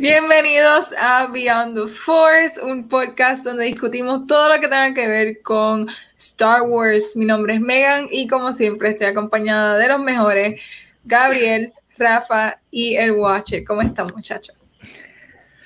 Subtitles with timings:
[0.00, 5.42] Bienvenidos a Beyond the Force, un podcast donde discutimos todo lo que tenga que ver
[5.42, 7.14] con Star Wars.
[7.14, 10.58] Mi nombre es Megan y como siempre estoy acompañada de los mejores,
[11.04, 13.62] Gabriel, Rafa y el Watcher.
[13.62, 14.56] ¿Cómo están muchachos?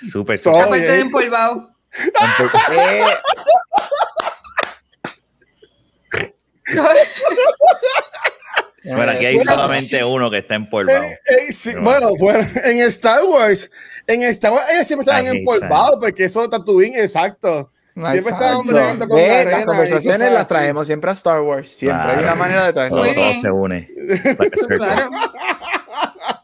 [0.01, 0.63] Súper, súper.
[0.63, 1.71] Aparte de empolvado.
[8.85, 11.03] Bueno, aquí hay solamente uno que está empolvado.
[11.03, 13.71] Eh, eh, sí, bueno, bueno, en Star Wars,
[14.07, 17.71] en Star Wars, ellos siempre estaban empolvados porque eso Tatooine, exacto.
[17.95, 20.49] Siempre estaban bregando con Ve, la las conversaciones las así.
[20.49, 21.69] traemos siempre a Star Wars.
[21.71, 23.05] Siempre hay una manera de traerlo.
[23.15, 23.89] Todo, se une.
[24.69, 25.11] Claro.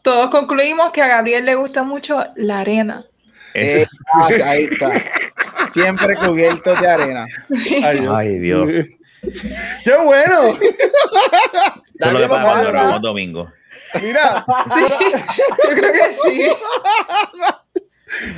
[0.01, 3.05] Todos concluimos que a Gabriel le gusta mucho la arena.
[3.53, 4.91] Eh, Es- ah, ahí está.
[5.73, 7.25] Siempre cubiertos de arena.
[7.83, 8.17] Ay, Dios.
[8.17, 8.69] Ay, Dios.
[9.83, 10.47] ¡Qué bueno!
[10.47, 12.63] Eso es lo que Dale, pasa cuando papá.
[12.71, 13.51] grabamos domingo.
[14.01, 14.81] Mira, Sí,
[15.69, 16.49] yo creo que sí.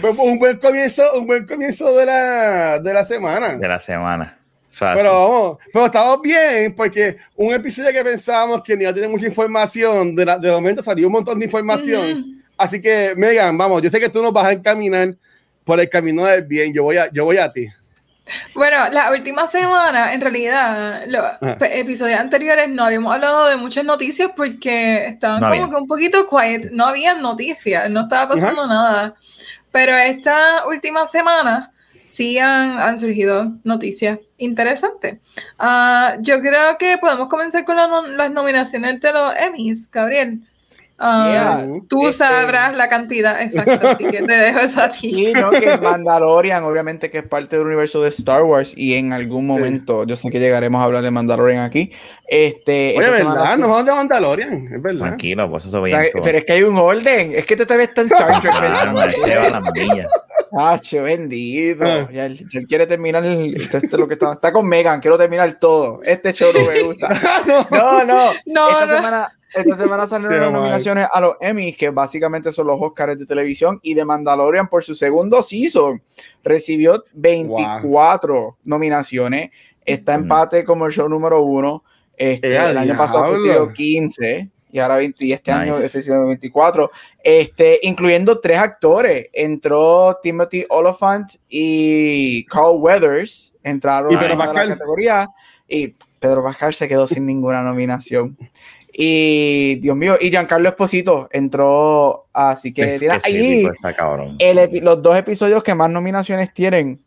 [0.02, 3.56] fue un buen comienzo, un buen comienzo de la, de la semana.
[3.58, 4.38] de la semana.
[4.70, 4.98] Fácil.
[5.03, 9.08] Pero vamos, pero estamos bien porque un episodio que pensábamos que no iba a tener
[9.09, 12.42] mucha información, de, la, de momento salió un montón de información.
[12.58, 15.14] Así que, Megan, vamos, yo sé que tú nos vas a encaminar
[15.64, 16.73] por el camino del bien.
[16.73, 17.68] Yo voy a, yo voy a ti.
[18.56, 21.58] Bueno, la última semana, en realidad, los Ajá.
[21.58, 25.70] pe- episodios anteriores no habíamos hablado de muchas noticias porque estaban No como había.
[25.70, 29.16] que un poquito quiet, no había noticias, no estaba pasando nada.
[29.72, 31.72] Pero esta última semana
[32.08, 35.20] sí han, han surgido noticias interesantes.
[35.60, 40.40] Ah, yo creo que podemos comenzar con la las nominaciones de los Emmys, Gabriel.
[41.06, 41.68] Ah, Yeah.
[41.90, 45.30] Tú Este- sabrás la cantidad exacta, así que te dejo eso a ti.
[45.30, 49.12] Y no, que Mandalorian, obviamente, que es parte del universo de Star Wars, y en
[49.12, 51.91] algún momento, yo sé que llegaremos a hablar de Mandalorian aquí.
[52.25, 53.53] Este, Oye, ¿verdad?
[53.56, 55.00] sí- Nos vamos de Mandalorian, es verdad.
[55.08, 56.00] Tranquilo, pues eso bien.
[56.24, 58.53] pero es que hay un orden, es que te te ves tan Star Trek.
[59.16, 60.08] Este.
[60.56, 61.84] Ah, che, bendito.
[61.84, 62.08] Ah.
[62.14, 65.18] Ya, él quiere terminar el- esto, esto es lo que está, está con Megan, quiero
[65.18, 66.02] terminar todo.
[66.03, 67.09] Este show no me gusta.
[67.72, 68.34] No, no.
[68.46, 68.96] No, esta, no.
[68.96, 73.25] Semana, esta semana salieron las nominaciones a los Emmys, que básicamente son los Oscars de
[73.25, 76.02] televisión, y de Mandalorian por su segundo season.
[76.44, 79.52] Recibió 24 nominaciones.
[79.86, 80.22] Está Mm.
[80.22, 81.84] empate como el show número uno.
[82.16, 86.25] Este, ¡Eh, el año pasado recibió 15 y ahora 20, y este año este sido
[86.25, 86.90] 24,
[87.24, 89.28] este, incluyendo tres actores.
[89.31, 95.30] Entró Timothy Oliphant y Carl Weathers, entraron Pedro la categoría
[95.68, 98.35] y Pedro Pascal se quedó sin ninguna nominación.
[98.96, 103.68] Y Dios mío, y Giancarlo Esposito entró, así que Es mira, que ahí
[104.38, 107.02] el epi- los dos episodios que más nominaciones tienen,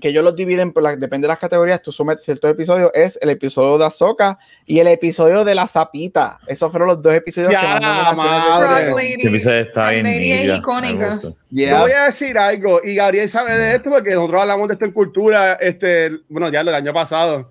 [0.00, 3.18] que ellos los dividen por las, depende de las categorías, tú sometes ciertos episodios, es
[3.20, 6.38] el episodio de Ahsoka y el episodio de la Zapita.
[6.46, 8.94] Esos fueron los dos episodios que más ¡Ya, nominaciones.
[8.94, 9.12] Lady.
[9.14, 11.20] Este episodio está bien es icónica.
[11.50, 11.70] Yeah.
[11.70, 14.86] Yo voy a decir algo, y Gabriel sabe de esto porque nosotros hablamos de esto
[14.86, 17.50] en cultura, este, bueno, ya el año pasado.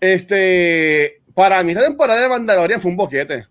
[0.00, 3.46] Este, para mí esta temporada de Mandalorian fue un boquete.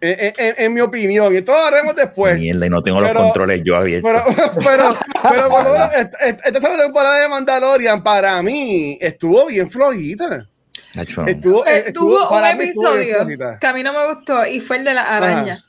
[0.00, 2.36] En, en- en- en mi opinión, y esto lo haremos después.
[2.36, 4.10] Mierda, y no tengo Pero- los controles yo abiertos.
[4.10, 4.96] Pero, pero,
[5.30, 10.48] pero por lo menos esta, esta- temporada de Mandalorian para mí estuvo bien flojita.
[10.94, 13.58] Estuvo, Eh, estuvo, tuvo un para mí estuvo bien episodio flojita.
[13.60, 15.64] que a mí no me gustó y fue el de la araña.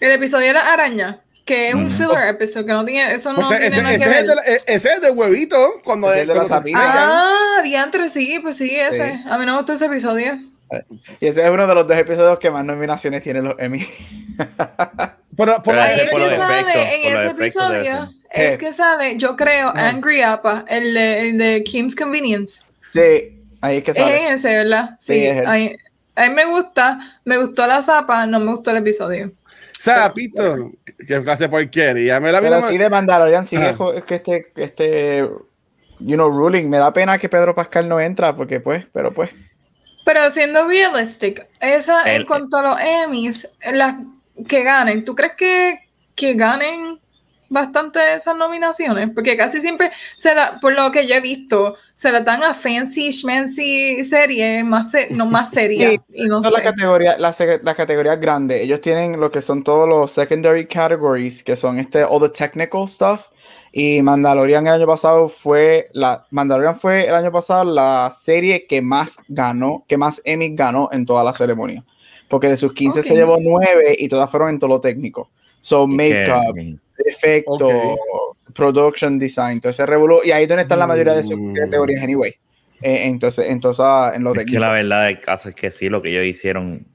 [0.00, 1.20] El episodio de la araña,
[1.54, 4.04] que es un filler episodio, que no tiene, eso no Pues tiene ese, nada ese
[4.04, 4.20] que es ver.
[4.22, 6.72] el de, la- ese es el del huevito, cuando, es el de la se.
[6.76, 9.12] Ah, diantre, sí, pues sí, ese.
[9.12, 9.22] Sí.
[9.28, 10.38] A mí no me gustó ese episodio.
[11.20, 13.84] Y ese es uno de los dos episodios que más nominaciones tienen los Emmy.
[15.36, 18.14] Pero, por Ahí es por que los sale efectos, en por los ese debe episodio,
[18.30, 19.88] es que sale, yo creo, Ajá.
[19.88, 22.62] Angry Appa, el de, el de Kim's Convenience.
[22.92, 24.16] Sí, ahí es que Es sale.
[24.28, 24.90] en ese, ¿verdad?
[25.00, 25.46] Sí, Sí, es él.
[25.46, 25.76] ahí,
[26.14, 29.32] a mí me gusta, me gustó la zapa, no me gustó el episodio.
[29.82, 30.72] Sapito,
[31.06, 32.20] que clase de porquería.
[32.20, 35.28] Me la Pero vino sí de Mandalorian sigue es que este, este,
[36.00, 36.68] you know, ruling.
[36.68, 39.30] Me da pena que Pedro Pascal no entra, porque pues, pero pues.
[40.04, 43.96] Pero siendo realistic, esa en El- cuanto a los Emmys, las
[44.48, 45.78] que ganen, ¿tú crees que,
[46.14, 46.98] que ganen
[47.48, 49.10] bastante de esas nominaciones?
[49.14, 52.54] Porque casi siempre, se la, por lo que yo he visto, se la dan a
[52.54, 55.96] fancy, schmancy series, más se- no más serias.
[56.08, 58.62] Sí, y no Son las categorías, las, sec- las categorías grandes.
[58.62, 62.88] Ellos tienen lo que son todos los secondary categories, que son este all the technical
[62.88, 63.26] stuff.
[63.70, 68.80] Y Mandalorian el año pasado fue la Mandalorian fue el año pasado la serie que
[68.80, 71.84] más ganó, que más Emmy ganó en toda la ceremonia.
[72.28, 75.28] Porque de sus 15 se llevó 9 y todas fueron en todo lo técnico.
[75.60, 76.56] So makeup,
[77.06, 77.98] efecto,
[78.54, 80.20] production design, todo ese revolú.
[80.24, 81.54] Y ahí es donde están la mayoría de sus mm.
[81.54, 82.34] categorías anyway.
[82.82, 84.56] Eh, entonces, entonces en lo es técnico.
[84.56, 86.86] que la verdad del caso es que sí, lo que ellos hicieron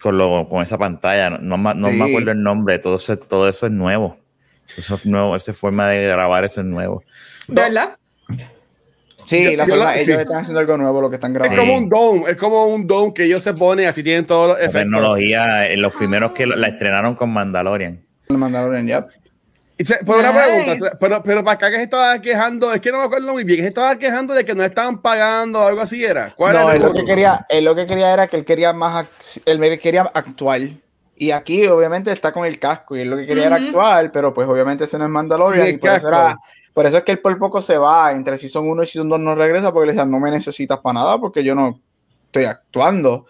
[0.00, 3.66] con, lo, con esa pantalla, no, no, me acuerdo el nombre, todo eso, todo eso
[3.66, 4.18] es nuevo.
[4.76, 7.02] Eso es nuevo, esa forma de grabar eso es nuevo.
[7.48, 7.96] ¿Verdad?
[9.24, 11.54] Sí, la forma, ellos están haciendo algo nuevo lo que están grabando.
[11.54, 14.48] Es como un dome, es como un dome que ellos se ponen, así tienen todos
[14.48, 14.74] los efectos.
[14.74, 18.04] La tecnología, en los primeros que la estrenaron con Mandalorian.
[18.38, 19.06] Mandalorian, ya.
[20.06, 23.04] Por una pregunta, pero, pero para acá que se estaba quejando, es que no me
[23.04, 26.04] acuerdo muy bien, que se estaba quejando de que no estaban pagando o algo así
[26.04, 26.32] era.
[26.36, 29.40] ¿Cuál no, él lo, que quería, él lo que quería era que él quería más,
[29.44, 30.60] él quería actuar.
[31.16, 34.32] Y aquí obviamente está con el casco y él lo que quería era actuar, pero
[34.32, 36.36] pues obviamente ese no es Mandalorian y por eso, era,
[36.72, 38.98] por eso, es que él por poco se va, entre si son uno y si
[38.98, 41.80] son dos no regresa porque le decían no me necesitas para nada porque yo no
[42.26, 43.26] estoy actuando.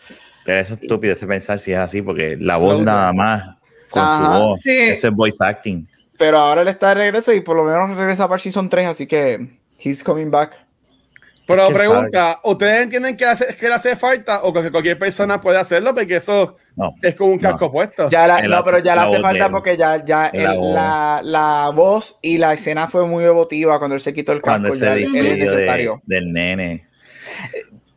[0.47, 3.57] Es estúpido ese pensar si es así porque la voz nada más
[3.91, 5.87] con su voz, eso es voice acting.
[6.19, 9.07] Pero ahora él está de regreso y por lo menos regresa para Season 3, así
[9.07, 10.65] que he's coming back.
[11.47, 15.59] Pero pregunta, ¿ustedes entienden que, hace, que le hace falta o que cualquier persona puede
[15.59, 15.95] hacerlo?
[15.95, 16.57] Porque eso
[17.03, 18.09] es como un casco puesto.
[18.09, 22.55] Ya no, pero ya le hace falta porque ya, ya la, la, voz y la
[22.55, 24.75] escena fue muy emotiva cuando él se quitó el casco.
[24.75, 26.01] Ya es necesario.
[26.07, 26.89] del nene.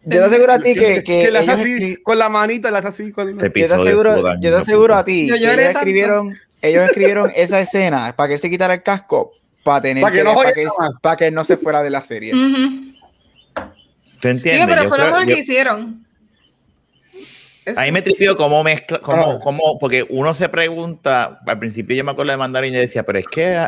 [0.10, 1.04] Yo te aseguro a ti que.
[1.04, 3.12] Que, le hace así, con la manita, le hace así.
[3.12, 3.38] Con...
[3.38, 8.14] Yo te aseguro, yo te aseguro a ti que ellos escribieron ellos escribieron esa escena
[8.16, 9.34] para que él se quitara el casco
[9.64, 10.70] para tener para que, no para, que él,
[11.02, 12.32] para que, él, no se fuera de la serie.
[14.20, 14.62] ¿Te entiendes?
[14.62, 16.06] Sí, pero fue lo que hicieron.
[17.76, 22.06] A mí me tripió cómo mezcla, cómo, cómo, porque uno se pregunta, al principio yo
[22.06, 23.68] me acuerdo de Mandalorian y decía, pero es que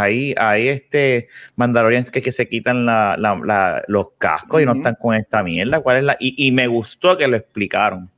[0.00, 4.96] ahí, ahí este Mandalorians que, que se quitan la, la, los cascos y no están
[5.00, 6.16] con esta mierda, ¿cuál es la?
[6.20, 8.10] Y, y me gustó que lo explicaron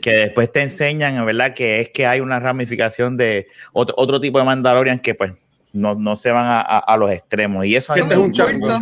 [0.00, 1.54] que después te enseñan, ¿verdad?
[1.54, 5.32] Que es que hay una ramificación de otro, otro tipo de Mandalorian que pues
[5.72, 7.64] no, no se van a, a, los extremos.
[7.66, 8.80] Y eso a mí me gusta mucho.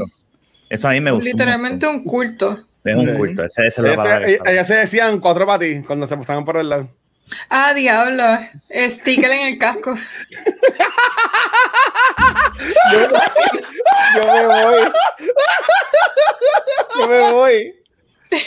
[0.68, 1.28] Eso a mí me gusta.
[1.28, 2.66] Literalmente un culto.
[2.84, 3.44] Es un culto.
[3.44, 6.88] Ese, ese ellas se decían cuatro para ti cuando se pasaban por el lado.
[7.48, 8.24] Ah, diablo.
[8.70, 9.94] Sticker en el casco.
[12.92, 13.00] yo,
[14.16, 14.92] yo me voy.
[16.98, 17.74] Yo me voy.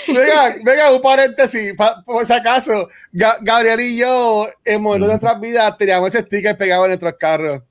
[0.07, 1.75] Venga, venga, un paréntesis,
[2.05, 6.85] por si acaso, Gabriel y yo, en momentos de nuestras vidas, teníamos ese sticker pegado
[6.85, 7.61] en nuestros carros.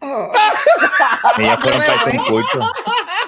[0.00, 0.32] Oh.
[1.38, 2.60] Ellas fueron parte de un culto.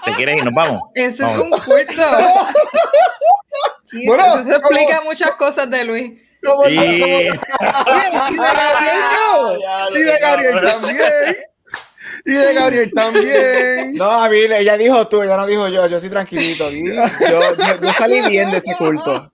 [0.05, 0.45] ¿Te quieres ir?
[0.45, 0.83] ¿Nos vamos?
[0.95, 2.03] Eso es un culto.
[4.07, 6.22] bueno, eso, explica muchas cosas de Luis.
[6.69, 6.75] Y...
[9.95, 11.37] y de Gabriel también.
[12.25, 13.95] Y de Gabriel también.
[13.95, 16.71] No, a mí, ella dijo tú, ella no dijo yo, yo estoy tranquilito.
[16.71, 19.33] Yo, yo, salí bien de ese culto.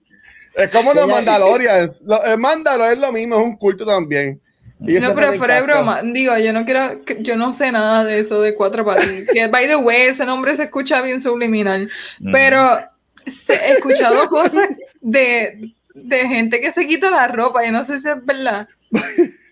[0.54, 2.02] Es como los Mandalorians.
[2.24, 4.40] El Mandalor es lo mismo, es un culto también.
[4.78, 8.40] no, pero fuera de broma, digo, yo no quiero, yo no sé nada de eso
[8.40, 9.08] de cuatro patas.
[9.32, 11.90] Que, by the way, ese nombre se escucha bien subliminal,
[12.32, 12.80] pero
[13.26, 14.68] he escuchado cosas
[15.00, 15.74] de,
[16.04, 18.68] de gente que se quita la ropa, y no sé si es verdad.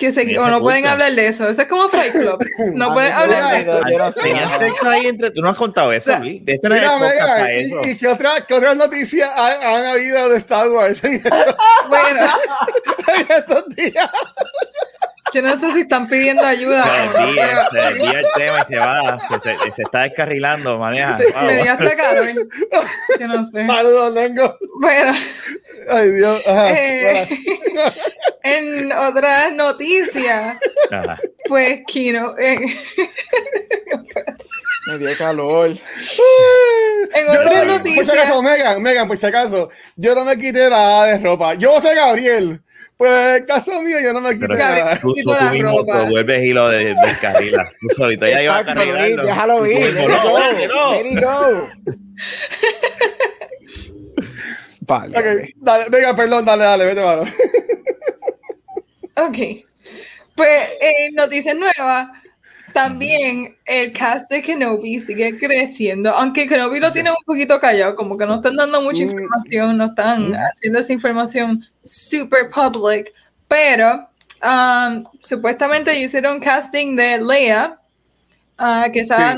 [0.00, 1.46] Que se, o no pueden hablar de eso.
[1.46, 2.42] Eso es como Fight Club.
[2.74, 3.80] No pueden hablar de eso.
[4.22, 5.30] Tenían sexo ahí entre.
[5.30, 7.80] Tú no has contado eso, De esto no es para eso.
[7.84, 11.22] ¿Y, qué, otra, qué otras noticias han, han, habido de Star Wars en
[11.90, 12.28] bueno,
[13.08, 14.10] en estos días?
[15.32, 16.82] Yo no sé si están pidiendo ayuda.
[16.84, 19.18] Se desvía, el tema y se va.
[19.18, 21.18] Se, se, está descarrilando, maneja.
[21.46, 22.48] Me dio hasta Carmen.
[23.18, 23.64] Yo no sé.
[23.66, 24.56] Saludos, Lengo.
[24.80, 25.14] Bueno.
[25.88, 26.42] Ay, Dios.
[26.46, 27.28] eh,
[28.42, 30.58] en otras noticias,
[31.48, 32.36] pues Kino.
[32.38, 32.56] Eh,
[34.86, 35.70] Me dio calor.
[37.14, 37.96] En otras noticias.
[37.96, 41.54] Por si acaso, Megan, Megan, por si acaso, yo no me quité nada de ropa.
[41.54, 42.60] Yo soy Gabriel.
[43.00, 44.94] Pues en el caso mío, yo no me quito nada.
[45.00, 47.66] Tú, tú, tú mismo te vuelves y lo de, descarrila.
[47.80, 49.22] Tú solito ya ibas a carrilarlo.
[49.22, 49.94] Déjalo ir.
[49.94, 51.66] Let it go.
[54.82, 55.18] Vale.
[55.18, 57.22] Okay, dale, venga, perdón, dale, dale, vete, mano.
[59.16, 59.38] ok.
[60.34, 62.10] Pues, eh, noticias nuevas.
[62.72, 68.16] También el cast de Kenobi sigue creciendo, aunque Kenobi lo tiene un poquito callado, como
[68.16, 69.10] que no están dando mucha mm.
[69.10, 70.34] información, no están mm.
[70.34, 73.12] haciendo esa información super public,
[73.48, 74.08] pero
[74.42, 77.78] um, supuestamente hicieron casting de Leia,
[78.58, 79.36] uh, que esa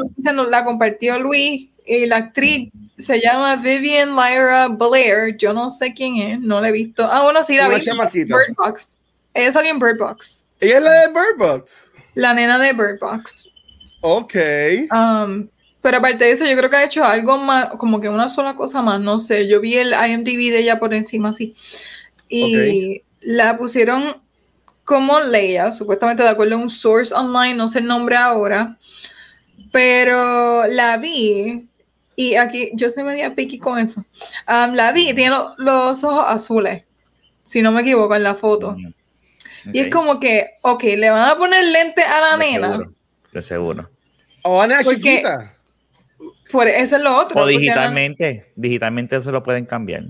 [0.49, 6.17] la compartió Luis, y la actriz se llama Vivian Lyra Blair, yo no sé quién
[6.19, 7.09] es, no la he visto.
[7.11, 7.77] Ah, bueno, sí la vi.
[8.25, 8.99] Bird Box.
[9.35, 10.45] Ella salió en Bird Box.
[10.61, 11.92] ¿Ella es la de Bird Box?
[12.15, 13.49] La nena de Bird Box.
[14.01, 14.35] Ok.
[14.91, 15.49] Um,
[15.81, 18.55] pero aparte de eso, yo creo que ha hecho algo más, como que una sola
[18.55, 19.49] cosa más, no sé.
[19.49, 21.55] Yo vi el IMDb de ella por encima así.
[22.29, 24.17] Y la pusieron
[24.85, 28.79] como Leia, supuestamente de acuerdo a un source online, no sé el nombre ahora.
[29.71, 31.67] Pero la vi,
[32.15, 34.05] y aquí yo soy media piqui con eso.
[34.49, 36.85] Um, la vi, tiene los ojos azules,
[37.47, 38.77] si no me equivoco en la foto.
[39.73, 42.91] Y es como que, ok, le van a poner lente a la nena.
[43.33, 43.89] de seguro.
[44.43, 45.55] O van a chiquita.
[46.51, 47.41] Por, eso es lo otro.
[47.41, 50.05] O digitalmente, digitalmente eso lo pueden cambiar.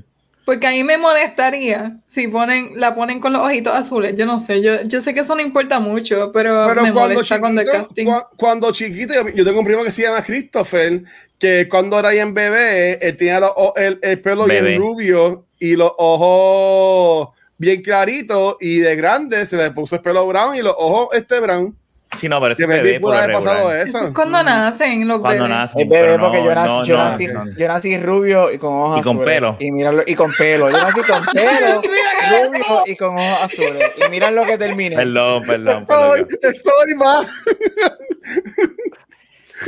[0.45, 4.17] Porque a mí me molestaría si ponen, la ponen con los ojitos azules.
[4.17, 7.39] Yo no sé, yo, yo sé que eso no importa mucho, pero, me cuando molesta
[7.39, 8.07] cuando el casting.
[8.37, 11.05] cuando chiquito, yo tengo un primo que se llama Christopher,
[11.39, 13.41] que cuando era en bebé, él tenía
[13.77, 17.29] el, el, pelo bien rubio y los ojos
[17.62, 21.38] bien claritos, y de grande se le puso el pelo brown y los ojos este
[21.38, 21.76] brown.
[22.19, 24.12] Sí, no, pero ese bebé pudo haber pasado eso.
[24.12, 25.59] Cuando nacen los Cuando bebés.
[25.59, 29.02] Nacen, es bebé porque yo, nací, yo, nací, yo, nací, rubio y con ojos y
[29.02, 29.35] con azules.
[29.35, 29.57] Pelo.
[29.61, 30.69] Y, míralo, y con pelo.
[30.69, 31.83] Yo nací con pelo,
[32.31, 33.92] rubio y con ojos azules.
[33.97, 34.97] Y mira lo que terminé.
[34.97, 35.76] Perdón, perdón.
[35.76, 37.25] Estoy, estoy mal.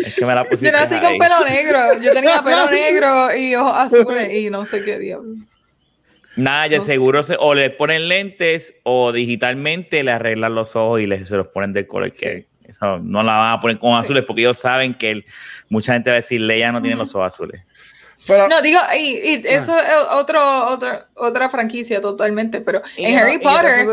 [0.05, 1.79] Es que me la pusiste Yo nací con pelo negro.
[2.03, 5.37] Yo tenía pelo negro y ojos azules y no sé qué diablo.
[6.37, 11.07] Nada, ya seguro se, o le ponen lentes o digitalmente le arreglan los ojos y
[11.07, 14.25] les, se los ponen del color que eso no la van a poner con azules
[14.27, 15.25] porque ellos saben que
[15.69, 17.63] mucha gente va a decir Leia no tiene los ojos azules
[18.29, 23.87] no, digo, y, eso es otro, otra otra franquicia totalmente, pero en Harry Potter.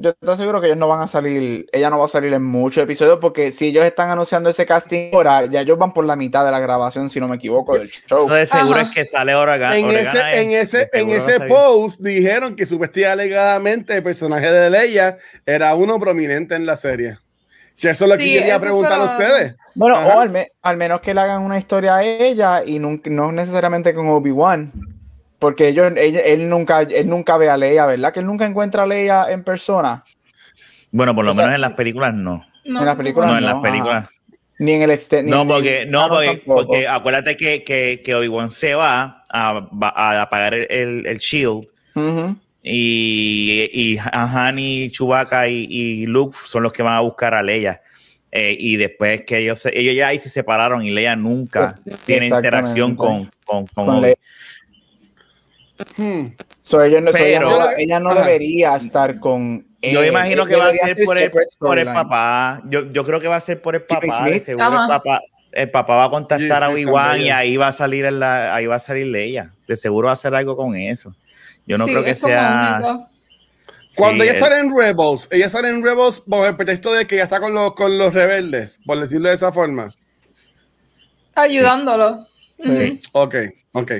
[0.00, 2.44] Yo estoy, seguro, que ellos no van a salir, ella no va a salir en
[2.44, 6.16] muchos episodios, porque si ellos están anunciando ese casting ahora, ya ellos van por la
[6.16, 8.26] mitad de la grabación, si no me equivoco, del show.
[8.26, 12.56] Eso de seguro es que sale ahora En ese, en ese, en ese post dijeron
[12.56, 17.18] que supuestamente alegadamente el personaje de Leia era uno prominente en la serie.
[17.78, 19.56] Que eso es lo que quería preguntar a ustedes.
[19.74, 23.94] Bueno, o al, menos que le hagan una historia a ella y no, no necesariamente
[23.94, 24.72] con Obi-Wan.
[25.38, 28.12] Porque ellos, él, nunca, él nunca ve a Leia, ¿verdad?
[28.12, 30.04] Que él nunca encuentra a Leia en persona.
[30.90, 32.46] Bueno, por lo menos en las películas no.
[32.64, 33.38] en las películas no.
[33.38, 34.08] en las películas.
[34.60, 35.36] Ni en el exterior.
[35.36, 36.08] No, porque, no,
[36.46, 41.66] porque, acuérdate que, que, que Obi-Wan se va a, a apagar el, el, shield.
[42.66, 47.42] Y, y Han y Chewbacca y, y, Luke son los que van a buscar a
[47.42, 47.82] Leia.
[48.32, 51.74] Eh, y después que ellos, ellos ya ahí se separaron y Leia nunca
[52.06, 54.16] tiene interacción con, con, con, Leia.
[55.96, 56.28] Hmm.
[56.84, 61.18] ella no, Pero, ella no, debería estar con yo imagino que va a ser por
[61.18, 62.62] el, por el, papá.
[62.64, 64.28] Yo, yo creo que va a ser por el papá.
[64.38, 65.20] Seguro el papá,
[65.52, 68.76] el papá va a contactar a Obi-Wan y ahí va a salir la, ahí va
[68.76, 69.52] a salir Leia.
[69.68, 71.14] De seguro va a hacer algo con eso.
[71.66, 73.08] Yo no creo que sea.
[73.96, 77.24] Cuando ella sale en Rebels, ella sale en Rebels por el pretexto de que ella
[77.24, 79.94] está con los, con los rebeldes, por decirlo de esa forma.
[81.34, 82.26] Ayudándolo.
[82.58, 83.00] Sí.
[83.12, 83.34] Ok,
[83.72, 83.92] ok.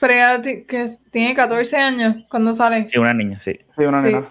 [0.00, 2.86] Pero ella que tiene 14 años cuando sale.
[2.88, 3.58] Sí, una niña, sí.
[3.76, 4.28] Sí, una niña.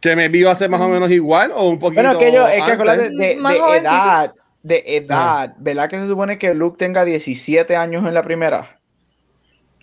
[0.00, 2.02] Que me vio hace más o menos igual o un poquito.
[2.02, 3.32] Bueno, que yo, es que de, de,
[3.76, 8.79] edad, de edad, ¿verdad que se supone que Luke tenga 17 años en la primera?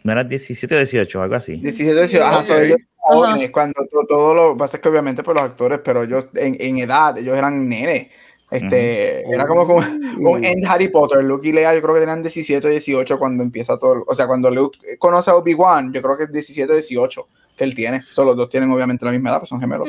[0.04, 1.58] ¿No era 17 o 18, algo así?
[1.58, 2.66] 17 o 18, ajá, okay.
[2.68, 2.78] ellos
[3.08, 6.78] jóvenes, cuando todo, lo pasa es que obviamente por los actores, pero ellos en, en
[6.80, 8.08] edad, ellos eran nenes.
[8.50, 12.22] Este, era como, como un en Harry Potter, Luke y Leia yo creo que tenían
[12.22, 16.18] 17 o 18 cuando empieza todo, o sea, cuando Luke conoce a Obi-Wan, yo creo
[16.18, 17.28] que es 17 o 18
[17.58, 19.88] que él tiene, solo los dos tienen obviamente la misma edad, pues son gemelos.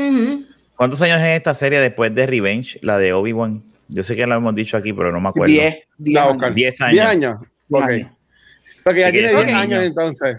[0.74, 3.62] ¿Cuántos años es esta serie después de Revenge, la de Obi-Wan?
[3.88, 5.52] Yo sé que lo hemos dicho aquí, pero no me acuerdo.
[5.52, 6.54] 10, 10 años.
[6.54, 6.92] 10 años.
[6.92, 7.38] 10 años.
[7.70, 8.06] Okay.
[8.85, 10.38] Porque ya tiene 10 años entonces.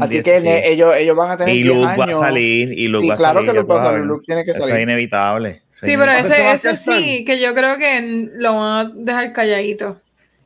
[0.00, 3.08] Así que ellos, ellos van a tener y Luke va a salir y Luke sí,
[3.08, 4.66] va a claro salir, que Luke va a salir, Luke tiene que salir.
[4.66, 5.62] Eso es inevitable.
[5.70, 10.00] sí, pero ese, ese sí, que yo creo que lo van a dejar calladito.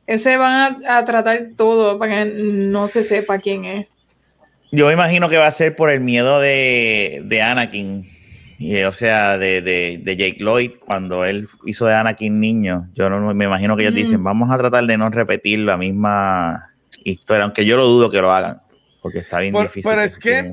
[0.05, 3.87] Ese van a, a, tratar todo para que no se sepa quién es.
[4.71, 8.07] Yo me imagino que va a ser por el miedo de, de Anakin.
[8.59, 12.87] Y, o sea, de, de, de, Jake Lloyd, cuando él hizo de Anakin niño.
[12.93, 13.97] Yo no me imagino que ellos mm.
[13.97, 18.21] dicen, vamos a tratar de no repetir la misma historia, aunque yo lo dudo que
[18.21, 18.61] lo hagan
[19.05, 19.83] porque está bien difícil.
[19.83, 20.51] Pero es que,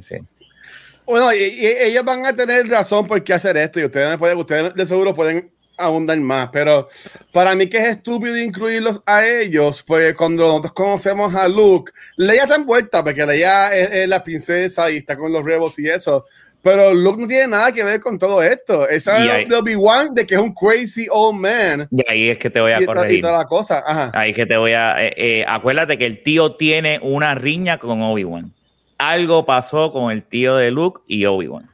[1.06, 4.74] bueno, y, ellos van a tener razón por qué hacer esto y ustedes, pueden, ustedes
[4.74, 6.86] de seguro pueden abundar más, pero
[7.32, 12.42] para mí que es estúpido incluirlos a ellos, porque cuando nosotros conocemos a Luke, Leia
[12.42, 16.26] está envuelta, porque Leia es, la princesa y está con los rebos y eso,
[16.62, 18.88] pero Luke no tiene nada que ver con todo esto.
[18.88, 21.88] Esa es de Obi-Wan de que es un crazy old man.
[21.90, 23.20] Y ahí es que te voy a corregir.
[23.20, 24.10] Toda la cosa.
[24.14, 25.04] Ahí es que te voy a.
[25.04, 28.54] Eh, eh, acuérdate que el tío tiene una riña con Obi-Wan.
[28.98, 31.68] Algo pasó con el tío de Luke y Obi-Wan.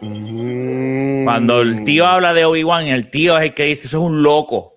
[0.00, 1.24] Mm.
[1.24, 4.24] Cuando el tío habla de Obi-Wan, el tío es el que dice: Eso es un
[4.24, 4.71] loco.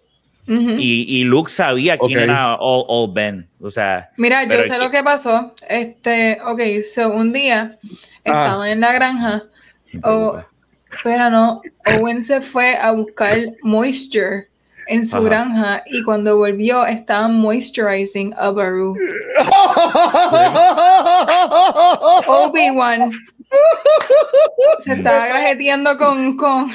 [0.47, 3.47] Y, y, Luke sabía quién era Old, Ben.
[3.59, 5.53] O sea, mira, yo sé lo que pasó.
[5.67, 6.61] Este, ok,
[6.93, 7.79] so un día
[8.23, 9.43] estaba en la granja.
[10.03, 10.41] O,
[10.91, 11.61] espera, no.
[11.99, 14.47] Owen se fue a buscar moisture
[14.87, 18.95] en su granja y cuando volvió estaban moisturizing a Baru.
[22.27, 23.11] Obi-Wan
[24.83, 26.71] se estaba grajeteando con, con,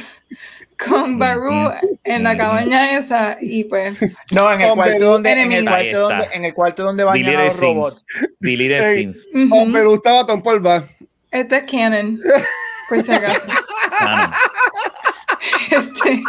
[0.89, 1.71] con Baru
[2.05, 6.29] en la cabaña esa y pues no en el cuarto donde en el cuarto donde
[6.33, 8.05] en el cuarto donde bañan a los robots.
[8.41, 9.29] Deleted scenes.
[9.51, 10.85] Oh, pero estaba Tom polva.
[11.31, 12.21] Este es canon
[12.89, 13.47] por si acaso.
[15.71, 16.23] Este.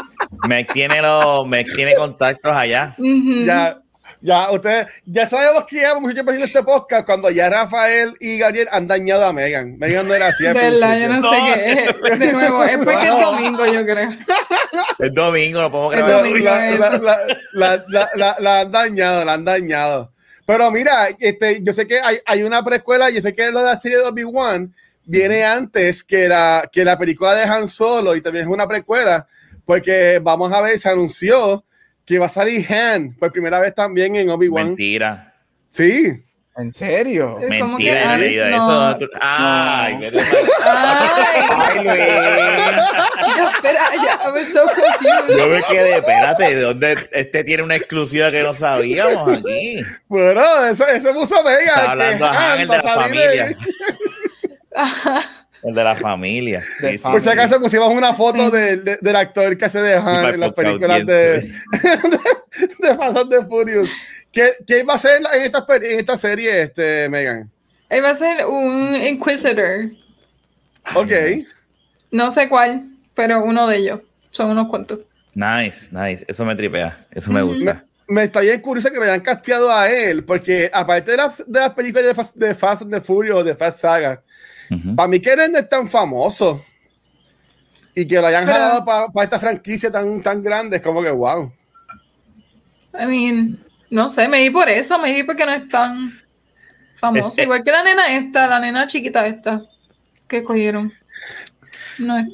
[0.47, 2.95] me tiene lo, me tiene contactos allá.
[2.97, 3.81] Ya
[4.21, 8.37] ya, ustedes, ya sabemos que llevamos mucho tiempo haciendo este podcast cuando ya Rafael y
[8.37, 9.77] Gabriel han dañado a Megan.
[9.79, 10.43] Megan no era así.
[10.43, 12.19] De verdad, yo no, sé qué es.
[12.19, 14.09] De nuevo, es porque es domingo, yo creo.
[14.99, 16.79] Es domingo, lo podemos creer.
[16.79, 16.97] La,
[17.53, 20.11] la, la, la, han dañado, la han dañado.
[20.45, 23.65] Pero mira, este, yo sé que hay, hay una preescuela, yo sé que lo de
[23.65, 24.73] la serie de Obi-Wan
[25.03, 29.27] viene antes que la, que la película de Han Solo y también es una precuela,
[29.65, 31.63] porque vamos a ver, se anunció
[32.05, 34.67] que va a salir Han por primera vez también en Obi-Wan.
[34.67, 35.33] Mentira.
[35.69, 36.23] Sí.
[36.57, 37.39] ¿En serio?
[37.39, 38.97] Mentira, yo he leído eso.
[39.21, 40.33] Ay, Ay, Ay, Luis.
[43.37, 44.63] Yo, espera, ya, me so
[45.29, 49.81] Yo me quedé, espérate, ¿de dónde este tiene una exclusiva que no sabíamos aquí?
[50.07, 51.59] Bueno, eso, eso puso Vega.
[51.59, 53.57] Está hablando a Han, el de la familia.
[55.63, 56.63] El de la familia.
[56.79, 61.05] Sí, Por si acaso pusimos una foto del actor que se deja en las películas
[61.05, 61.41] de,
[62.79, 63.89] de, Fast and Furious.
[64.31, 67.49] ¿Qué, ¿Qué, va a ser en esta, en esta serie, este, Megan?
[67.89, 69.91] Él va a ser un Inquisitor.
[70.95, 71.11] Ok.
[72.09, 73.99] No sé cuál, pero uno de ellos.
[74.31, 74.99] Son unos cuantos.
[75.33, 76.25] Nice, nice.
[76.27, 77.05] Eso me tripea.
[77.11, 77.85] Eso me gusta.
[78.07, 81.59] Me, está bien curioso que me hayan casteado a él, porque aparte de las, de
[81.59, 84.21] las películas de Fast, de Fast and the Furious, de Fast Saga,
[84.95, 86.63] para mí que no es tan famoso
[87.93, 91.51] y que lo hayan jalado para esta franquicia tan, tan grande, es como que wow.
[92.93, 96.19] I mean, no sé, me di por eso, me di porque no es tan
[96.99, 97.41] famoso.
[97.41, 99.61] Igual que la nena esta, la nena chiquita esta,
[100.27, 100.91] que cogieron.
[101.99, 102.25] No,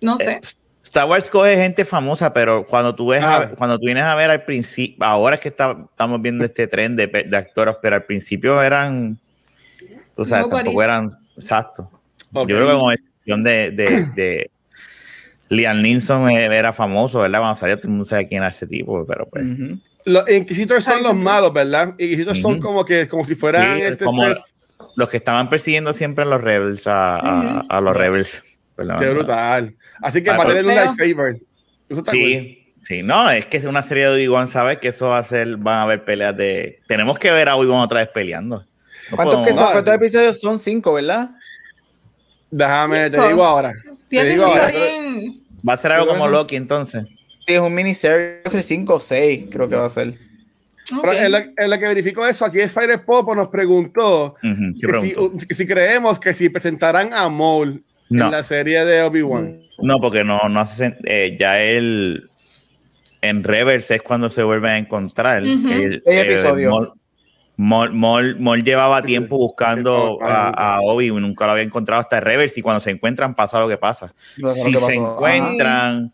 [0.00, 0.32] no sé.
[0.32, 0.40] Eh,
[0.82, 3.22] Star Wars coge gente famosa, pero cuando tú ves
[3.58, 7.06] cuando tú vienes a ver al principio, ahora es que estamos viendo este tren de,
[7.06, 9.18] de, actores, pero al principio eran,
[10.14, 11.90] o sea, tampoco eran Exacto.
[12.32, 14.50] Yo creo que con excepción de, de, de
[15.48, 17.40] Liam Neeson era famoso, ¿verdad?
[17.40, 19.44] Cuando salió, todo el mundo sabe quién era ese tipo, pero pues.
[20.04, 21.94] Los Inquisitors son los malos, ¿verdad?
[21.98, 24.22] Inquisitors son como que como si fueran este como
[24.94, 28.42] los que estaban persiguiendo siempre a los Rebels, a, a, los Rebels.
[28.76, 29.74] Qué brutal.
[30.00, 31.38] Así que va a tener un lightsaber.
[32.04, 34.78] sí, sí, no, es que es una serie de Obi-Wan, ¿sabes?
[34.78, 36.80] Que eso va a ser, van a haber peleas de.
[36.86, 38.64] Tenemos que ver a Obi-Wan otra vez peleando.
[39.14, 39.46] ¿Cuántos,
[39.86, 40.58] episodios son?
[40.58, 41.30] Cinco, ¿verdad?
[42.50, 43.72] Déjame, te digo ahora.
[44.08, 44.72] Te digo ahora.
[45.68, 47.04] Va a ser algo como Loki entonces.
[47.46, 50.14] Sí, es un miniserie, va a ser 5 o 6, creo que va a ser.
[50.90, 51.32] en,
[51.70, 57.12] la, que verificó eso, aquí Fire Popo nos preguntó que, si, creemos que si presentarán
[57.12, 59.60] a Maul en la serie de Obi-Wan.
[59.78, 62.28] No, porque no, no hace eh, ya él
[63.20, 65.44] en Reverse es cuando se vuelve a encontrar.
[65.44, 66.96] el, episodio.
[67.56, 72.80] Mol, llevaba tiempo buscando a, Obi y nunca lo había encontrado hasta Reverse y cuando
[72.80, 74.14] se encuentran pasa lo que pasa.
[74.54, 76.12] si se encuentran,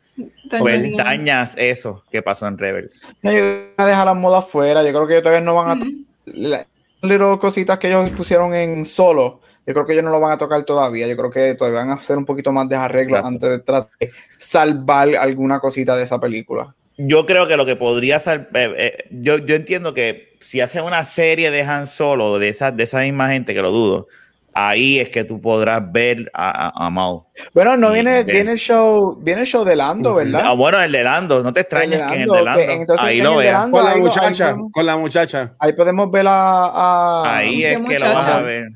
[0.59, 2.97] pues dañas eso que pasó en Reverse.
[3.23, 5.85] No, yo voy a dejar la moda afuera, yo creo que todavía no van a...
[6.27, 10.39] Las cositas que ellos pusieron en solo, yo creo que ellos no lo van a
[10.39, 11.07] tocar todavía.
[11.07, 13.91] Yo creo que todavía van a hacer un poquito más de arreglos antes de tratar
[14.01, 16.75] de salvar alguna cosita de esa película.
[16.97, 20.85] Yo creo que lo que podría ser, eh, eh, yo, yo entiendo que si hacen
[20.85, 24.09] una serie de Han Solo de esa, de esa misma gente, que lo dudo,
[24.55, 27.29] ahí es que tú podrás ver a, a, Mao.
[27.55, 30.43] Bueno, no viene, viene el show, viene el show de Lando, ¿verdad?
[30.45, 32.95] Ah, bueno, el de Lando, no te extrañes que el de Lando.
[32.99, 33.69] ahí lo veas.
[33.69, 35.55] Con la muchacha, con la muchacha.
[35.59, 37.37] Ahí podemos ver a.
[37.37, 38.69] ahí es que lo vas a ver.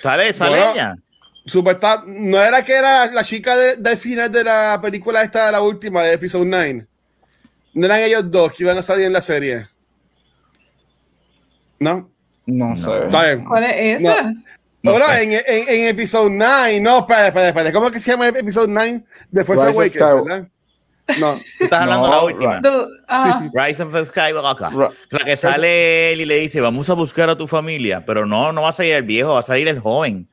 [0.00, 0.96] Sale, sale ella.
[1.46, 5.60] Supuesta, no era que era la chica del de final de la película esta, la
[5.60, 6.86] última, de Episode 9.
[7.74, 9.66] No eran ellos dos que iban a salir en la serie.
[11.78, 12.10] ¿No?
[12.46, 13.08] No, sé.
[13.46, 14.32] ¿Cuál es esa?
[14.82, 15.12] No.
[15.12, 17.72] en, en, en episodio 9, no, espera, espera, espera.
[17.72, 20.48] ¿Cómo es que se llama el episodio 9 de Force Awakens, verdad?
[21.18, 21.40] No.
[21.58, 22.60] Tú estás hablando de la última.
[22.60, 24.68] Uh, Rise of Skywalker.
[25.10, 28.04] La que sale él y le dice, vamos a buscar a tu familia.
[28.04, 30.28] Pero no, no va a salir el viejo, va a salir el joven.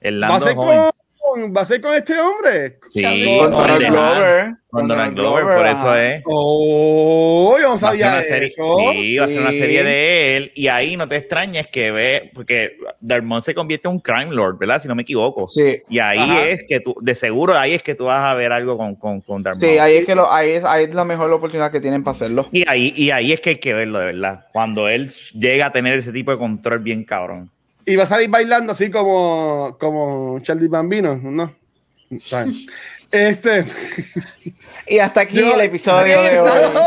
[0.00, 0.90] El Lando joven.
[1.36, 2.78] Con, va a ser con este hombre.
[2.92, 3.02] Sí,
[3.40, 4.54] Con Donald el Glover.
[4.68, 6.22] Con Donald Glover, Glover, por eso es.
[6.26, 8.76] Oh, yo no Va a ser una serie, eso.
[8.92, 10.52] sí, va a ser una serie de él.
[10.54, 14.58] Y ahí no te extrañes que ve, porque Darmon se convierte en un crime lord,
[14.58, 14.82] ¿verdad?
[14.82, 15.46] Si no me equivoco.
[15.46, 15.82] Sí.
[15.88, 16.48] Y ahí Ajá.
[16.48, 19.20] es que tú, de seguro ahí es que tú vas a ver algo con, con,
[19.20, 19.60] con Darmon.
[19.60, 22.12] Sí, ahí es que lo, ahí es, ahí es la mejor oportunidad que tienen para
[22.12, 22.48] hacerlo.
[22.52, 24.46] Y ahí, y ahí es que hay que verlo, de verdad.
[24.52, 27.50] Cuando él llega a tener ese tipo de control bien cabrón.
[27.86, 31.54] Y va a salir bailando así como, como Charlie Bambino, ¿no?
[33.10, 33.64] Este.
[34.88, 36.50] Y hasta aquí Yo- el episodio de hoy.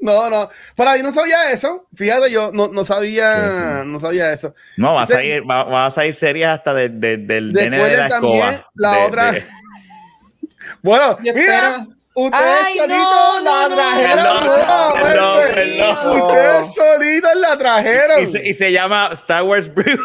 [0.00, 0.48] No, no.
[0.76, 1.88] Para mí no sabía eso.
[1.92, 3.88] Fíjate, yo no, no sabía, Sí, sí.
[3.88, 4.54] no sabía eso.
[4.76, 7.96] No, va a salir, va, va a salir series hasta de, de- del nene de
[7.96, 8.70] la escoba.
[8.76, 9.42] la De- otra- de-
[10.82, 11.86] Bueno, Yo mira, espero.
[12.26, 14.24] Ustedes Ay, solitos no, la no, no, trajeron.
[14.24, 15.02] no, nuevamente.
[15.02, 16.20] perdón, perdón.
[16.22, 18.22] Ustedes solitos la trajeron.
[18.22, 19.98] y, se, y se llama Star Wars Brew.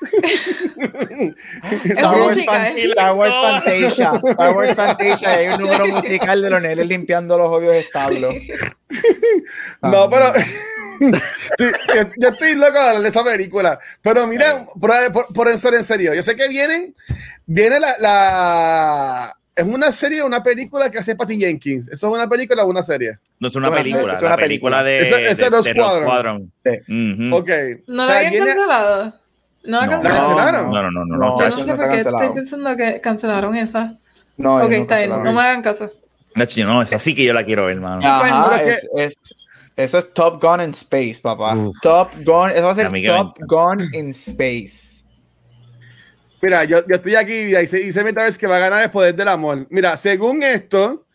[1.84, 2.84] Star Wars, ¿eh?
[2.90, 4.12] Star Wars Fantasia.
[4.24, 5.30] Star Wars Fantasia.
[5.30, 8.34] Hay un número musical de los nenes limpiando los odios establos.
[9.82, 10.32] No, pero
[11.58, 11.66] yo,
[12.18, 13.78] yo estoy loco de hablar de esa película.
[14.02, 16.94] Pero mira, por, por, por en serio, en serio, yo sé que vienen,
[17.46, 21.88] viene la, la es una serie o una película que hace Patty Jenkins.
[21.88, 23.18] ¿Eso es una película o una serie?
[23.38, 25.62] No es una Es una película, es una película de, Ese- ese de-.
[25.62, 26.52] Squadron.
[26.64, 27.36] Ujú.
[27.36, 27.48] Ok.
[27.86, 29.14] ¿No O la sea, habían viene- cancelado?
[29.64, 29.92] No la No.
[29.92, 30.70] ¿La cancelaron.
[30.70, 31.16] No, no, no, no.
[31.16, 33.96] No, no, Yo no sé por qué estoy pensando que cancelaron esa.
[34.36, 35.90] No, ok, no está bien, no me hagan caso.
[36.36, 38.00] Chacho, no, esa sí que yo la quiero ver, hermano.
[38.02, 39.14] Ajá, es, es-
[39.76, 41.54] eso es Top Gun in Space, papá.
[41.56, 41.76] Uf.
[41.82, 44.99] Top Gun, eso va a ser Top Gun in Space.
[46.42, 49.14] Mira, yo, yo estoy aquí y se dice vez que va a ganar el poder
[49.14, 49.66] del amor.
[49.68, 51.06] Mira, según esto,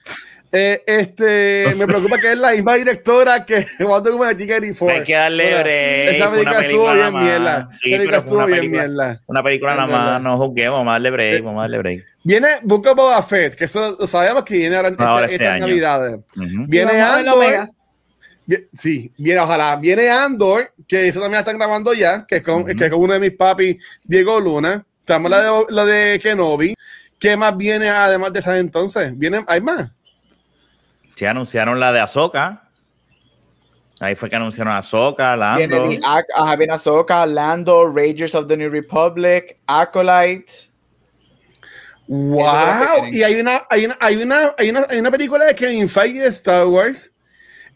[0.51, 4.97] eh, este, me preocupa que es la misma directora que Wonder Woman 84.
[4.97, 6.15] Hay que darle break.
[6.15, 7.67] Esa película estuvo bien mierda.
[7.71, 9.21] Sí, Esa película estuvo bien mierda.
[9.25, 10.21] una película nada más.
[10.21, 12.05] No juzguemos, vamos a darle break, vamos a darle break.
[12.23, 15.75] Viene Book of Boba Fett, que eso lo sabemos que viene ahora, Ahora este- este
[15.75, 16.19] estas.
[16.67, 17.69] Viene Y Andor.
[18.73, 19.75] Sí, viene, ojalá.
[19.75, 23.01] Viene Andor, que eso también la están grabando ya, que es con, que es con
[23.01, 24.85] uno de mis papis, Diego Luna.
[25.05, 26.73] Estamos la de, la de Kenobi.
[27.19, 29.15] ¿Qué más viene además de esas entonces?
[29.15, 29.91] ¿Vienen, ¿Hay más?
[31.15, 32.63] Sí, anunciaron la de Ahsoka.
[33.99, 35.95] Ahí fue que anunciaron a Ahsoka, Viene, Lando.
[36.07, 40.51] Ac- ajá, viene Ahsoka, Lando, Rangers of the New Republic, Acolyte.
[42.07, 43.05] ¡Wow!
[43.11, 46.21] Y hay una, hay una, hay una, hay una, hay una película de Kevin Feige
[46.21, 47.11] de Star Wars.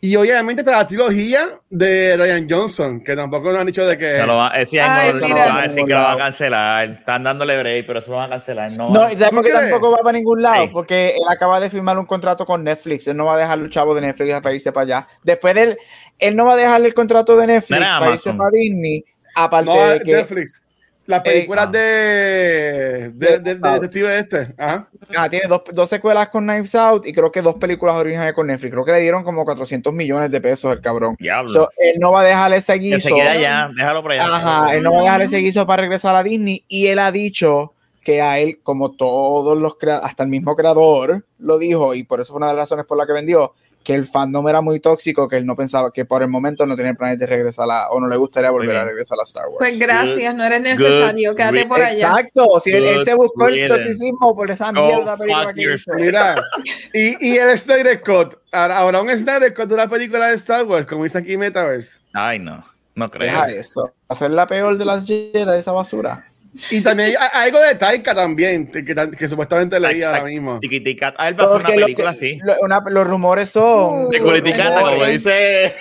[0.02, 4.16] Y obviamente está la trilogía de Ryan Johnson, que tampoco nos han dicho de que.
[4.16, 5.46] Se lo va, ese año Ay, no, mira.
[5.48, 6.90] van a decir que lo van a cancelar.
[6.90, 8.72] Están dándole break, pero eso lo van a cancelar.
[8.78, 9.70] No, No, van- y ¿sabes ¿Tú por qué crees?
[9.70, 10.64] tampoco va para ningún lado?
[10.64, 10.70] Sí.
[10.72, 13.08] Porque él acaba de firmar un contrato con Netflix.
[13.08, 15.08] Él no va a dejar los chavos de Netflix para irse para allá.
[15.22, 15.78] Después de él,
[16.18, 19.04] él no va a dejar el contrato de Netflix para irse para Disney.
[19.36, 20.64] Aparte no, de que Netflix.
[21.10, 24.54] Las películas de, de, de, de, de detective este.
[24.60, 24.88] Ajá.
[25.18, 28.46] ah, tiene dos, dos secuelas con Knives Out y creo que dos películas originales con
[28.46, 28.72] Netflix.
[28.72, 31.16] Creo que le dieron como 400 millones de pesos el cabrón.
[31.18, 31.52] Diablo.
[31.52, 33.10] So, él no va a dejar ese que guiso.
[33.10, 34.24] se queda allá, déjalo por allá.
[34.24, 37.12] Ajá, él no va a dejar ese guiso para regresar a Disney y él ha
[37.12, 42.22] dicho que a él, como todos los hasta el mismo creador lo dijo y por
[42.22, 43.56] eso fue una de las razones por la que vendió,
[43.90, 46.76] que el fandom era muy tóxico, que él no pensaba que por el momento no
[46.76, 49.58] tenía planes de regresar a, o no le gustaría volver a regresar a Star Wars.
[49.58, 52.08] Pues gracias, no eres necesario, quédate por allá.
[52.08, 55.92] Exacto, si él, él se buscó el toxicismo por esa Go mierda película que hizo.
[55.96, 56.36] Mira.
[56.94, 58.36] y, y el Snyder Cut.
[58.52, 62.00] Ahora un Snyder Cut de una película de Star Wars, como dice aquí Metaverse.
[62.14, 63.32] Ay, no, no creo.
[63.32, 63.92] Deja eso.
[64.08, 66.29] Hacer la peor de las Jedi de esa basura.
[66.72, 70.60] Y también hay, hay algo de Taika también, que, que, que supuestamente leí ahora mismo.
[70.60, 71.14] Tiquitica.
[71.18, 72.40] Ah, él va a hacer una película que- así.
[72.44, 74.10] lo- una- los rumores son.
[74.10, 75.76] De culiticata, como dice.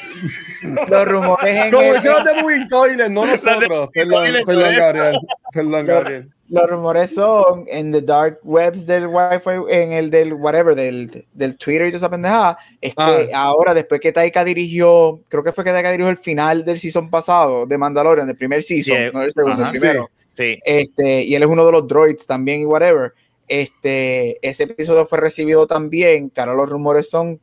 [0.89, 3.89] Los rumores en Como el- decimos de Movie Toilet, no nosotros.
[3.93, 4.75] Perdón, perdón.
[4.77, 5.17] Gabriel.
[5.53, 6.31] Perdón, Gabriel.
[6.51, 11.57] Los rumores son en the dark webs del Wi-Fi, en el del whatever, del, del
[11.59, 12.59] Twitter y toda esa pendejada.
[12.81, 13.43] Es que Ah.
[13.43, 17.11] ahora, después que Taika dirigió, creo que fue que Taika dirigió el final del season
[17.11, 20.09] pasado de Mandalorian, del primer season, Sí, no del segundo, ajá, el primero.
[20.17, 20.18] Sí.
[20.65, 23.13] Este, y él es uno de los droids también y whatever.
[23.47, 27.41] Este, ese episodio fue recibido también, que ahora los rumores son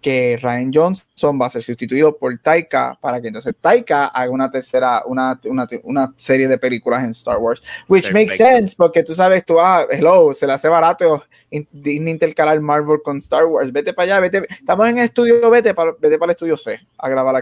[0.00, 4.50] que Ryan Johnson va a ser sustituido por Taika para que entonces Taika haga una
[4.50, 9.14] tercera, una, una, una serie de películas en Star Wars, which makes sense porque tú
[9.14, 13.72] sabes, tú, ah, hello, se le hace barato in- Disney intercalar Marvel con Star Wars,
[13.72, 16.78] vete para allá, vete, estamos en el estudio, vete para, vete para el estudio C
[16.98, 17.36] a grabar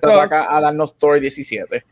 [0.00, 1.84] para acá a darnos Thor 17.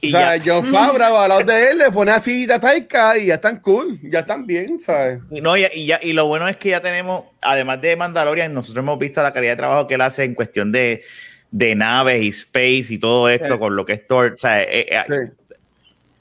[0.00, 0.54] Y o sea, ya.
[0.54, 3.98] John Favreau al lado de él le pone así a Taika y ya están cool,
[4.02, 5.20] ya están bien, ¿sabes?
[5.30, 8.82] No, y, y ya, y lo bueno es que ya tenemos, además de Mandalorian, nosotros
[8.82, 11.02] hemos visto la calidad de trabajo que él hace en cuestión de,
[11.50, 13.58] de naves y space y todo esto Sí.
[13.58, 14.32] con lo que es Thor.
[14.34, 15.54] O sea, eh, eh, Sí.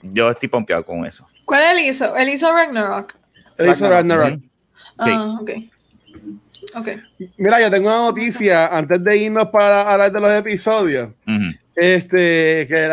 [0.04, 1.28] yo estoy pompeado con eso.
[1.44, 2.16] ¿Cuál él hizo?
[2.16, 3.14] Él hizo Ragnarok.
[3.58, 4.40] Él hizo Ragnarok.
[4.98, 5.52] Ah, ok.
[6.74, 7.02] Okay.
[7.38, 11.10] Mira, yo tengo una noticia antes de irnos para hablar de los episodios.
[11.76, 12.88] Este, que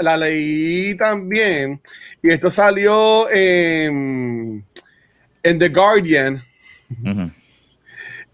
[0.00, 1.80] la, leí también.
[2.22, 4.64] Y esto salió en,
[5.42, 6.42] en The Guardian.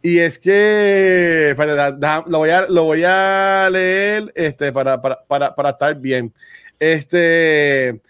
[0.03, 5.71] Y es que lo, voy a, lo voy a leer este, para, para, para, para
[5.71, 6.33] estar bien.
[6.79, 8.01] Este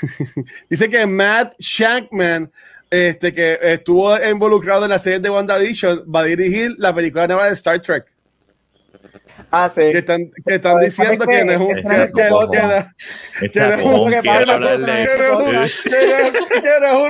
[0.68, 2.50] dice que Matt Shankman
[2.90, 7.46] este, que estuvo involucrado en la serie de WandaVision, va a dirigir la película nueva
[7.46, 8.06] de Star Trek.
[9.50, 9.80] Ah, sí.
[9.80, 11.74] Que están, que están pues, diciendo que, no es un.
[11.74, 14.12] Que, no es un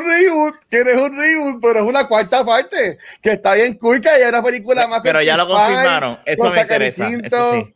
[0.07, 2.99] reboot, que no es un reboot, pero es una cuarta parte.
[3.21, 5.01] Que está bien cool, que hay una película más.
[5.03, 6.19] Pero ya lo confirmaron.
[6.25, 7.09] Eso me interesa.
[7.09, 7.75] Eso sí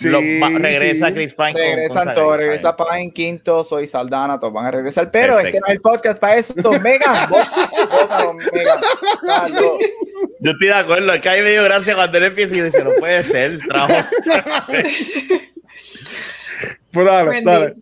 [0.00, 1.52] regresa Chris Pine.
[1.52, 5.10] Regresan todos, regresa Pine, Quinto, soy Saldana, todos van a regresar.
[5.10, 6.54] Pero este no es el podcast para eso.
[6.80, 7.28] Mega,
[8.52, 8.80] mega.
[10.44, 12.84] Yo estoy de acuerdo, es que ahí me dio gracia cuando él empieza y dice,
[12.84, 13.94] no puede ser, trabajo.
[16.92, 17.74] Pero dale, dale.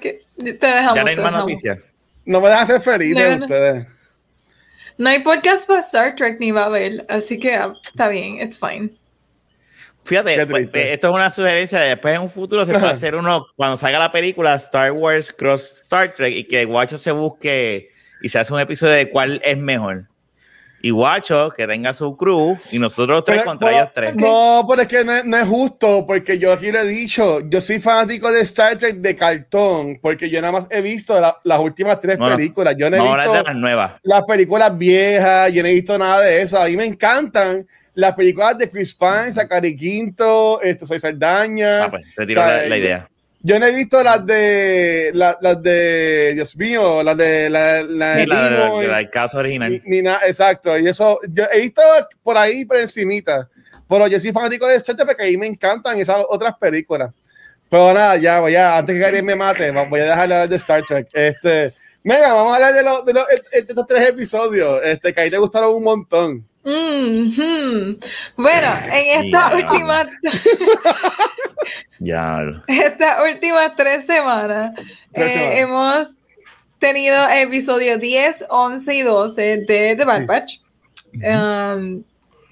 [0.00, 1.80] que, te dejamos, ya no hay más noticias.
[2.24, 3.88] No me dejan ser felices ustedes.
[4.96, 8.40] No hay podcast para Star Trek ni va a haber, así que ah, está bien,
[8.42, 8.90] it's fine.
[10.04, 11.80] Fíjate, pues, esto es una sugerencia.
[11.80, 15.80] Después en un futuro se puede hacer uno, cuando salga la película Star Wars Cross
[15.82, 17.90] Star Trek y que Guacho se busque
[18.22, 20.06] y se hace un episodio de cuál es mejor.
[20.80, 24.14] Y Guacho que tenga su crew y nosotros tres contra ellos tres.
[24.14, 27.80] No, pero es que no, es justo, porque yo aquí lo he dicho, yo soy
[27.80, 32.16] fanático de Star Trek de cartón, porque yo nada más he visto las últimas tres
[32.16, 32.74] películas.
[32.78, 33.92] Yo no he visto las nuevas.
[34.02, 36.60] Las películas viejas, yo no he visto nada de eso.
[36.60, 41.84] A mí me encantan las películas de Chris Pine, Zachary Quinto, esto Soy Saldaña.
[41.84, 43.08] Ah, pues te tiro la, idea.
[43.48, 48.26] Yo no he visto las de las, de Dios mío, las de la, la, de
[48.26, 49.80] la, caso original.
[49.86, 50.78] Ni, nada, exacto.
[50.78, 51.80] Y eso, yo he visto
[52.22, 53.48] por ahí por encimita.
[53.88, 57.10] Pero yo soy fanático de Star porque ahí me encantan esas otras películas.
[57.70, 60.48] Pero nada, ya, voy a, antes que alguien me mate, voy a dejar de hablar
[60.50, 61.08] de Star Trek.
[61.14, 61.72] Este,
[62.04, 65.30] venga, vamos a hablar de, los, de, los, de estos tres episodios, este, que ahí
[65.30, 66.46] te gustaron un montón.
[68.36, 70.06] Bueno, en esta última
[71.98, 72.62] ya.
[72.66, 74.72] Estas últimas tres semanas,
[75.14, 76.08] eh, hemos
[76.78, 80.60] tenido episodios 10, 11 y 12 de The Bad Batch.
[81.14, 82.04] Um,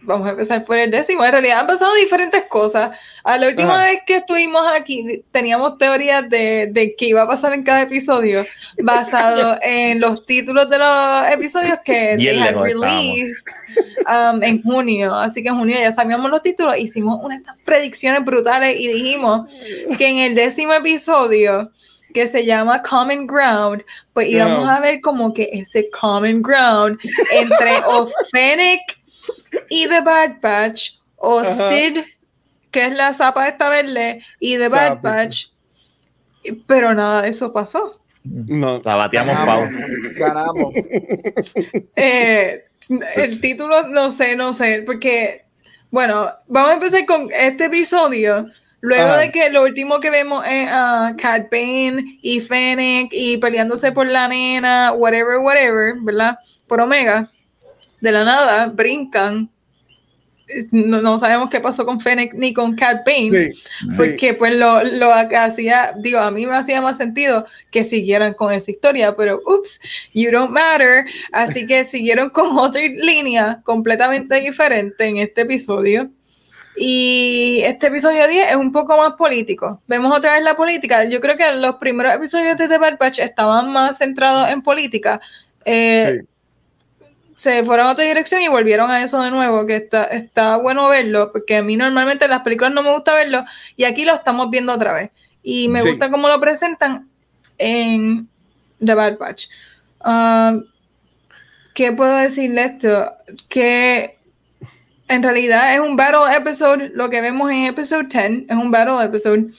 [0.07, 1.25] vamos a empezar por el décimo.
[1.25, 2.97] En realidad han pasado diferentes cosas.
[3.25, 7.53] A la última vez que estuvimos aquí, teníamos teorías de, de qué iba a pasar
[7.53, 8.47] en cada episodio,
[8.81, 13.33] basado en los títulos de los episodios que they
[14.07, 15.15] um, en junio.
[15.15, 19.51] Así que en junio ya sabíamos los títulos, hicimos unas predicciones brutales y dijimos
[19.99, 21.73] que en el décimo episodio
[22.15, 26.99] que se llama Common Ground, pues íbamos a ver como que ese Common Ground
[27.31, 27.73] entre
[28.33, 28.81] Fennec
[29.69, 32.01] y The Bad Batch, o Sid
[32.71, 35.47] que es la zapa esta verde, y The Bad Batch.
[36.67, 37.99] Pero nada de eso pasó.
[38.23, 38.79] No.
[38.85, 39.63] La bateamos, Pau.
[40.19, 40.75] Ganamos.
[41.97, 42.65] Eh,
[43.15, 45.47] el título, no sé, no sé, porque,
[45.91, 48.47] bueno, vamos a empezar con este episodio.
[48.81, 53.39] Luego de que lo último que vemos es a uh, Cat Bane y Fennec y
[53.39, 56.39] peleándose por la nena, whatever, whatever, ¿verdad?
[56.69, 57.31] Por Omega.
[58.01, 59.51] De la nada, brincan
[60.71, 63.53] no, sabemos qué pasó con Fennec ni con Cat Bane,
[63.97, 68.53] porque pues lo, lo hacía, digo, a mí me hacía más sentido que siguieran con
[68.53, 69.81] esa historia, pero ups,
[70.15, 76.11] you don't matter, así que siguieron con otra línea completamente diferente en este episodio.
[76.79, 79.81] Y este episodio 10 es un poco más político.
[79.87, 81.05] Vemos otra vez la política.
[81.05, 85.19] Yo creo que los primeros episodios de The Bad Batch estaban más centrados en política.
[85.65, 86.21] Eh,
[87.37, 90.89] se fueron a otra dirección y volvieron a eso de nuevo, que está, está bueno
[90.89, 93.45] verlo, porque a mí normalmente en las películas no me gusta verlo,
[93.77, 95.11] y aquí lo estamos viendo otra vez.
[95.43, 97.09] Y me gusta cómo lo presentan
[97.59, 98.29] en
[98.85, 99.47] The Bad Batch.
[100.05, 100.65] Um,
[101.75, 103.13] ¿Qué puedo decirle esto?
[103.49, 104.19] Que
[105.09, 109.05] en realidad es un battle episode, lo que vemos en episode 10 es un battle
[109.05, 109.53] episode,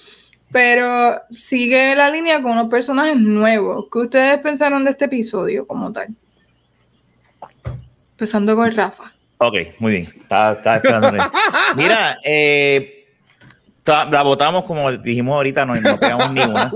[0.52, 3.86] pero sigue la línea con unos personajes nuevos.
[3.92, 6.08] ¿Qué ustedes pensaron de este episodio como tal?
[8.18, 9.14] Empezando con Rafa.
[9.38, 10.08] Ok, muy bien.
[11.76, 13.06] Mira, eh,
[13.86, 16.72] la votamos como dijimos ahorita, no, no pegamos ni una.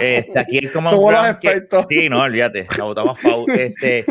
[0.00, 1.84] Este, aquí es como Somos los expertos.
[1.90, 4.06] sí, no, olvídate, la votamos este,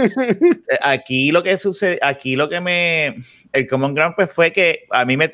[0.81, 3.15] aquí lo que sucede, aquí lo que me
[3.51, 5.31] el Common Ground pues fue que a mí me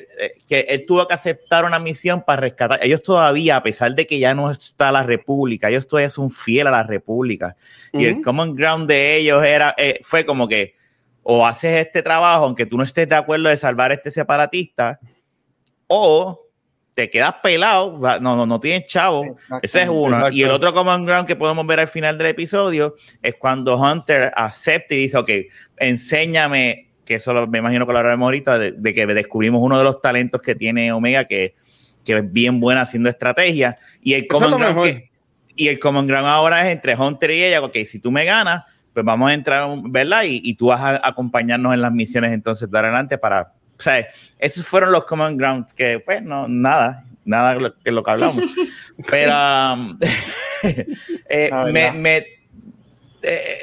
[0.48, 2.80] que él tuvo que aceptar una misión para rescatar.
[2.82, 6.68] Ellos todavía, a pesar de que ya no está la República, ellos todavía son fieles
[6.68, 7.54] a la República.
[7.92, 10.74] Y el Common Ground de ellos era eh, fue como que
[11.30, 14.98] o haces este trabajo aunque tú no estés de acuerdo de salvar a este separatista
[15.86, 16.40] o
[16.94, 19.36] te quedas pelado, no, no, no tienes chavo.
[19.62, 20.30] Ese es uno.
[20.30, 24.32] Y el otro common ground que podemos ver al final del episodio es cuando Hunter
[24.34, 25.30] acepta y dice, ok,
[25.76, 30.00] enséñame, que eso me imagino que lo hablaremos ahorita, de, que descubrimos uno de los
[30.00, 31.54] talentos que tiene Omega, que,
[32.04, 33.76] que es bien buena haciendo estrategia.
[34.00, 35.02] Y el common ground
[35.54, 38.64] y el common ground ahora es entre Hunter y ella, ok, si tú me ganas,
[38.98, 40.24] pues vamos a entrar, ¿verdad?
[40.24, 44.08] Y, y tú vas a acompañarnos en las misiones entonces de adelante para o sea,
[44.40, 48.42] esos fueron los common ground que, pues, no, nada, nada que lo que hablamos.
[49.08, 49.32] Pero
[49.72, 49.98] um,
[51.28, 52.26] eh, me, me
[53.22, 53.58] eh,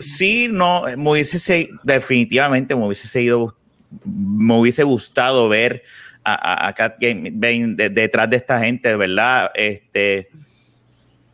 [0.00, 3.56] sí, no, me hubiese definitivamente me hubiese seguido,
[4.04, 5.84] me hubiese gustado ver
[6.24, 9.52] a, a, Cat Game detrás de esta gente, ¿verdad?
[9.54, 10.28] Este,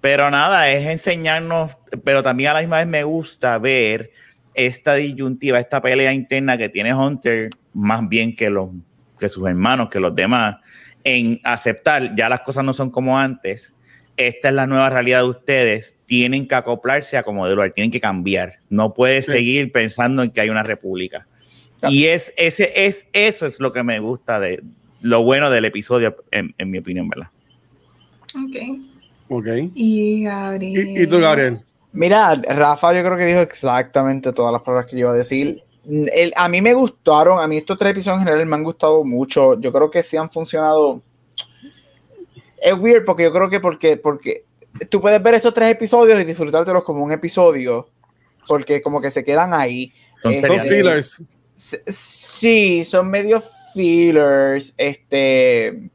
[0.03, 4.11] pero nada, es enseñarnos, pero también a la misma vez me gusta ver
[4.55, 8.71] esta disyuntiva, esta pelea interna que tiene Hunter, más bien que, los,
[9.19, 10.57] que sus hermanos, que los demás,
[11.05, 13.75] en aceptar, ya las cosas no son como antes,
[14.17, 17.91] esta es la nueva realidad de ustedes, tienen que acoplarse a como de lugar, tienen
[17.91, 21.27] que cambiar, no puede seguir pensando en que hay una república.
[21.89, 24.63] Y es, ese, es, eso es lo que me gusta de
[25.01, 27.29] lo bueno del episodio, en, mi opinión, ¿verdad?
[28.37, 28.87] Ok.
[29.29, 29.47] Ok.
[29.75, 30.97] Y Gabriel.
[30.97, 31.61] ¿Y, y tú, Gabriel?
[31.93, 35.63] Mira, Rafa yo creo que dijo exactamente todas las palabras que yo iba a decir.
[35.85, 39.05] El, a mí me gustaron, a mí estos tres episodios en general me han gustado
[39.05, 39.61] mucho.
[39.61, 41.03] Yo creo que sí han funcionado.
[42.61, 44.45] Es weird porque yo creo que porque, porque
[44.89, 47.89] tú puedes ver estos tres episodios y disfrutártelos como un episodio,
[48.47, 49.93] porque como que se quedan ahí.
[50.23, 51.23] Son, este, fillers.
[51.55, 53.43] Sí, son medio
[53.75, 54.73] fillers.
[54.79, 55.91] Este,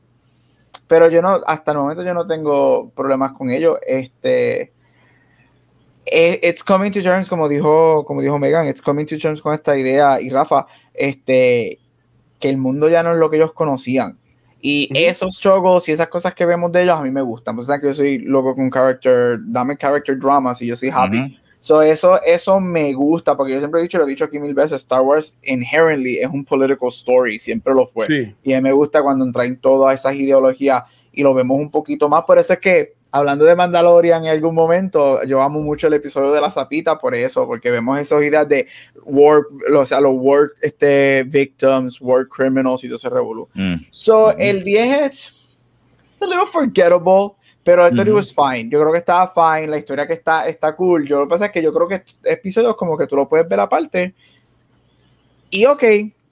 [0.88, 3.80] pero yo no, hasta el momento yo no tengo problemas con ellos.
[3.86, 4.72] Este eh,
[6.12, 9.78] it's coming to terms, como dijo, como dijo Megan, it's coming to terms con esta
[9.78, 11.80] idea y Rafa, este,
[12.40, 14.18] que el mundo ya no es lo que ellos conocían.
[14.60, 17.56] Y esos struggles y esas cosas que vemos de ellos a mí me gustan.
[17.56, 21.40] Pues que yo soy loco con character, dame character dramas y yo soy happy.
[21.60, 24.54] So eso, eso me gusta, porque yo siempre he dicho, lo he dicho aquí mil
[24.54, 28.36] veces, Star Wars inherently es un political story, siempre lo fue.
[28.44, 32.10] Y a mí me gusta cuando entran todas esas ideologías y lo vemos un poquito
[32.10, 32.24] más.
[32.24, 36.32] Por eso es que hablando de Mandalorian en algún momento, yo amo mucho el episodio
[36.32, 38.68] de la zapita por eso, porque vemos esas ideas de
[39.04, 39.42] war,
[39.74, 43.48] o sea, los war este, victims, war criminals y todo ese revolú.
[43.54, 43.76] Mm.
[43.92, 45.34] So, el 10 es
[46.22, 48.70] a little forgettable, pero el mm was fine.
[48.70, 51.06] Yo creo que estaba fine, la historia que está, está cool.
[51.06, 53.48] Yo lo que pasa es que yo creo que episodios como que tú lo puedes
[53.48, 54.16] ver aparte.
[55.50, 55.84] Y ok,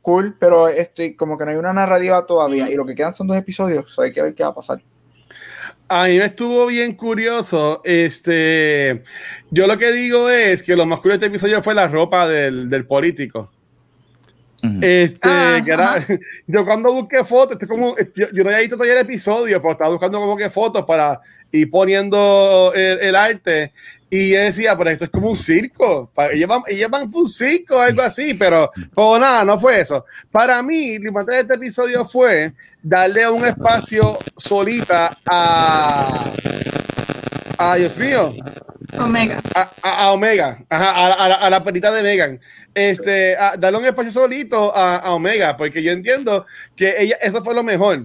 [0.02, 2.70] cool, pero estoy como que no hay una narrativa todavía.
[2.70, 4.82] Y lo que quedan son dos episodios, hay que ver qué va a pasar.
[5.88, 7.82] A mí me estuvo bien curioso.
[7.84, 9.04] Este,
[9.52, 12.28] yo lo que digo es que lo más curioso de este episodio fue la ropa
[12.28, 13.52] del, del político.
[14.82, 16.00] Este, ah, que era,
[16.48, 20.20] yo cuando busqué fotos, como, yo, no había visto todavía el episodio, pero estaba buscando
[20.20, 21.22] como que fotos para
[21.52, 23.74] ir poniendo el, el arte.
[24.18, 26.10] Y yo decía, pero esto es como un circo.
[26.32, 30.06] Ellos van, ellos van un circo algo así, pero, pero nada, no fue eso.
[30.32, 36.32] Para mí, lo importante de este episodio fue darle un espacio solita a.
[37.58, 38.34] a Dios mío.
[38.98, 39.42] Omega.
[39.82, 42.40] A, Omega, a, la, perita de Megan.
[42.74, 47.64] Este, darle un espacio solito a, Omega, porque yo entiendo que ella, eso fue lo
[47.64, 48.04] mejor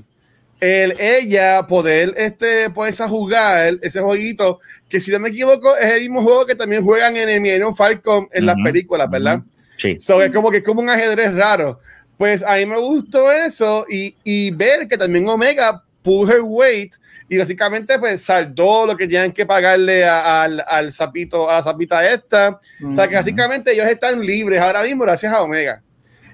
[0.61, 6.01] el, ella poder este, poderse jugar ese jueguito, que si no me equivoco es el
[6.03, 9.40] mismo juego que también juegan en el Millennium Falcon en las películas, ¿verdad?
[9.77, 9.99] Sí.
[9.99, 11.81] So, es como que es como un ajedrez raro.
[12.18, 16.94] Pues a mí me gustó eso y, y ver que también Omega pull her weight
[17.29, 22.07] y básicamente pues saldó lo que tenían que pagarle al, al sapito, a la sapita
[22.07, 22.61] esta.
[22.85, 25.83] O sea que básicamente ellos están libres ahora mismo gracias a Omega.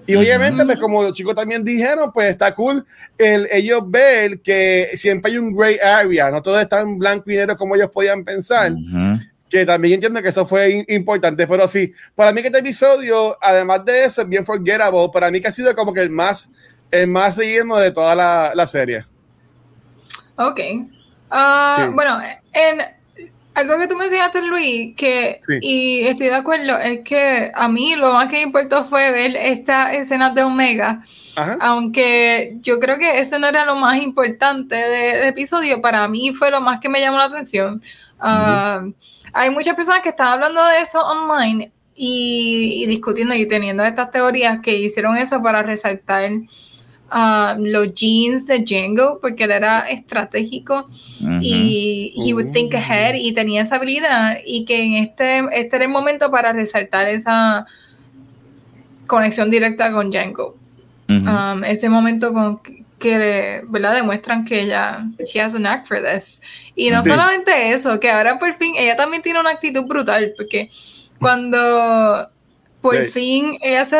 [0.07, 2.85] Y obviamente, pues como los chicos también dijeron, pues está cool
[3.19, 7.37] el, ellos ver que siempre hay un gray area, no todo está en blanco y
[7.37, 8.73] negro como ellos podían pensar.
[9.49, 13.85] Que también entiendo que eso fue importante, pero sí, para mí que este episodio, además
[13.85, 16.51] de eso, es bien forgettable, para mí que ha sido como que el más,
[16.91, 19.05] el más lleno de toda la, la serie.
[20.37, 20.61] Ok.
[21.31, 22.21] Ah, bueno,
[22.53, 22.96] en
[23.57, 28.13] algo que tú mencionaste, Luis, que, y estoy de acuerdo, es que a mí lo
[28.13, 31.03] más que me importó fue ver esta escena de Omega.
[31.61, 36.51] Aunque yo creo que eso no era lo más importante del episodio, para mí fue
[36.51, 37.83] lo más que me llamó la atención.
[38.21, 38.85] Ah,
[39.33, 44.61] hay muchas personas que están hablando de eso online y, discutiendo y teniendo estas teorías
[44.61, 46.31] que hicieron eso para resaltar
[47.13, 50.85] uh, los jeans de Django porque él era estratégico
[51.41, 55.85] y he would think ahead y tenía esa habilidad y que en este, este era
[55.85, 57.67] el momento para resaltar esa
[59.07, 60.57] conexión directa con Django.
[61.09, 62.61] Um, ese momento con
[62.99, 63.95] que ¿verdad?
[63.95, 66.41] demuestran que ella she has an act for this.
[66.75, 70.71] Y no solamente eso que ahora por fin ella también tiene una actitud brutal porque
[71.19, 72.29] cuando
[72.81, 73.97] por fin ella se,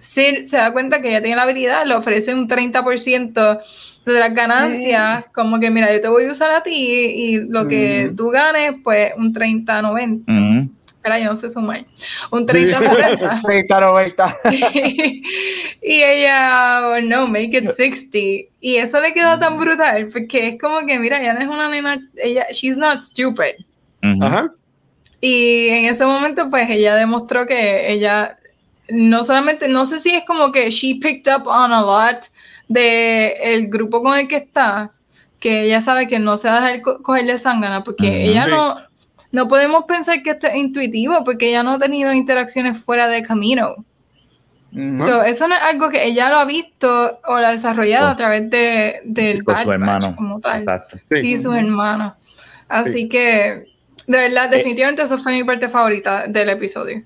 [0.00, 3.60] se, da cuenta que ella tiene la habilidad, le ofrece un 30%
[4.06, 7.68] de las ganancias, como que mira, yo te voy a usar a ti y, lo
[7.68, 10.70] que tú ganes, pues un 30-90.
[10.86, 11.86] Espera, yo no sé sumar.
[12.30, 13.42] Un 30-70.
[13.42, 14.36] 30-90.
[15.82, 18.18] y ella, oh, no, make it 60.
[18.60, 21.68] Y eso le quedó tan brutal, porque es como que, mira, ella no es una
[21.68, 23.64] nena, ella, she's not stupid.
[24.02, 24.52] Ajá.
[25.20, 28.38] Y en ese momento, pues ella demostró que ella
[28.92, 32.24] no solamente, no sé si es como que she picked up on a lot
[32.68, 34.92] de el grupo con el que está,
[35.38, 38.76] que ella sabe que no se va a dejar cogerle sangana, porque ella no,
[39.32, 43.22] no podemos pensar que esto es intuitivo, porque ella no ha tenido interacciones fuera de
[43.22, 43.84] camino.
[44.72, 48.50] eso no es algo que ella lo ha visto o lo ha desarrollado a través
[48.50, 50.14] de, del con su hermano.
[50.14, 50.64] Como tal.
[51.08, 52.14] Sí, su hermano.
[52.68, 53.70] Así que
[54.10, 57.02] de verdad, eh, definitivamente eso fue mi parte favorita del episodio.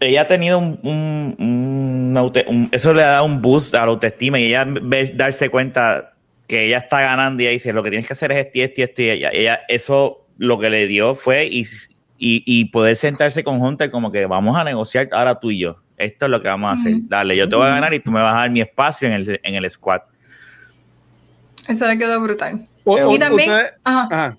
[0.00, 4.64] Ella ha tenido un, un, eso le da un boost a la autoestima y ella
[4.66, 6.14] ve, darse cuenta
[6.46, 8.62] que ella está ganando y ella dice, lo que tienes que hacer es esto y
[8.62, 9.02] esto y esto.
[9.02, 11.66] Y ella, eso lo que le dio fue y,
[12.18, 15.76] y, poder sentarse con Hunter como que vamos a negociar ahora tú y yo.
[15.96, 16.94] Esto es lo que vamos a hacer.
[17.02, 19.14] Dale, yo te voy a ganar y tú me vas a dar mi espacio en
[19.14, 20.00] el, en el squad.
[21.68, 22.66] Eso le quedó brutal.
[22.86, 23.50] y también...
[23.84, 24.36] ajá.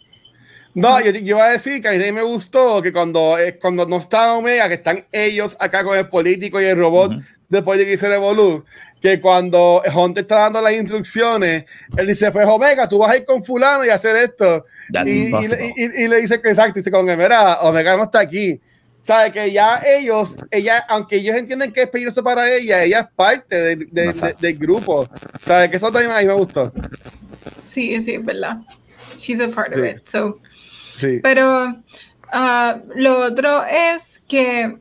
[0.74, 3.98] No, yo, iba a decir que a mí me gustó que cuando, eh, cuando no
[3.98, 7.14] está Omega, que están ellos acá con el político y el robot
[7.52, 8.64] después de que hice Revolu,
[9.02, 11.66] que cuando Hunter está dando las instrucciones,
[11.98, 14.66] él dice, pues Omega, tú vas a ir con fulano y hacer esto.
[15.06, 18.62] Y, y, le dice que exacto, dice con mira, Omega no está aquí.
[19.02, 23.08] Sabe que ya ellos, ella, aunque ellos entienden que es peligroso para ella, ella es
[23.16, 25.10] parte del grupo.
[25.42, 26.72] Sabe que eso también a mí me gustó.
[27.66, 28.58] Sí, sí, es verdad.
[29.18, 30.08] She's a part of it.
[30.08, 30.40] So
[31.22, 31.76] pero
[32.32, 34.78] ah, lo otro es que,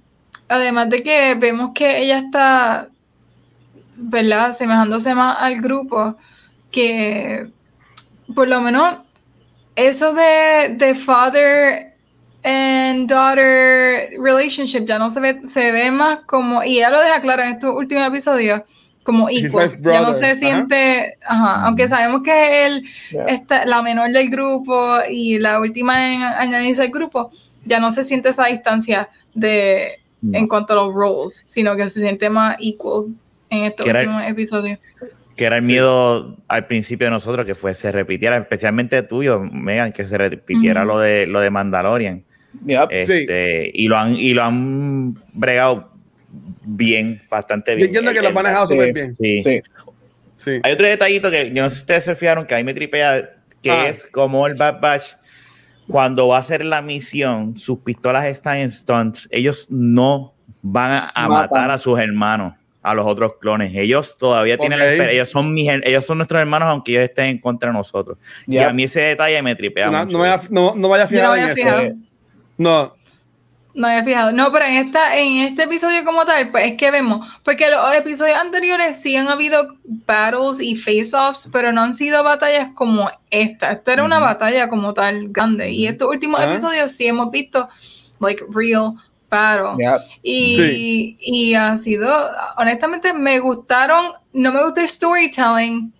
[0.49, 2.89] además de que vemos que ella está,
[3.97, 6.17] ¿verdad?, asemejándose más al grupo,
[6.71, 7.49] que
[8.35, 8.99] por lo menos
[9.77, 11.95] eso de, de father
[12.43, 17.21] and daughter relationship ya no se ve, se ve más como, y ella lo deja
[17.21, 18.63] claro en estos últimos episodios,
[19.03, 19.83] como equals.
[19.83, 22.85] Ya no se siente, ajá, aunque sabemos que él
[23.27, 27.33] está, la menor del grupo y la última en añadirse al grupo,
[27.65, 30.01] ya no se siente esa distancia de
[30.33, 33.07] en cuanto a los roles, sino que se siente más equal
[33.49, 34.79] en estos últimos episodios.
[35.35, 39.93] Que era el miedo al principio de nosotros que fue se repitiera, especialmente tuyo, Megan,
[39.93, 42.25] que se repitiera lo de lo de Mandalorian.
[42.91, 45.90] Este, y lo han y lo han bregado
[46.65, 47.93] bien, bastante bien.
[47.93, 49.17] Yo entiendo que lo han manejado súper bien.
[49.17, 49.43] Sí.
[50.37, 50.61] sí.
[50.63, 53.31] Hay otro detallito que yo no sé si ustedes se fijaron que ahí me tripea,
[53.63, 53.89] que ah.
[53.89, 55.05] es como el Bad Batch,
[55.89, 61.29] cuando va a hacer la misión, sus pistolas están en stunts, ellos no van a,
[61.29, 63.75] matar a sus hermanos, a los otros clones.
[63.75, 67.71] Ellos todavía tienen la ellos son ellos son nuestros hermanos, aunque ellos estén en contra
[67.71, 68.19] de nosotros.
[68.47, 69.91] Y a mí ese detalle me tripea.
[69.91, 70.13] No, mucho.
[70.13, 71.97] no, vaya, no, no vaya a fijar en eso.
[72.57, 72.95] No,
[73.75, 74.33] no había fijado.
[74.33, 77.95] No, pero en esta, en este episodio como tal, pues es que vemos, porque los
[77.95, 83.73] episodios anteriores sí han habido battles y face-offs, pero no han sido batallas como esta.
[83.73, 85.71] Esta era una batalla como tal grande.
[85.71, 86.51] Y estos últimos ah.
[86.51, 87.69] episodios sí hemos visto
[88.21, 88.95] like real
[89.31, 89.85] battle.
[90.23, 92.13] Y, y ha sido,
[92.57, 95.93] honestamente, me gustaron, no me gusta el storytelling.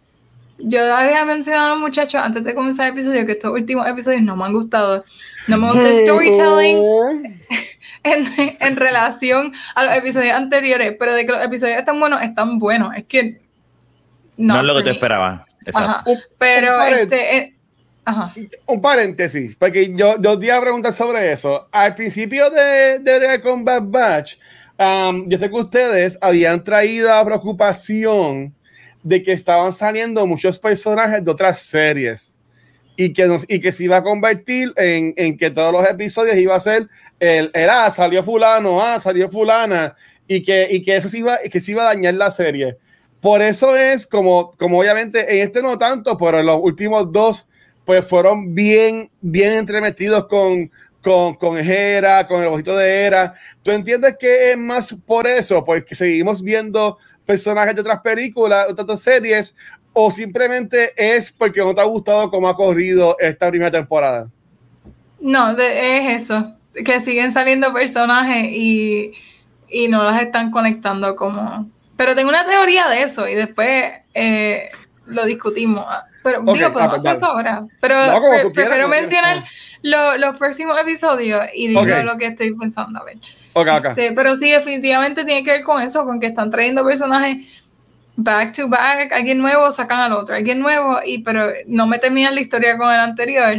[0.63, 4.23] Yo había mencionado a los muchachos antes de comenzar el episodio que estos últimos episodios
[4.23, 5.05] no me han gustado
[5.49, 7.41] no me gusta el storytelling
[8.03, 12.59] en, en, relación a los episodios anteriores, pero de que los episodios están buenos, están
[12.59, 12.95] buenos.
[12.97, 13.41] Es que
[14.37, 15.47] no, es lo que te esperaba.
[15.65, 16.13] Exacto.
[16.39, 17.37] Pero un este.
[17.37, 17.55] Eh,
[18.05, 18.35] ajá.
[18.67, 21.69] Un paréntesis, porque yo, yo te iba a preguntar sobre eso.
[21.73, 24.37] Al principio de, de Combat Batch,
[24.79, 28.55] um, yo sé que ustedes habían traído a preocupación
[29.03, 32.39] de que estaban saliendo muchos personajes de otras series
[32.97, 36.37] y que, nos, y que se iba a convertir en, en que todos los episodios
[36.37, 36.87] iba a ser
[37.19, 39.97] el, el ah, salió fulano, ah, salió fulana,
[40.29, 42.77] y que, y que eso se iba, que se iba a dañar la serie.
[43.21, 47.49] Por eso es como, como obviamente en este no tanto, pero en los últimos dos,
[47.85, 50.71] pues fueron bien, bien entremetidos con,
[51.03, 53.35] con, con Hera, con el ojito de Hera.
[53.63, 55.65] ¿Tú entiendes que es más por eso?
[55.65, 56.99] Porque seguimos viendo
[57.31, 59.55] personajes de otras películas, de otras series,
[59.93, 64.29] o simplemente es porque no te ha gustado cómo ha corrido esta primera temporada?
[65.21, 69.13] No, es eso, que siguen saliendo personajes y,
[69.69, 71.71] y, no las están conectando como...
[71.97, 74.71] Pero tengo una teoría de eso y después eh,
[75.07, 75.87] lo discutimos.
[76.25, 77.65] Pero digo, podemos ah, hacer eso ahora.
[77.81, 77.97] Pero
[78.53, 79.45] prefiero mencionar
[79.83, 82.99] los próximos episodios y digo lo que estoy pensando.
[83.01, 83.19] A ver.
[83.67, 87.47] Este, pero sí, definitivamente tiene que ver con eso, con que están trayendo personajes
[88.17, 92.35] back to back, alguien nuevo sacan al otro, alguien nuevo, y pero no me temían
[92.35, 93.57] la historia con el anterior,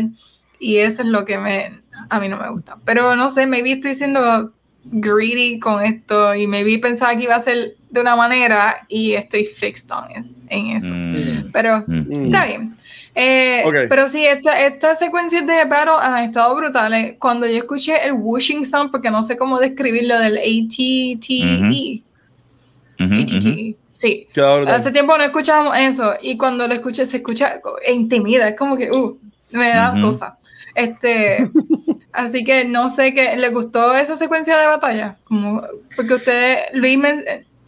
[0.59, 2.77] y eso es lo que me a mí no me gusta.
[2.85, 4.51] Pero no sé, maybe estoy siendo
[4.83, 9.13] greedy con esto y me vi pensaba que iba a ser de una manera y
[9.13, 10.05] estoy fixed on
[10.49, 10.91] en eso.
[10.91, 11.51] Mm.
[11.51, 12.25] Pero mm.
[12.25, 12.75] está bien.
[13.14, 17.16] Eh, pero sí, estas esta secuencias de Battle han estado brutales.
[17.20, 22.03] Cuando yo escuché el whooshing sound, porque no sé cómo describirlo, del ATTE.
[23.91, 24.28] Sí.
[24.68, 26.14] Hace tiempo no escuchábamos eso.
[26.22, 28.47] Y cuando lo escuché, se escucha intimida.
[28.47, 29.18] Es como que, uh,
[29.51, 30.38] me da cosa.
[30.74, 31.49] Este.
[32.14, 33.36] así que no sé qué.
[33.36, 35.18] ¿Le gustó esa secuencia de batalla?
[35.26, 35.62] Como,
[35.95, 36.97] porque usted, Luis,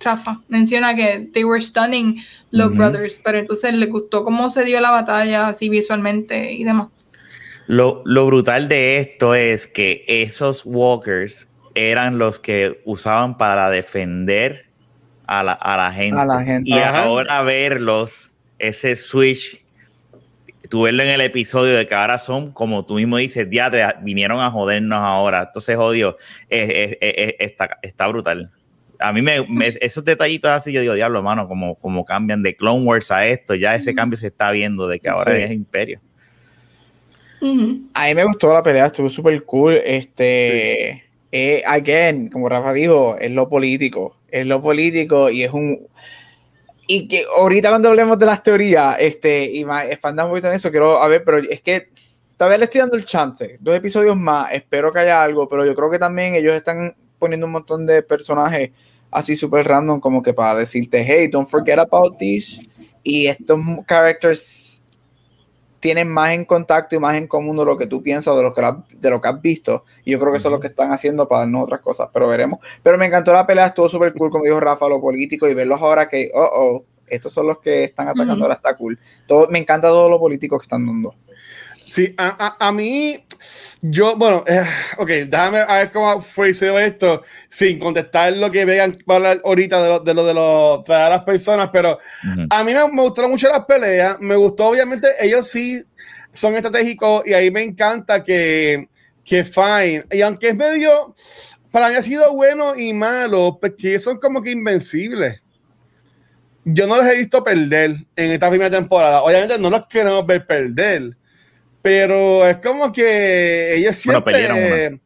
[0.04, 4.80] Rafa, menciona que they were stunning los brothers, pero entonces le gustó cómo se dio
[4.80, 6.90] la batalla así visualmente y demás.
[7.66, 14.66] Lo, lo, brutal de esto es que esos walkers eran los que usaban para defender
[15.26, 16.20] a la, a la gente.
[16.20, 16.70] A la gente.
[16.70, 19.64] Y ahora verlos, ese switch,
[20.70, 24.42] tú verlo en el episodio de que ahora son, como tú mismo dices, diatre, vinieron
[24.42, 25.44] a jodernos ahora.
[25.48, 26.18] Entonces, odio,
[26.50, 28.52] está, está brutal
[29.04, 29.46] a mí me,
[29.82, 33.54] esos detallitos así, yo digo, diablo, hermano, como, como cambian de Clone Wars a esto,
[33.54, 36.00] ya ese cambio se está viendo de que ahora es Imperio.
[37.94, 39.74] A mí me gustó la pelea, estuvo súper cool.
[39.84, 45.86] Este, eh, again, como Rafa dijo, es lo político, es lo político y es un.
[46.88, 50.54] Y que ahorita cuando hablemos de las teorías, este, y más, expandamos un poquito en
[50.54, 51.90] eso, quiero, a ver, pero es que
[52.38, 55.76] todavía le estoy dando el chance, dos episodios más, espero que haya algo, pero yo
[55.76, 58.72] creo que también ellos están poniendo un montón de personajes
[59.14, 62.60] así súper random como que para decirte, hey, don't forget about this.
[63.04, 64.84] Y estos characters
[65.84, 68.54] tienen más en contacto y más en común de lo que tú piensas, de lo
[68.54, 68.62] que,
[68.96, 69.84] de lo que has visto.
[70.06, 72.30] Y yo creo que eso es lo que están haciendo para darnos otras cosas, pero
[72.30, 72.60] veremos.
[72.82, 75.82] Pero me encantó la pelea, estuvo súper cool, como dijo Rafa, lo político, y verlos
[75.82, 78.98] ahora que, oh, oh, estos son los que están atacando, ahora está cool.
[79.28, 81.16] Todo, me encanta todo lo político que están dando.
[81.94, 83.24] Sí, a, a, mí,
[83.80, 84.66] yo, bueno, eh,
[84.98, 89.80] ok, déjame a ver cómo fraseo esto sin contestar lo que vean para hablar ahorita
[89.80, 92.00] de lo de, lo, de, lo, de las personas, pero
[92.50, 95.84] a mí me, me, gustaron mucho las peleas, me gustó, obviamente, ellos sí
[96.32, 98.90] son estratégicos y ahí me encanta que,
[99.24, 101.14] que Fine, y aunque es medio,
[101.70, 105.44] para mí ha sido bueno y malo, porque son como que invencibles.
[106.66, 110.48] Yo no les he visto perder en esta primera temporada, obviamente no los queremos ver
[110.48, 111.18] perder
[111.84, 114.34] pero es como que ellos siempre.
[114.34, 115.02] Bueno, perdieron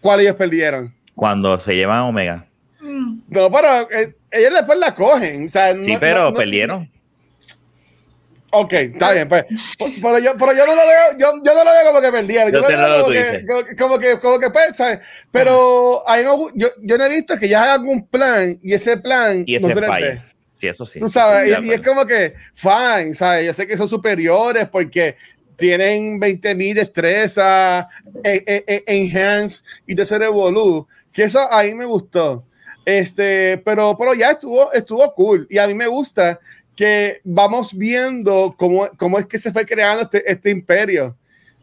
[0.00, 0.94] ¿Cuál ellos perdieron?
[1.14, 2.46] Cuando se llevan Omega.
[2.80, 5.46] No, pero eh, ellos después la cogen.
[5.46, 6.90] O sea, sí, pero perdieron.
[8.50, 9.46] Ok, está bien, pues.
[9.78, 12.52] Pero yo, pero yo no lo veo, yo, yo no lo veo como que perdieron.
[12.52, 14.98] Yo, yo lo veo como, que, como, que, como que, pues, ¿sabes?
[15.30, 18.96] Pero ahí no, yo, yo no he visto que ya hay algún plan y ese
[18.96, 20.22] plan y ese no se
[20.66, 21.00] eso sí.
[21.00, 23.46] Tú sabes, y, es como que, fine, ¿sabes?
[23.46, 25.16] Yo sé que son superiores porque
[25.56, 27.86] tienen 20.000 destrezas,
[28.22, 32.44] e, e, e, enhance y de ser evolu, que eso ahí me gustó.
[32.84, 36.38] Este, pero, pero ya estuvo, estuvo cool y a mí me gusta
[36.76, 41.16] que vamos viendo cómo, cómo es que se fue creando este, este imperio.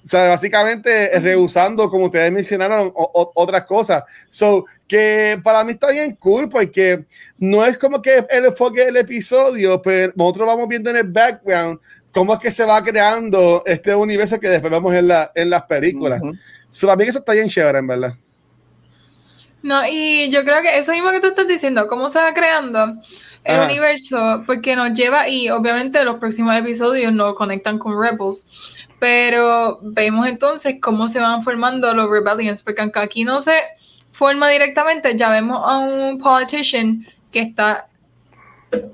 [0.04, 4.04] O sea, básicamente rehusando, como ustedes mencionaron, otras cosas.
[4.30, 7.06] So, que para mí está bien cool porque
[7.38, 11.80] no es como que el enfoque del episodio, pero nosotros vamos viendo en el background
[12.12, 15.64] cómo es que se va creando este universo que después vemos en, la, en las
[15.64, 16.22] películas.
[16.22, 16.34] Uh
[16.82, 18.14] para mí eso está bien chévere, en verdad.
[19.62, 22.96] No, y yo creo que eso mismo que tú estás diciendo, cómo se va creando
[23.44, 28.48] el universo, porque nos lleva, y obviamente los próximos episodios nos conectan con Rebels,
[29.02, 33.60] pero vemos entonces cómo se van formando los rebellions, porque aunque aquí no se
[34.12, 37.88] forma directamente, ya vemos a un politician que está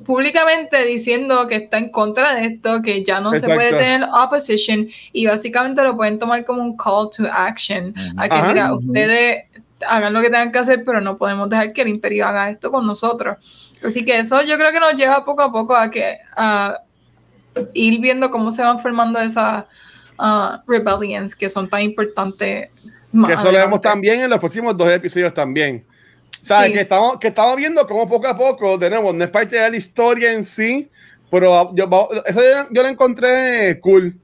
[0.06, 4.88] públicamente diciendo que está en contra de esto, que ya no se puede tener opposition
[5.12, 9.44] y básicamente lo pueden tomar como un call to action, a que mira, ustedes
[9.86, 12.72] hagan lo que tengan que hacer, pero no podemos dejar que el imperio haga esto
[12.72, 13.40] con nosotros.
[13.84, 16.80] Así que eso yo creo que nos lleva poco a poco a que a
[17.74, 19.66] ir viendo cómo se van formando esas
[20.20, 22.70] uh, rebellions que son tan importantes.
[23.26, 25.86] Que eso lo vemos también en los próximos dos episodios también.
[26.42, 26.72] ¿Sabes?
[26.72, 29.70] Que, estamos, que estamos viendo cómo poco a poco, de nuevo, no es parte de
[29.70, 30.90] la historia en sí,
[31.30, 32.42] pero yo, eso
[32.72, 34.16] yo, lo encontré cool.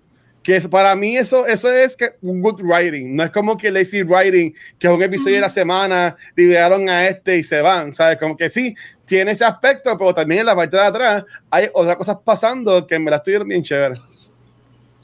[0.42, 3.16] Que para mí eso, eso es que un good writing.
[3.16, 7.08] No es como que lazy writing, que es un episodio de la semana, liberaron a
[7.08, 7.94] este y se van.
[7.94, 8.18] ¿Sabes?
[8.18, 8.76] Como que sí,
[9.06, 13.00] tiene ese aspecto, pero también en la parte de atrás hay otras cosas pasando que
[13.00, 13.96] me la estuvieron bien chévere.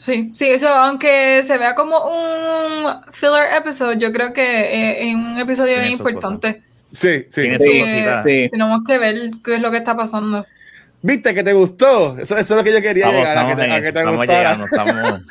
[0.10, 5.38] Sí, sí, eso, aunque se vea como un filler episode, yo creo que es un
[5.38, 6.64] episodio importante.
[6.92, 7.48] Sí, sí.
[7.60, 8.50] sí.
[8.50, 10.48] Tenemos que ver qué es lo que está pasando.
[11.02, 12.18] ¿Viste que te gustó?
[12.18, 14.28] Eso, eso es lo que yo quería llegar a que te, a que te estamos
[14.28, 14.96] llegando, estamos...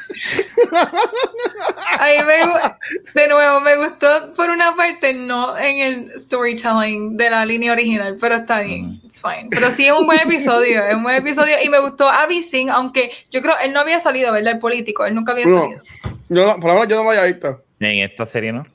[2.27, 7.73] me, de nuevo, me gustó por una parte, no en el storytelling de la línea
[7.73, 9.49] original, pero está bien, it's fine.
[9.51, 12.71] Pero sí es un buen episodio, es un buen episodio y me gustó Abby Singh,
[12.71, 14.55] aunque yo creo él no había salido, ¿verdad?
[14.55, 15.83] El político, él nunca había salido.
[16.31, 17.62] Yo, por lo menos yo no lo había visto.
[17.81, 18.66] En esta serie, ¿no?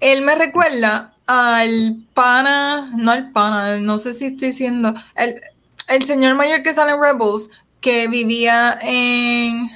[0.00, 5.40] Él me recuerda al pana, no al pana, no sé si estoy diciendo, el,
[5.88, 9.70] el señor mayor que sale en Rebels, que vivía en,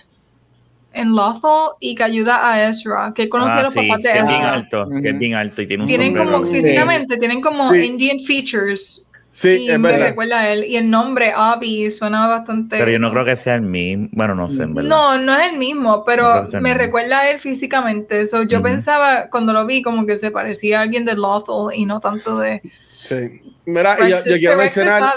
[0.92, 4.24] en Lothal y que ayuda a Ezra, que conoce a los ah, papás de Ezra.
[4.24, 7.40] Que es bien alto, que es bien alto y tiene un Tienen como, físicamente, tienen
[7.40, 9.06] como Indian features.
[9.32, 10.64] Sí, y me recuerda a él.
[10.64, 12.76] Y el nombre, Abby, suena bastante.
[12.76, 14.08] Pero yo no creo que sea el mismo.
[14.10, 14.90] Bueno, no sé, en verdad.
[14.90, 18.26] No, no es el mismo, pero me recuerda a él físicamente.
[18.26, 21.86] So, yo pensaba, cuando lo vi, como que se parecía a alguien de Lothal y
[21.86, 22.60] no tanto de.
[23.00, 23.40] Sí.
[23.64, 25.14] Mira, yo, yo, quiero mencionar.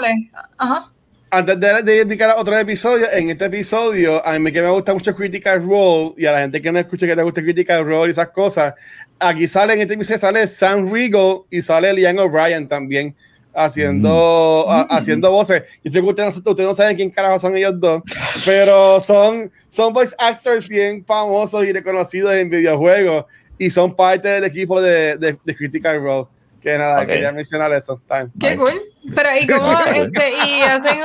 [0.58, 0.90] Ajá.
[1.30, 4.94] Antes de, de dedicar a otro episodio, en este episodio, a mí que me gusta
[4.94, 8.08] mucho Critical Role y a la gente que no escucha que le gusta Critical Role
[8.08, 8.74] y esas cosas,
[9.18, 13.16] aquí sale en este episodio sale Sam Riegel y sale Liam O'Brien también
[13.54, 14.86] haciendo, mm.
[14.90, 15.62] haciendo voces.
[15.82, 18.02] Y estoy que ustedes, ustedes, no saben quién carajo son ellos dos,
[18.44, 23.26] pero son, son voice actors bien famosos y reconocidos en videojuegos
[23.58, 26.26] y son parte del equipo de, de, Critical Role.
[26.64, 28.00] Que nada, quería mencionar eso.
[28.40, 28.82] Qué cool.
[29.14, 30.98] Pero, ¿y cómo, este, y hacen,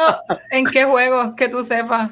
[0.51, 2.11] en qué juegos que tú sepas?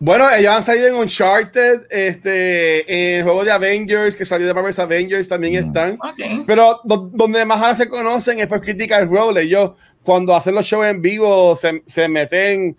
[0.00, 4.52] Bueno, ellos han salido en Uncharted, este, en el juego de Avengers, que salió de
[4.52, 5.66] Marvel's Avengers, también mm.
[5.68, 5.98] están.
[6.46, 9.42] Pero donde más ahora se conocen es por Critical Role.
[9.42, 9.70] Ellos,
[10.02, 12.76] cuando hacen los shows en vivo, se, se meten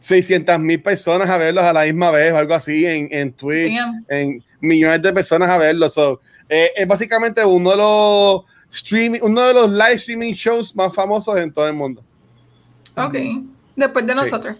[0.00, 3.78] 600 mil personas a verlos a la misma vez o algo así en, en Twitch,
[4.08, 5.96] en millones de personas a verlos.
[6.48, 11.36] Eh, es básicamente uno de los streaming, uno de los live streaming shows más famosos
[11.38, 12.02] en todo el mundo.
[12.96, 13.14] Ok,
[13.76, 14.56] después de nosotros.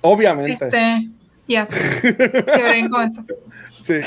[0.00, 0.64] Obviamente.
[0.64, 1.08] Este,
[1.46, 1.66] ya.
[2.02, 3.24] Que con eso.
[3.80, 3.94] Sí.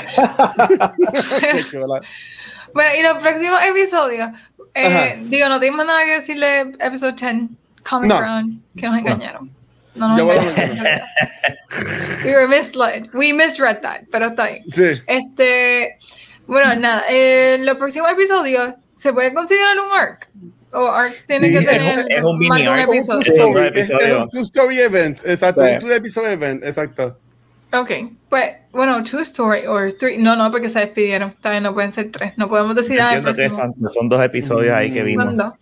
[2.74, 4.30] bueno, y los próximos episodios.
[4.74, 7.50] Eh, digo, no tenemos nada que decirle episodio 10,
[7.88, 8.18] Comic no.
[8.18, 9.50] Ground, que nos engañaron.
[9.94, 11.00] No, no nos engañaron.
[12.24, 13.10] We were misled.
[13.12, 14.62] We misread that, pero está ahí.
[14.70, 15.02] Sí.
[15.06, 15.98] Este,
[16.46, 20.28] bueno, nada, eh, los próximos episodios se puede considerar un arc.
[20.72, 22.88] O arc tiene que tener es, un mini arc.
[22.88, 23.58] Un episodio.
[23.74, 27.18] Es, un two story event, exacto, un two episode event, exacto.
[27.72, 27.90] Ok,
[28.28, 30.18] pues, bueno, two story or three.
[30.18, 31.34] No, no, porque se despidieron.
[31.40, 32.34] También no pueden ser tres.
[32.36, 33.34] No podemos decir nada.
[33.48, 35.24] Son, son, dos episodios ahí que vimos.
[35.24, 35.52] Son dos.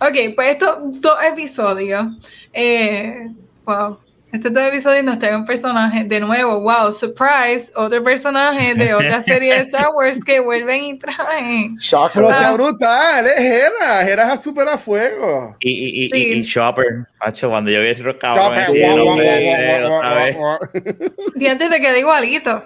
[0.00, 2.06] Ok, pues estos dos episodios.
[2.52, 3.28] Eh,
[3.64, 3.98] wow.
[4.36, 9.22] Estos dos episodios nos trae un personaje de nuevo, wow, surprise, otro personaje de otra
[9.22, 11.74] serie de Star Wars que vuelven y traen.
[11.78, 12.52] Shocker, ah.
[12.52, 15.56] brutal, es Hera, Hera es súper a fuego.
[15.60, 18.58] Y, y, y, y Chopper, macho, cuando yo vi ese cabrón,
[21.34, 22.62] y antes te quedé igualito.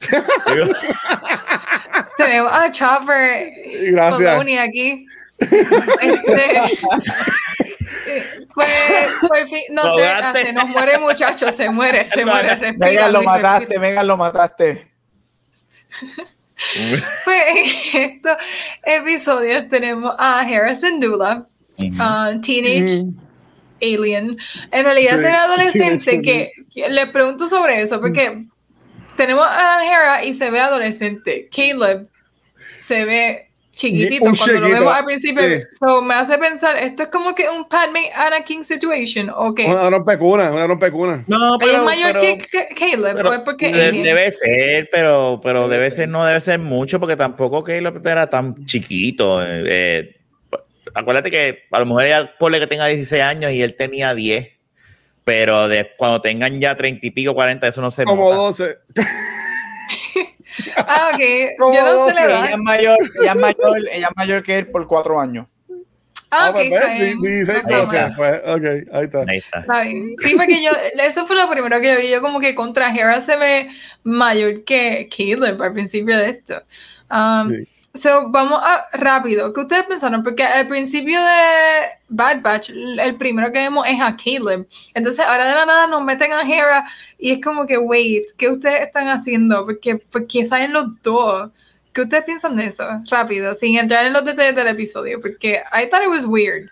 [2.16, 3.52] Tenemos a Chopper
[3.90, 4.46] Gracias.
[4.60, 5.06] aquí.
[5.40, 6.60] Este,
[8.54, 8.68] pues,
[9.28, 12.74] pues no te hace, nos muere muchacho, se muere, se muere.
[12.76, 14.92] venga, lo mataste, venga, lo mataste.
[17.24, 18.36] pues en estos
[18.84, 21.46] episodios tenemos a Harrison Dula,
[21.76, 23.04] Teenage
[23.80, 24.36] Alien.
[24.70, 28.46] En realidad es un adolescente que, le pregunto sobre eso, porque
[29.16, 31.48] tenemos a Hera y se ve adolescente.
[31.54, 32.08] Caleb
[32.78, 35.42] se ve chiquitito cuando lo vemos al principio.
[36.02, 39.64] me hace pensar, esto es como que un Padme Anakin situation, ¿o qué?
[39.64, 41.24] Una rompecuna, una rompecuna.
[41.26, 41.78] No, pero.
[41.78, 42.42] ¿Es mayor que
[42.78, 43.16] Caleb?
[43.16, 46.08] Pero, porque debe ser, pero, pero debe, ser.
[46.08, 49.42] no debe ser mucho, porque tampoco Caleb era tan chiquito.
[49.42, 50.16] Eh, eh,
[50.94, 54.48] acuérdate que a lo mejor ella pone que tenga 16 años y él tenía 10.
[55.24, 58.78] pero de, cuando tengan ya 30 y pico, 40, eso no se Como 12.
[60.76, 61.20] ah, ok.
[61.74, 64.86] Yo no sé ella es mayor, ella es mayor, ella es mayor que él por
[64.86, 65.46] cuatro años.
[66.34, 67.20] Ah, ah, pues, ok.
[67.20, 69.20] 16, 12, pues, ok, ahí está.
[69.28, 69.84] Ahí está.
[70.18, 72.08] Sí, porque yo, eso fue lo primero que yo vi.
[72.08, 73.68] Yo como que contra Hera se ve
[74.02, 76.62] mayor que Caleb al principio de esto.
[77.10, 77.68] Um, sí.
[77.94, 79.52] So, vamos a rápido.
[79.52, 80.22] ¿Qué ustedes pensaron?
[80.22, 84.66] Porque al principio de Bad Batch, el primero que vemos es a Caleb.
[84.94, 86.84] Entonces, ahora de la nada nos meten a Hera
[87.18, 89.66] y es como que, wait, ¿qué ustedes están haciendo?
[89.66, 91.50] Porque, porque salen los dos.
[91.92, 92.84] ¿Qué ustedes piensan de eso?
[93.10, 96.70] Rápido, sin entrar en los detalles del episodio, porque I thought it was weird.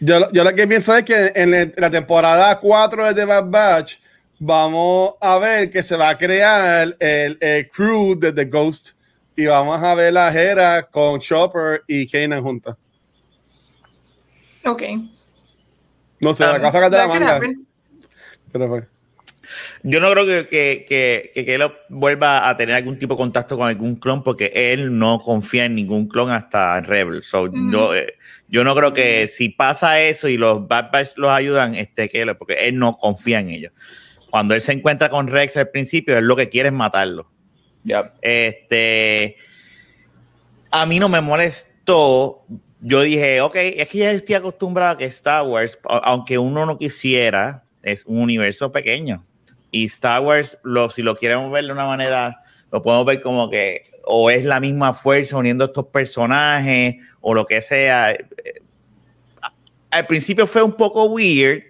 [0.00, 3.94] Yo, yo lo que pienso es que en la temporada 4 de Bad Batch
[4.38, 8.95] vamos a ver que se va a crear el, el crew de The Ghost
[9.36, 12.76] y vamos a ver la Jera con Chopper y Kanan juntas.
[14.64, 14.82] Ok.
[16.20, 17.40] No sé, la cosa que te la manga.
[18.50, 18.96] Pero fue.
[19.82, 23.68] Yo no creo que, que, que, que, vuelva a tener algún tipo de contacto con
[23.68, 27.22] algún clon porque él no confía en ningún clon hasta Rebel.
[27.22, 28.14] So, yo, eh,
[28.48, 32.26] yo no creo que si pasa eso y los Bad Batch los ayudan, este, que
[32.34, 33.72] porque él no confía en ellos.
[34.30, 37.30] Cuando él se encuentra con Rex al principio, él lo que quiere es matarlo.
[38.22, 39.36] Este,
[40.70, 42.44] a mí no me molestó.
[42.80, 46.78] Yo dije, ok, es que ya estoy acostumbrado a que Star Wars, aunque uno no
[46.78, 49.24] quisiera, es un universo pequeño.
[49.70, 53.50] Y Star Wars, lo, si lo queremos ver de una manera, lo podemos ver como
[53.50, 58.16] que o es la misma fuerza uniendo estos personajes o lo que sea.
[59.90, 61.62] Al principio fue un poco weird,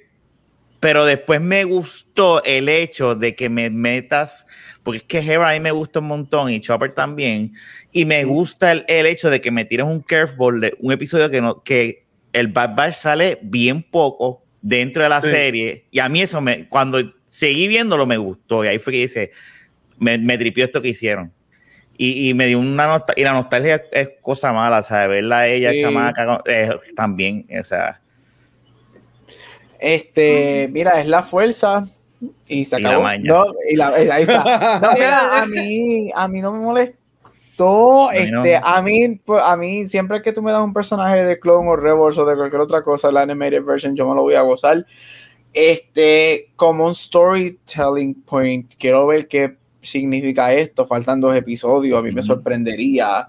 [0.81, 4.47] pero después me gustó el hecho de que me metas,
[4.83, 7.53] porque es que Hera a mí me gusta un montón y Chopper también,
[7.93, 11.41] y me gusta el, hecho de que me tires un curveball de un episodio que,
[11.41, 16.23] no, que el Bad Batch sale bien poco dentro de la serie, y a mí
[16.23, 16.99] eso me, cuando
[17.29, 19.31] seguí viéndolo me gustó y ahí fue que dice,
[19.99, 21.33] me, me tripió esto que hicieron.
[21.99, 25.09] Y, y me dio una nostalgia, y la nostalgia es, cosa mala, ¿sabes?
[25.09, 28.03] Verla a ella, chamaca, eh, también, o sea.
[29.81, 31.89] Este, mira, es la fuerza
[32.49, 33.05] y se acabó.
[33.21, 34.81] no, y la, ahí está.
[34.81, 38.11] No, mira, a mí, a mí no me molestó.
[38.13, 41.77] este, a mí, a mí, siempre que tú me das un personaje de Clone o
[41.77, 44.87] Rebels o de cualquier otra cosa, la animated version, yo me lo voy a gozar.
[45.53, 50.87] Este, como un storytelling point, quiero ver qué significa esto.
[50.87, 51.99] Faltan dos episodios.
[51.99, 53.29] A mí me sorprendería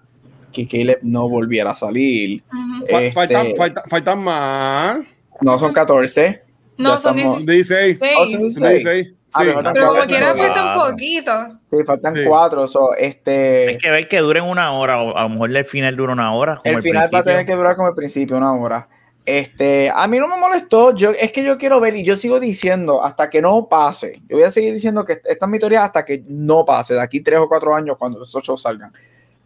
[0.52, 2.44] que Caleb no volviera a salir.
[2.82, 3.48] Este, faltan,
[3.88, 5.00] faltan, más.
[5.42, 6.42] No, son 14.
[6.78, 8.00] No, son 16.
[8.00, 9.14] 16.
[9.34, 11.32] Ah, pero como quiera falta un poquito.
[11.70, 12.66] Sí, faltan cuatro.
[12.98, 13.68] este...
[13.70, 16.34] Hay que ver que duren una hora, o a lo mejor el final dura una
[16.34, 16.62] hora.
[16.64, 18.88] el, final va a tener que durar como el principio, una hora.
[19.26, 22.40] Este, a mí no me molestó, yo, es que yo quiero ver y yo sigo
[22.40, 25.84] diciendo hasta que no pase, yo voy a seguir diciendo que esta es mi teoría
[25.84, 28.94] hasta que no pase, de aquí tres o cuatro años cuando estos shows salgan.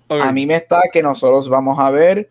[0.07, 2.29] A mí me está que nosotros vamos a ver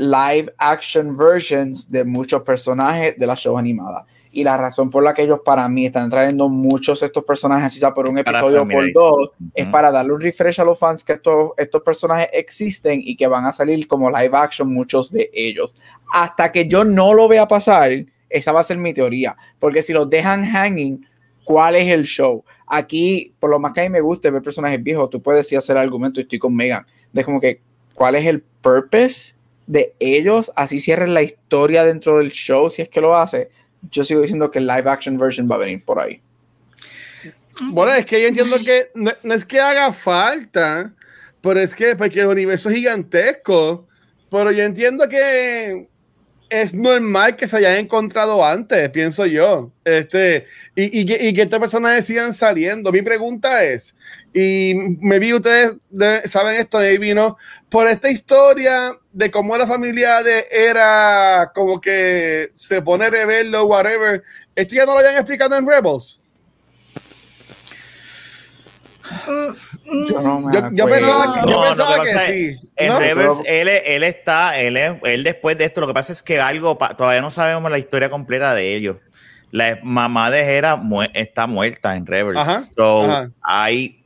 [0.00, 4.06] live action versions de muchos personajes de la show animada.
[4.32, 7.66] Y la razón por la que ellos para mí están trayendo muchos de estos personajes,
[7.66, 10.78] así sea por un episodio o por dos, es para darle un refresh a los
[10.78, 15.10] fans que estos, estos personajes existen y que van a salir como live action muchos
[15.10, 15.76] de ellos.
[16.12, 17.90] Hasta que yo no lo vea pasar,
[18.28, 19.36] esa va a ser mi teoría.
[19.58, 21.04] Porque si los dejan hanging,
[21.44, 22.44] ¿cuál es el show?
[22.68, 25.56] Aquí, por lo más que a mí me guste ver personajes viejos, tú puedes sí
[25.56, 27.60] hacer argumento y estoy con Megan, de como que,
[27.94, 30.52] ¿cuál es el purpose de ellos?
[30.56, 33.50] Así cierren la historia dentro del show, si es que lo hace
[33.90, 36.20] yo sigo diciendo que el live action version va a venir por ahí.
[37.70, 40.92] Bueno, es que yo entiendo que no, es que haga falta,
[41.40, 43.86] pero es que porque el universo es gigantesco,
[44.30, 45.88] pero yo entiendo que
[46.50, 49.70] es normal que se hayan encontrado antes, pienso yo.
[49.84, 52.90] Este, y, y, que, estas personas sigan saliendo.
[52.90, 53.94] Mi pregunta es,
[54.34, 55.76] y me vi ustedes
[56.24, 57.38] saben esto de vino,
[57.68, 64.22] por esta historia de cómo la familia de era como que se pone rebelde whatever,
[64.56, 66.20] ¿esto ya no lo hayan explicado en Rebels?
[70.72, 72.56] Yo, pensaba, que, sí.
[72.76, 76.40] En Rebels, él, él, está, él, él después de esto, lo que pasa es que
[76.40, 78.96] algo, todavía no sabemos la historia completa de ellos.
[79.50, 80.80] La mamá de Hera
[81.12, 82.70] está muerta en Rebels.
[82.76, 84.00] so, hay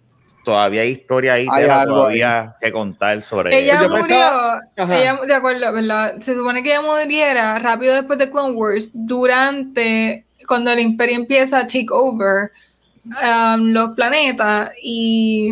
[0.45, 3.81] todavía hay historia ahí todavía que contar sobre ella.
[3.81, 6.21] Ella murió, ella, de acuerdo, ¿verdad?
[6.21, 11.59] Se supone que ella muriera rápido después de Clone Wars, durante, cuando el imperio empieza
[11.59, 12.53] a take over
[13.05, 15.51] Um, los planetas y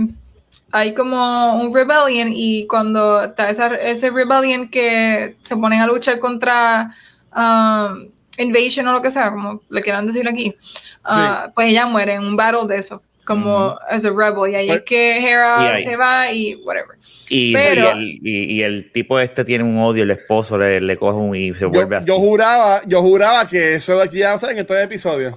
[0.71, 6.19] hay como un rebellion y cuando está esa, ese rebellion que se ponen a luchar
[6.19, 6.97] contra
[7.37, 10.57] um, invasion o lo que sea, como le quieran decir aquí,
[11.05, 14.71] uh, pues ella muere en un battle de eso, como as a rebel, y ahí
[14.71, 16.97] es que Hera se va y whatever.
[17.29, 20.97] Y, Pero, y, el, y, el, tipo este tiene un odio, el esposo le, le
[20.97, 22.09] coge un y se vuelve así.
[22.09, 25.35] Yo juraba, yo juraba que eso lo aquí ya en estos episodios.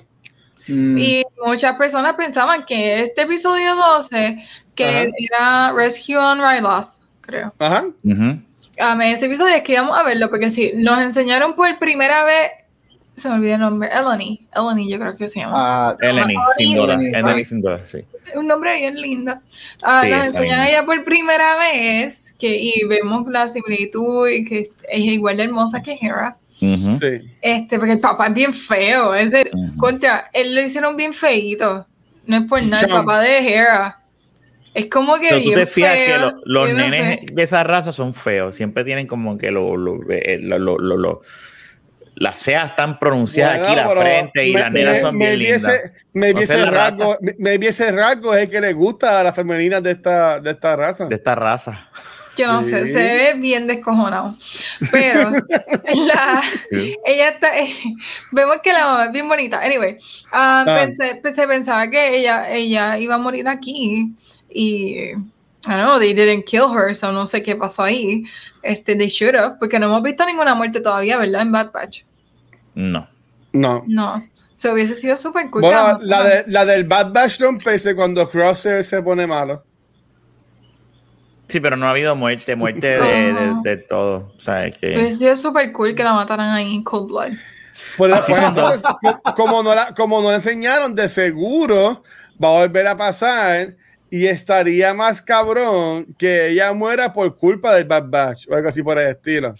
[0.68, 0.98] Mm.
[0.98, 6.90] Y muchas personas pensaban que este episodio 12, que era Rescue on Ryloth,
[7.22, 7.54] creo.
[7.60, 7.86] Ajá.
[8.80, 12.24] A mí ese episodio es que íbamos a verlo, porque si nos enseñaron por primera
[12.26, 12.52] vez
[13.16, 15.54] se me olvidó el nombre, Eleni, Eleni yo creo que se llama.
[15.56, 18.00] Ah, Eleni, sin duda, Eleni sin duda, sí.
[18.36, 19.34] Un nombre bien lindo.
[19.82, 24.72] Ah, nos enseñan a ella por primera vez que, y vemos la similitud y que
[24.90, 26.36] es igual de hermosa que Hera.
[26.60, 27.22] Sí.
[27.42, 31.86] Este, porque el papá es bien feo, ese, contra, él lo hicieron bien feito,
[32.26, 34.00] no es por nada, el papá de Hera.
[34.74, 35.30] Es como que.
[35.30, 38.56] Pero tú te fías que los nenes de esa raza son feos.
[38.56, 41.22] Siempre tienen como que lo, lo, eh, lo, lo
[42.16, 45.92] las cejas están pronunciadas aquí la frente y las nenas son bien lindas.
[46.14, 49.92] Me viese rasgo, me, viese rasgo es el que le gusta a las femeninas de
[49.92, 51.06] esta, de esta raza.
[51.06, 51.90] De esta raza.
[52.38, 54.36] Yo no sé, se ve bien descojonado.
[54.92, 55.30] Pero
[55.96, 56.42] la,
[57.06, 57.74] ella está, eh,
[58.32, 59.62] vemos que la mamá es bien bonita.
[59.62, 59.98] Anyway,
[60.32, 64.14] uh, pensé, pensé, pensaba que ella, ella iba a morir aquí
[64.50, 65.14] y
[65.68, 68.24] I don't know, they didn't kill her, so no sé qué pasó ahí.
[68.62, 71.42] Este, they should have, porque no hemos visto ninguna muerte todavía, ¿verdad?
[71.42, 72.04] En Bad Batch.
[72.76, 73.08] No.
[73.52, 73.84] No.
[73.88, 74.24] No.
[74.56, 75.62] Se hubiese sido súper cool.
[75.62, 79.64] Bueno, la, de, la del Bad Batch no empecé cuando Crosser se pone malo.
[81.48, 84.34] Sí, pero no ha habido muerte, muerte de, de, todo.
[84.36, 85.12] O sea, es que...
[85.12, 87.34] Sido súper cool que la mataran ahí en Cold Blood.
[89.36, 92.04] como, no la, como no la enseñaron, de seguro
[92.44, 93.76] va a volver a pasar
[94.10, 98.82] y estaría más cabrón que ella muera por culpa del Bad Batch o algo así
[98.82, 99.56] por el estilo.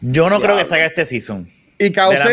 [0.00, 1.50] Yo no creo que salga este season.
[1.78, 2.32] Y cause,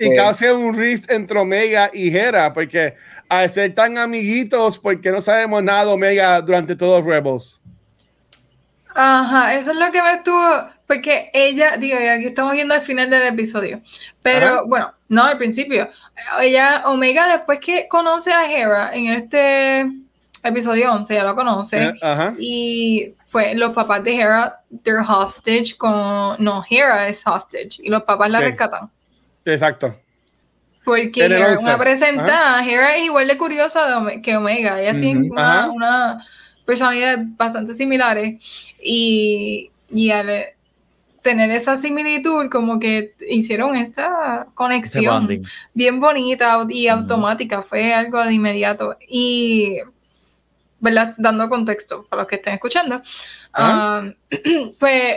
[0.00, 2.94] y, cause un rift entre Omega y Hera, porque
[3.28, 7.61] al ser tan amiguitos, porque no sabemos nada de Omega durante todos Rebels.
[8.94, 13.08] Ajá, eso es lo que me estuvo, porque ella, digo, aquí estamos viendo el final
[13.08, 13.80] del episodio,
[14.22, 15.88] pero bueno, no al principio,
[16.40, 19.90] ella, Omega después que conoce a Hera en este
[20.42, 21.82] episodio 11, ya lo conoce.
[21.82, 26.36] Eh, y fue los papás de Hera, they're hostage con.
[26.38, 27.80] No, Hera es hostage.
[27.82, 28.90] Y los papás la rescatan.
[29.44, 29.96] Exacto.
[30.84, 32.64] Porque Hera una presentada.
[32.64, 34.80] Hera es igual de curiosa que Omega.
[34.80, 36.26] Ella tiene una,
[36.64, 38.40] personalidad bastante similares.
[38.82, 40.46] Y, y al
[41.22, 45.28] tener esa similitud, como que hicieron esta conexión
[45.72, 47.62] bien bonita y automática.
[47.62, 48.96] Fue algo de inmediato.
[49.08, 49.78] Y
[50.82, 51.14] ¿verdad?
[51.16, 53.02] Dando contexto para los que estén escuchando.
[53.54, 54.04] Ah,
[54.78, 55.14] pues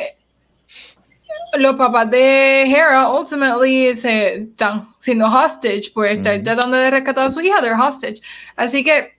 [1.57, 7.31] los papás de Hera ultimately se están siendo hostage por estar tratando de rescatar a
[7.31, 8.21] su hija, they're hostage.
[8.55, 9.14] Así que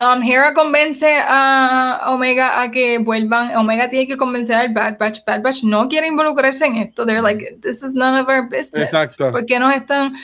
[0.00, 3.56] um, Hera convence a Omega a que vuelvan.
[3.56, 5.24] Omega tiene que convencer al Bad Batch.
[5.24, 7.04] Bad Batch no quiere involucrarse en esto.
[7.04, 8.92] They're like, this is none of our business.
[8.92, 9.30] Exacto.
[9.30, 10.14] ¿Por qué nos están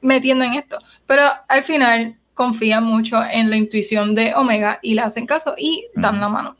[0.00, 0.78] metiendo en esto?
[1.06, 5.86] Pero al final confían mucho en la intuición de Omega y le hacen caso y
[5.94, 6.56] dan la mano.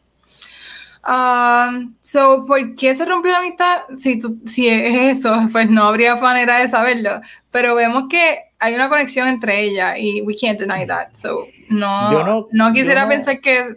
[1.09, 3.79] Um, so, ¿por qué se rompió la amistad?
[3.97, 7.23] Si, si es eso, pues no habría manera de saberlo.
[7.51, 11.15] Pero vemos que hay una conexión entre ella y we can't deny that.
[11.15, 13.77] So, no, no, quisiera pensar que.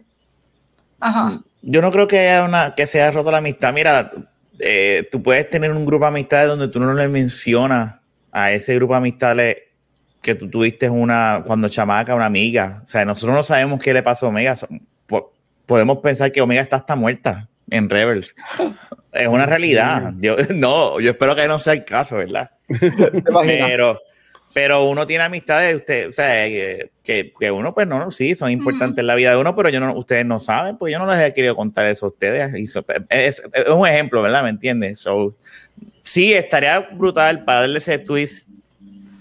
[1.00, 1.42] Ajá.
[1.62, 3.74] Yo no creo que haya una que se haya roto la amistad.
[3.74, 4.12] Mira,
[4.60, 7.96] eh, tú puedes tener un grupo de amistades donde tú no le mencionas
[8.32, 9.58] a ese grupo de amistades
[10.22, 12.82] que tú tuviste una, cuando chamaca, una amiga.
[12.84, 14.56] O sea, nosotros no sabemos qué le pasó a Omega.
[15.72, 18.36] Podemos pensar que Omega está hasta muerta en Rebels.
[19.13, 20.11] Es una realidad.
[20.19, 22.51] Yo, no, yo espero que no sea el caso, ¿verdad?
[23.45, 24.01] pero,
[24.53, 26.89] pero uno tiene amistades, usted, o sea, que,
[27.39, 29.97] que, uno, pues no, sí, son importantes en la vida de uno, pero yo no,
[29.97, 32.53] ustedes no saben, pues yo no les he querido contar eso a ustedes.
[33.07, 33.41] es,
[33.74, 34.43] un ejemplo, ¿verdad?
[34.43, 34.99] ¿Me entiendes?
[34.99, 35.38] So,
[36.03, 38.45] sí, estaría brutal para darle ese twist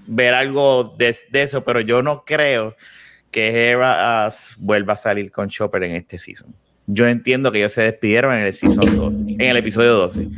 [0.08, 2.74] ver algo de, eso, pero yo no creo
[3.30, 4.28] que Hera
[4.58, 6.54] vuelva a salir con Chopper en este season.
[6.86, 10.28] Yo entiendo que ellos se despidieron en el season 12, en el episodio 12.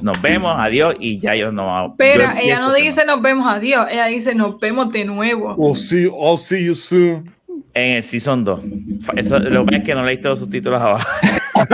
[0.00, 4.06] Nos vemos, adiós, y ya ellos no Pero ella no dice nos vemos, adiós, ella
[4.06, 5.54] dice nos vemos de nuevo.
[5.56, 7.34] We'll see, I'll see you soon.
[7.74, 8.60] En el season 2.
[9.16, 11.08] Eso, lo que es que no leí todos sus títulos abajo.
[11.58, 11.68] nos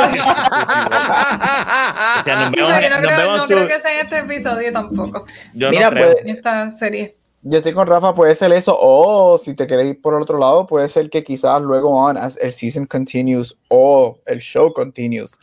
[2.50, 5.24] vemos, no, creo, no creo, que sea en este episodio tampoco.
[5.52, 6.12] Yo Mira, no creo.
[6.12, 9.90] Pues, en esta serie yo estoy con Rafa, puede ser eso, o si te queréis
[9.90, 13.56] ir por el otro lado, puede ser que quizás luego on, as el season continues
[13.68, 15.38] o el show continues,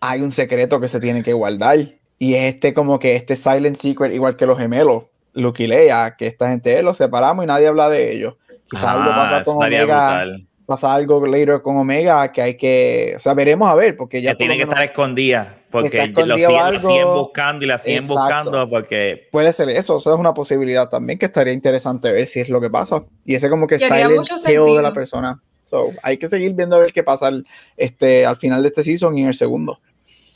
[0.00, 1.78] hay un secreto que se tiene que guardar
[2.18, 6.14] Y es este como que este Silent Secret, igual que los gemelos, Luke y Leia,
[6.16, 8.34] que esta gente los separamos y nadie habla de ellos.
[8.68, 10.46] Quizás algo Ah, pasa eso con Omega, brutal.
[10.66, 14.32] pasa algo later con Omega que hay que, o sea, veremos a ver, porque ya
[14.32, 16.88] que tiene que estar escondida, porque lo siguen, algo.
[16.88, 18.20] siguen buscando y la siguen Exacto.
[18.22, 22.40] buscando porque puede ser eso, eso es una posibilidad también que estaría interesante ver si
[22.40, 23.04] es lo que pasa.
[23.24, 24.76] Y ese como que kill sentido.
[24.76, 25.40] de la persona.
[25.64, 27.44] So, hay que seguir viendo a ver qué pasa al,
[27.76, 29.80] este, al final de este season y en el segundo.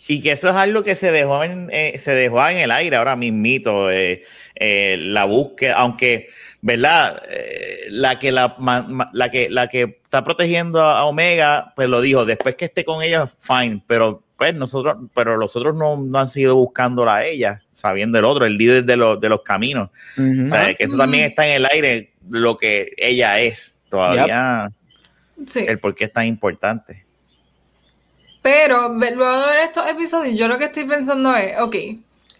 [0.08, 2.96] Y que eso es algo que se dejó en, eh, se dejó en el aire
[2.96, 4.24] ahora mismito, eh,
[4.54, 6.28] eh, la búsqueda, aunque,
[6.62, 7.22] ¿verdad?
[7.28, 12.00] Eh, la, que la, ma- la, que, la que está protegiendo a Omega, pues lo
[12.00, 16.18] dijo, después que esté con ella, fine, pero pues nosotros, pero los otros no, no
[16.18, 19.90] han seguido buscándola a ella, sabiendo el otro, el líder de los, de los caminos.
[20.16, 20.44] Ujú.
[20.44, 24.70] O sea, que eso también está en el aire, lo que ella es, todavía,
[25.44, 25.64] Sí.
[25.66, 27.04] el por qué es tan importante.
[28.42, 31.76] Pero luego de ver estos episodios, yo lo que estoy pensando es, ok,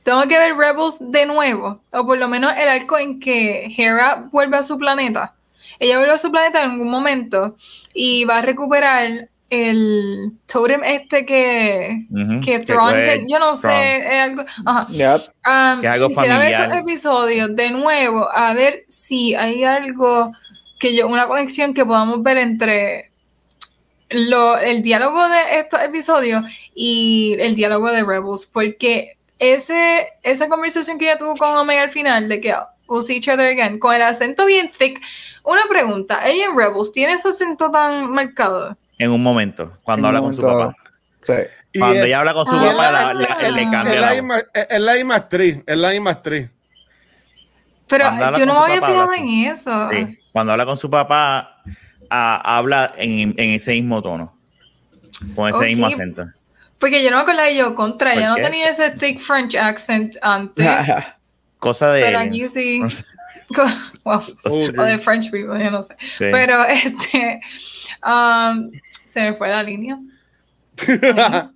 [0.04, 4.28] tengo que ver Rebels de nuevo, o por lo menos el arco en que Hera
[4.30, 5.34] vuelve a su planeta.
[5.80, 7.56] Ella vuelve a su planeta en algún momento
[7.92, 13.56] y va a recuperar el totem este que, Ujú, que que Thrawn, que yo no
[13.56, 14.86] sé, es algo, ajá.
[14.90, 15.22] Yep.
[15.46, 16.70] Um, Que algo quisiera ver familiar.
[16.70, 20.32] esos episodios de nuevo, a ver si hay algo
[20.78, 23.10] que yo, una conexión que podamos ver entre
[24.10, 26.44] lo, el diálogo de estos episodios
[26.74, 31.90] y el diálogo de Rebels, porque ese, esa conversación que ella tuvo con Omega al
[31.90, 32.54] final, de que
[32.88, 35.00] we'll see each other again, con el acento bien thick,
[35.44, 38.76] una pregunta, ella en Rebels tiene ese acento tan marcado.
[38.98, 40.74] En un momento, cuando En habla con su papá.
[41.22, 41.32] Sí.
[41.72, 44.00] Y Cuando es- ella habla con su Ah, papá, la- le, le cambia es la
[44.00, 44.16] la, voz.
[44.22, 46.50] misma, es es la misma actriz, es la misma actriz.
[47.88, 48.04] Pero
[48.38, 49.90] yo no me había fijado en eso.
[49.90, 51.62] Sí, Cuando habla con su papá,
[52.10, 54.36] habla en, en ese mismo tono,
[55.34, 56.26] con ese mismo acento.
[56.78, 60.16] Porque yo no me acordaba yo contra, ¿Por ella no tenía ese thick French accent
[60.22, 60.66] antes.
[61.58, 62.02] Cosa de.
[62.02, 62.80] pero aquí sí.
[64.04, 65.94] Well, o de French people, yo no sé.
[66.18, 66.26] Sí.
[66.30, 67.40] Pero este.
[68.06, 68.70] um,
[69.08, 69.98] se me fue la línea.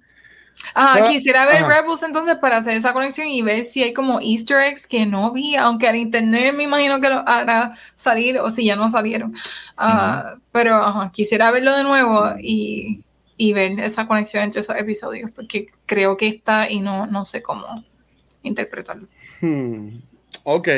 [0.74, 1.80] Ajá, Pero- quisiera ver ajá.
[1.80, 5.32] Rebels entonces para hacer esa conexión y ver si hay como Easter eggs que no
[5.32, 9.34] vi, aunque al internet me imagino que lo hará salir o si ya no salieron.
[9.76, 13.02] Ah, Pero ajá, quisiera verlo de nuevo y,
[13.36, 17.42] y ver esa conexión entre esos episodios, porque creo que está y no, no sé
[17.42, 17.66] cómo
[18.42, 19.08] interpretarlo.
[19.40, 19.96] Hmm,
[20.44, 20.68] Ok.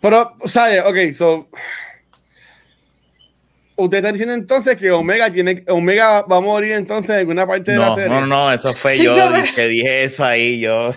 [0.00, 1.48] Pero, o sea, ok, so.
[3.80, 7.70] Usted está diciendo entonces que Omega tiene Omega va a morir entonces en alguna parte
[7.72, 8.08] de la No, serie.
[8.20, 10.58] no, no, eso fue Sí, yo no, pero- que dije eso ahí.
[10.60, 10.92] Yo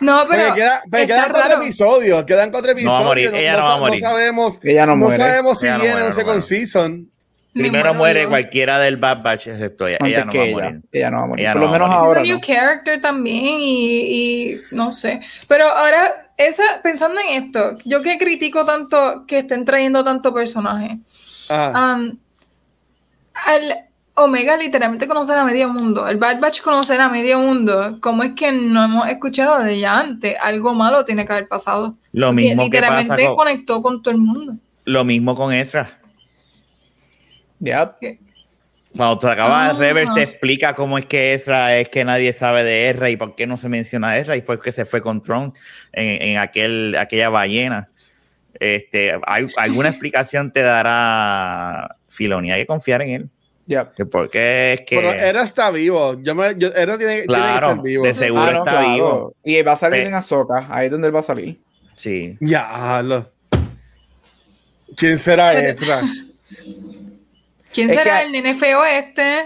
[0.00, 1.62] No, pero Porque, queda- porque está quedan cuatro raro.
[1.62, 3.04] episodios, quedan cuatro va a episodios.
[3.04, 4.00] morir, ella no va a morir.
[4.00, 5.22] sabemos, Ella no no muere.
[5.22, 7.10] sabemos si Ella no viene un no second season.
[7.54, 8.28] Me primero muere yo.
[8.28, 9.96] cualquiera del Bad Batch excepto ella.
[10.00, 10.54] Antes Ella no que va a ella.
[10.64, 10.80] morir.
[10.92, 11.44] Ella no va a morir.
[11.44, 12.06] Ella Por no lo va a menos morir.
[12.06, 12.20] ahora.
[12.20, 12.46] Es un new no.
[12.46, 15.20] character también y, y no sé.
[15.48, 20.98] Pero ahora, esa, pensando en esto, yo que critico tanto que estén trayendo tanto personaje.
[21.50, 22.18] Um,
[23.34, 23.76] al
[24.14, 26.08] Omega literalmente conocer a medio mundo.
[26.08, 27.98] El Bad Batch conocer a medio mundo.
[28.00, 30.34] ¿Cómo es que no hemos escuchado de ella antes?
[30.40, 31.94] Algo malo tiene que haber pasado.
[32.12, 34.54] Lo Porque mismo que pasa literalmente con, conectó con todo el mundo.
[34.86, 35.98] lo mismo con Ezra.
[37.60, 38.18] Yep.
[38.96, 39.74] Cuando te acaba Ah.
[40.14, 43.46] te explica cómo es que Ezra es que nadie sabe de Ezra y por qué
[43.46, 45.52] no se menciona a Ezra y por qué se fue con Tron
[45.92, 47.88] en, en aquel, aquella ballena.
[48.60, 52.52] Este, ¿hay, ¿Alguna explicación te dará Filoni?
[52.52, 53.28] Hay que confiar en él.
[53.96, 54.96] Que porque es que.
[54.96, 56.16] Pero Era está vivo.
[56.22, 58.04] Yo me, yo, Era tiene, tiene que claro, estar vivo.
[58.04, 58.92] de seguro Ah, no, está claro.
[58.94, 59.34] vivo.
[59.44, 60.66] Y va a salir Pe- en Azoka.
[60.70, 61.58] Ahí es donde él va a salir.
[61.96, 62.36] Sí.
[62.40, 63.28] Ya, lo-
[64.96, 66.02] ¿Quién será Ezra?
[67.72, 69.44] ¿Quién Es será que- el nene feo este?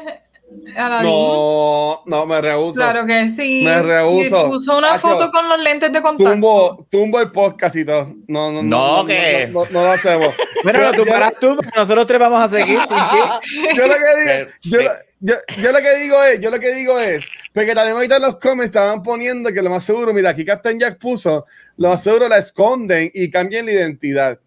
[1.02, 2.74] No, no, me rehuso.
[2.76, 3.62] Claro que sí.
[3.64, 4.46] Me rehuso.
[4.48, 6.30] Puso una Hacho, foto con los lentes de contacto.
[6.32, 8.14] Tumbo, tumbo el podcast y todo.
[8.28, 8.62] No, no, no.
[8.62, 10.34] No, no, que- no, no, no lo hacemos.
[10.62, 13.76] Bueno, yo- paras tú, porque nosotros tres vamos a seguir sin ti.
[13.76, 14.90] yo lo que digo, Pero- yo, lo-
[15.20, 18.22] yo, yo lo que digo es, yo lo que digo es, porque también ahorita en
[18.22, 21.46] los comments estaban poniendo que lo más seguro, mira, aquí Captain Jack puso,
[21.78, 24.38] lo más seguro la esconden y cambian la identidad.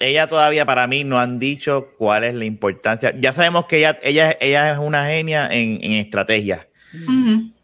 [0.00, 3.14] Ella todavía para mí no han dicho cuál es la importancia.
[3.20, 6.66] Ya sabemos que ella, ella, ella es una genia en, en estrategia.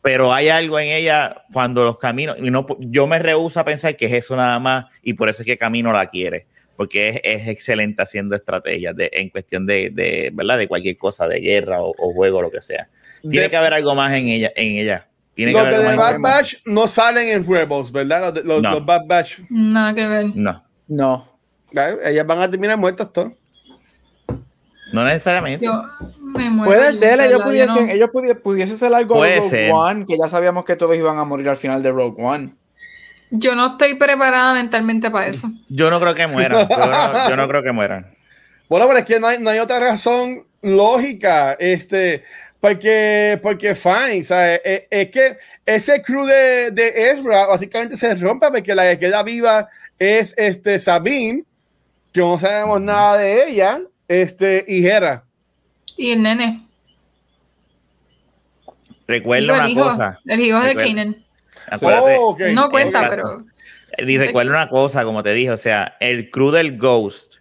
[0.02, 3.96] Pero hay algo en ella cuando los caminos, y no, yo me rehúso a pensar
[3.96, 7.20] que es eso nada más y por eso es que Camino la quiere, porque es,
[7.24, 10.58] es excelente haciendo estrategias de, en cuestión de, de, ¿verdad?
[10.58, 12.88] de cualquier cosa, de guerra o, o juego, lo que sea.
[13.22, 14.52] Tiene De- que haber algo más en ella.
[14.54, 15.08] En ella.
[15.34, 18.20] Tiene que Los haber de The Bad Batch no salen en Rebels, ¿verdad?
[18.20, 18.70] Los, de- los, No.
[18.72, 19.38] los Bad Batch.
[19.50, 20.26] Nada que ver.
[20.36, 21.35] No, No.
[21.72, 23.32] Ellas van a terminar muertas todas.
[24.92, 25.66] no necesariamente.
[25.66, 25.82] Yo,
[26.64, 28.10] Puede ser, ellos pudiesen, ellos
[28.42, 31.56] pudiesen ser algo de Rogue One, que ya sabíamos que todos iban a morir al
[31.56, 32.54] final de Rogue One.
[33.30, 35.50] Yo no estoy preparada mentalmente para eso.
[35.68, 36.68] Yo no creo que mueran.
[37.28, 38.14] Yo no, creo que mueran.
[38.68, 41.54] Bueno, pero es que no hay, no hay otra razón lógica.
[41.54, 42.24] Este,
[42.60, 44.60] porque, porque fine, ¿sabes?
[44.64, 49.22] Es, es, que ese crew de, de, Ezra básicamente se rompe porque la que queda
[49.22, 51.44] viva es este Sabine,
[52.16, 55.24] que no sabemos nada de ella, este, y Hera.
[55.96, 56.66] Y el nene.
[59.06, 60.20] Recuerda una cosa.
[60.24, 61.24] El hijo de Kanan.
[61.82, 63.44] Oh, no cuenta, pero.
[63.98, 67.36] Y recuerda una cosa, como te dije, o sea, el crew del Ghost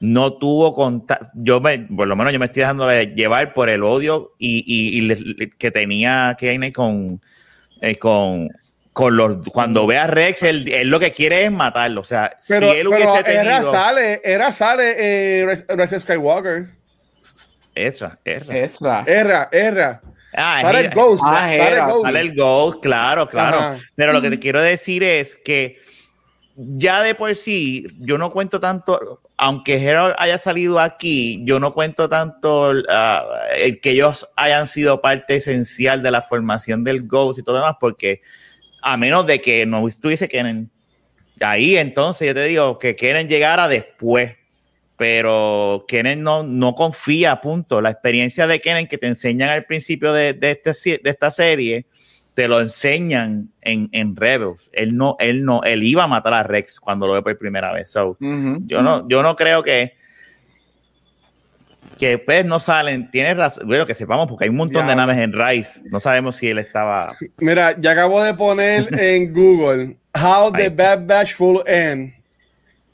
[0.00, 1.28] no tuvo contacto.
[1.34, 5.50] Yo me, por lo menos yo me estoy dejando llevar por el odio y, y,
[5.58, 7.20] que tenía Kanan con,
[7.80, 8.48] eh, con,
[8.98, 9.48] con los.
[9.52, 12.00] Cuando ve a Rex, él, lo que quiere es matarlo.
[12.00, 13.42] O sea, si él hubiese tenido.
[13.42, 16.70] Era sale, era sale eh, Rex Skywalker.
[17.76, 18.58] Ezra, Ezra.
[18.58, 19.04] Ezra.
[19.06, 20.00] Ezra, Ezra.
[20.34, 21.22] Ah, sale el Ghost.
[21.24, 22.02] Ah, sale, el Ghost.
[22.02, 23.80] sale el Ghost, claro, claro.
[23.94, 25.78] Pero lo que te quiero decir es que
[26.56, 31.72] ya de por sí, yo no cuento tanto, aunque Harold haya salido aquí, yo no
[31.72, 37.42] cuento tanto uh, que ellos hayan sido parte esencial de la formación del Ghost y
[37.44, 38.22] todo lo demás, porque
[38.92, 40.70] a menos de que no estuviese Kennen
[41.40, 44.38] ahí, entonces yo te digo que Kennen llegara después
[44.98, 47.80] pero Kennen no, no confía, punto.
[47.80, 51.86] La experiencia de Kennen que te enseñan al principio de, de, este, de esta serie,
[52.34, 54.70] te lo enseñan en, en, Rebels.
[54.72, 57.72] Él no, él no, él iba a matar a Rex cuando lo ve por primera
[57.72, 57.94] vez.
[57.94, 59.94] yo, no, yo no creo que
[61.98, 65.18] que pues no salen, tienes razón, bueno, que sepamos, porque hay un montón de naves
[65.18, 67.14] en Rise, no sabemos si él estaba...
[67.38, 72.14] Mira, ya acabo de poner en Google, How the Bad Batch Will End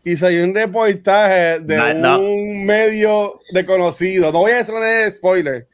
[0.04, 1.78] y salió un reportaje de
[2.18, 4.30] un medio reconocido.
[4.32, 5.66] No voy a decir un spoiler,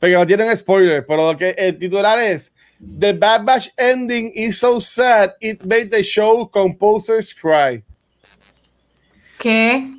[0.00, 2.52] porque no tienen spoiler, pero lo que el titular es
[2.98, 7.82] The Bad Batch ending is so sad it made the show composers cry.
[9.38, 9.97] ¿Qué?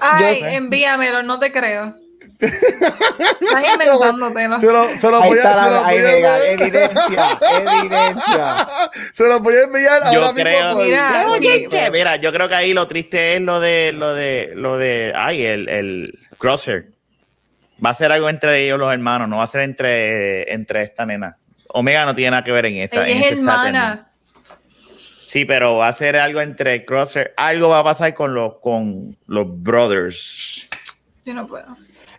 [0.00, 1.94] Ay, envíamelo, no te creo.
[2.40, 4.60] Estás inventándote, ¿no?
[4.60, 8.68] Se lo, se lo voy a, se lo voy a evidencia, evidencia.
[9.12, 11.26] Se lo voy a enviar yo creo, mira,
[11.92, 15.44] mira, yo creo que ahí lo triste es lo de, lo de, lo de, ay,
[15.44, 16.92] el, el Crosshair.
[17.84, 21.04] Va a ser algo entre ellos los hermanos, no va a ser entre, entre esta
[21.04, 21.36] nena.
[21.68, 23.06] Omega no tiene nada que ver en esa.
[23.06, 24.09] en es hermana.
[25.30, 27.32] Sí, pero va a ser algo entre Crosshair.
[27.36, 30.68] Algo va a pasar con los, con los brothers.
[31.24, 31.66] Yo no puedo.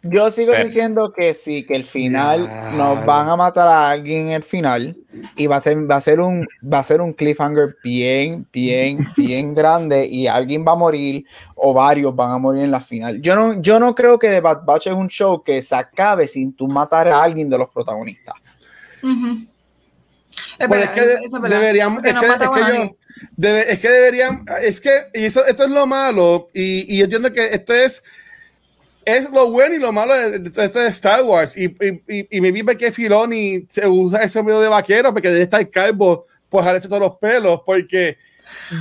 [0.01, 4.31] Yo sigo diciendo que sí, que el final nos van a matar a alguien en
[4.31, 4.95] el final
[5.35, 8.99] y va a ser, va a ser un va a ser un cliffhanger bien, bien,
[9.17, 13.21] bien grande y alguien va a morir o varios van a morir en la final.
[13.21, 16.29] Yo no, yo no creo que The Bad Batch es un show que se acabe
[16.29, 18.35] sin tú matar a alguien de los protagonistas.
[20.57, 21.01] es que
[21.49, 23.00] deberían, es, que, es que
[23.35, 28.03] deberían, es que eso, esto es lo malo y, y yo entiendo que esto es
[29.05, 31.57] es lo bueno y lo malo de, de, Star Wars.
[31.57, 35.43] Y, y, y, me vi que Filoni se usa ese medio de vaquero porque debe
[35.43, 38.17] estar calvo por dejarse todos los pelos, porque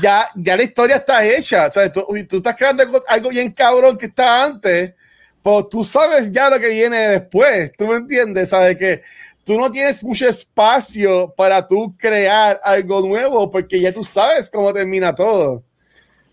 [0.02, 1.70] ya, ya la historia está hecha.
[1.70, 4.94] Sea, tú, tú, estás creando algo, bien cabrón que está antes,
[5.42, 7.72] pues tú sabes ya lo que viene después.
[7.76, 8.50] ¿Tú me entiendes?
[8.50, 8.76] ¿Sabes?
[8.76, 9.02] Que
[9.50, 14.72] tú no tienes mucho espacio para tú crear algo nuevo porque ya tú sabes cómo
[14.72, 15.64] termina todo.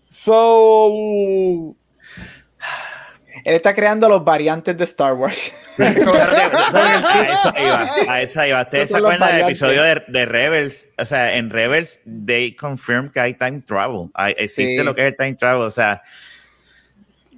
[0.08, 1.74] So
[3.44, 5.52] él está creando los variantes de Star Wars.
[5.78, 8.62] a eso iba, a eso iba.
[8.62, 10.88] ¿Ustedes se acuerdan del episodio de, de, Rebels?
[10.96, 14.10] O sea, en Rebels, they confirm que hay time travel.
[14.14, 15.62] Hay, existe lo que es el time travel.
[15.62, 16.04] O sea,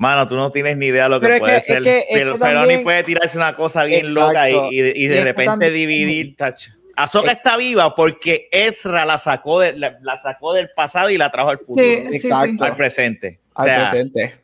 [0.00, 1.82] mano, tú no tienes ni idea de lo que puede ser.
[2.10, 6.34] Pero Feloni puede tirarse una cosa bien loca y, y, de repente dividir.
[6.36, 6.70] Touch.
[6.96, 11.50] Azoka está viva porque Ezra la sacó, de, la, sacó del pasado y la trajo
[11.50, 11.84] al futuro.
[11.84, 12.64] Exacto.
[12.64, 13.40] Al presente.
[13.54, 14.40] Al presente.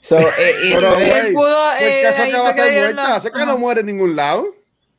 [0.00, 2.12] So, eh, y pero, él pudo, eh,
[3.34, 4.44] que no muere en ningún lado.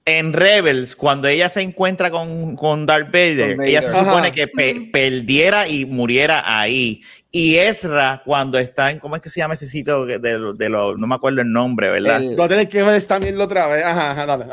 [0.07, 5.67] En Rebels, cuando ella se encuentra con, con Darth Vader, ella se supone que perdiera
[5.67, 7.01] y muriera ahí.
[7.31, 10.95] Y Ezra, cuando está en, ¿cómo es que se llama ese sitio de, de, lo,
[10.95, 12.21] no me acuerdo el nombre, ¿verdad?
[12.21, 13.83] lo tienes que ver también otra vez.
[13.83, 14.45] Ajá, dale,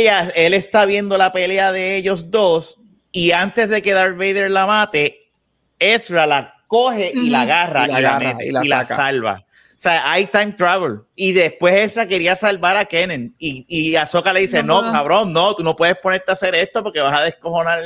[0.00, 2.80] ella, él está viendo la pelea de ellos dos
[3.12, 5.30] y antes de que Darth Vader la mate,
[5.78, 9.46] Ezra la coge y la agarra y la, y la, y la salva.
[9.80, 11.00] O sea, hay time travel.
[11.14, 13.34] Y después esa quería salvar a Kennen.
[13.38, 16.82] Y, y Ahsoka le dice, no, cabrón, no, tú no puedes ponerte a hacer esto
[16.82, 17.80] porque vas a descojonar,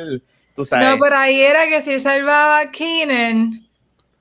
[0.57, 0.89] tú sabes.
[0.89, 3.69] No, pero ahí era que si salvaba a Kennen,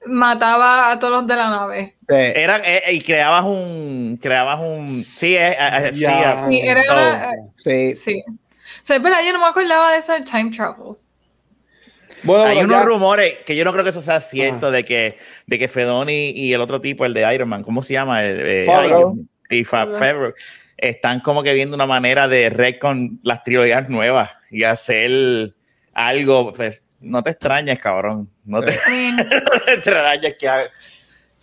[0.06, 1.96] mataba a todos los de la nave.
[2.10, 7.96] Era, eh, y creabas un, creabas un, sí, eh, eh, sí, sí, era, sí.
[7.96, 8.24] sí.
[8.28, 10.96] O sea, pero yo no me acordaba de eso del time travel.
[12.24, 15.60] Bueno, hay unos rumores que yo no creo que eso sea cierto de que de
[15.60, 18.24] que Fedoni y el otro tipo, el de Iron Man, ¿cómo se llama?
[18.24, 18.66] El,
[19.50, 20.34] y Favreau.
[20.78, 25.54] Están como que viendo una manera de red con las trilogías nuevas y hacer
[25.94, 28.30] algo, pues no te extrañes, cabrón.
[28.44, 28.72] No te,
[29.68, 30.50] extrañes que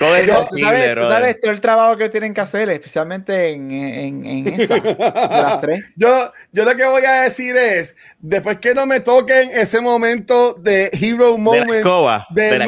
[0.00, 4.24] todo es posible, ¿tú sabes, todo el trabajo que tienen que hacer, especialmente en, en,
[4.24, 5.84] en esa, de las tres.
[5.96, 10.54] Yo, yo lo que voy a decir es, después que no me toquen ese momento
[10.54, 11.84] de Hero Moment
[12.30, 12.58] de,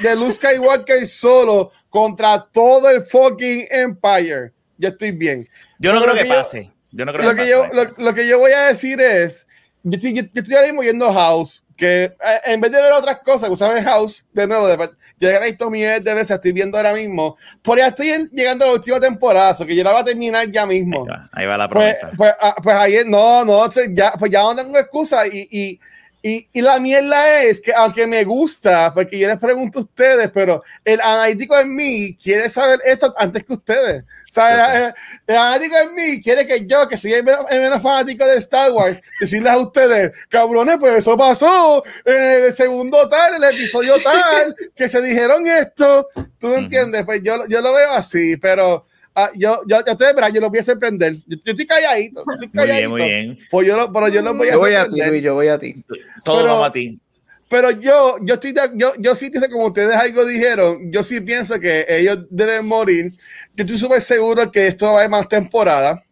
[0.00, 5.48] de, Luke, Skywalker solo contra todo el fucking Empire, yo estoy bien.
[5.78, 6.70] Yo no creo que, pase.
[6.90, 7.64] Yo no creo lo que, yo,
[7.96, 9.46] lo, que yo voy a decir es,
[9.82, 13.20] yo estoy, yo, estoy ahora mismo viendo House, que eh, en vez de ver otras
[13.24, 16.92] cosas, usar House, de nuevo, de, ya he visto miles de veces, estoy viendo ahora
[16.92, 20.50] mismo, por ya estoy llegando a la última temporada, que yo la voy a terminar
[20.50, 21.06] ya mismo.
[21.32, 22.16] Ahí va, la pues, promesa.
[22.18, 25.80] Pues, pues, pues ahí, no, no, ya, pues ya no tengo excusa y, y
[26.22, 30.30] y, y, la mierda es que, aunque me gusta, porque yo les pregunto a ustedes,
[30.32, 34.02] pero el analítico en mí quiere saber esto antes que ustedes.
[34.02, 34.94] O sea, el,
[35.26, 39.00] el, analítico en mí quiere que yo, que soy el menos, fanático de Star Wars,
[39.18, 44.88] decirles a ustedes, cabrones, pues eso pasó en el segundo tal, el episodio tal, que
[44.88, 46.08] se dijeron esto.
[46.38, 47.04] ¿Tú entiendes?
[47.04, 50.60] Pues yo, yo lo veo así, pero Ah, yo, yo, yo, te yo lo voy
[50.60, 51.16] a sorprender.
[51.26, 52.24] Yo, yo estoy calladito.
[52.26, 52.90] Yo estoy calladito.
[52.90, 53.38] Muy bien, muy bien.
[53.50, 55.58] Pues yo lo, pero yo lo voy a yo voy a ti, yo voy a
[55.58, 55.84] ti.
[56.24, 57.00] Todo pero, a ti.
[57.48, 61.58] Pero yo, yo estoy, yo, yo sí pienso, como ustedes algo dijeron, yo sí pienso
[61.58, 63.12] que ellos deben morir.
[63.56, 66.04] Yo estoy súper seguro que esto va a haber más temporada.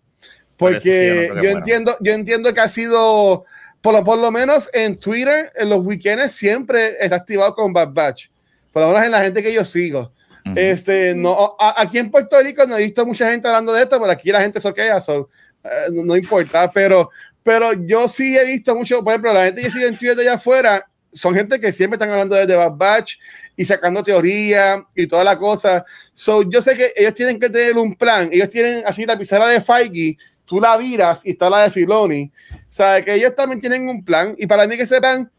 [0.56, 3.44] Porque yo, yo entiendo, yo entiendo que ha sido,
[3.80, 7.92] por lo, por lo menos en Twitter, en los weekends siempre está activado con Bad
[7.92, 8.26] Batch.
[8.72, 10.12] Por lo menos en la gente que yo sigo.
[10.56, 14.10] Este, no, aquí en Puerto Rico no he visto mucha gente hablando de esto, pero
[14.10, 15.28] aquí la gente soquea, so,
[15.64, 17.10] eh, no, importa, pero,
[17.42, 20.22] pero yo sí he visto mucho, por ejemplo, la gente que sigue en Twitter de
[20.22, 23.16] allá afuera, son gente que siempre están hablando de Bad Batch
[23.56, 25.84] y sacando teoría y toda la cosa.
[26.14, 29.48] So, yo sé que ellos tienen que tener un plan, ellos tienen así la pizarra
[29.48, 32.30] de Feige, tú la viras y está la de Filoni.
[32.68, 35.30] Sabe que ellos también tienen un plan y para mí que sepan,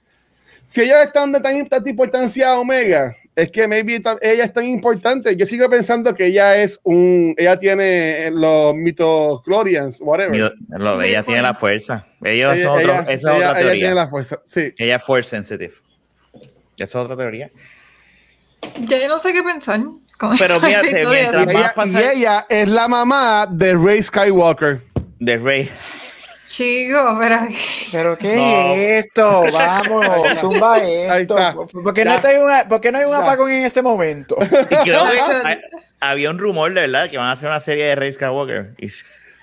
[0.65, 4.65] si ellos están de tan, tanta importancia a Omega, es que maybe ella es tan
[4.65, 5.35] importante.
[5.35, 10.53] Yo sigo pensando que ella es un, ella tiene los mitochlorians, whatever.
[11.03, 12.05] ella tiene la fuerza.
[12.23, 13.59] Ella, es otra teoría.
[13.59, 14.73] Ella tiene la fuerza, sí.
[14.77, 15.73] Ella es force sensitive.
[16.75, 17.51] Esa es otra teoría.
[18.85, 19.81] Ya yo no sé qué pensar.
[20.37, 22.01] Pero fíjate, mientras más pasa...
[22.01, 24.81] Y ella es la mamá de Rey Skywalker.
[25.19, 25.69] De Rey.
[26.49, 27.47] Chico, pero.
[27.91, 28.33] ¿Pero qué
[28.97, 29.43] es esto?
[29.53, 31.35] Vámonos, tumba esto.
[31.83, 34.35] ¿Por qué, no hay una, ¿Por no hay un apagón en ese momento?
[34.41, 35.61] Y creo que
[35.99, 38.73] había un rumor de verdad que van a hacer una serie de Rey Skywalker.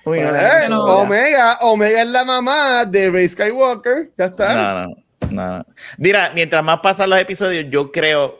[0.03, 4.11] Uy, no, no, Omega, Omega es la mamá de Rey Skywalker.
[4.17, 4.53] Ya está.
[4.53, 4.95] No,
[5.31, 5.65] no, no.
[5.97, 8.37] Mira, mientras más pasan los episodios, yo creo.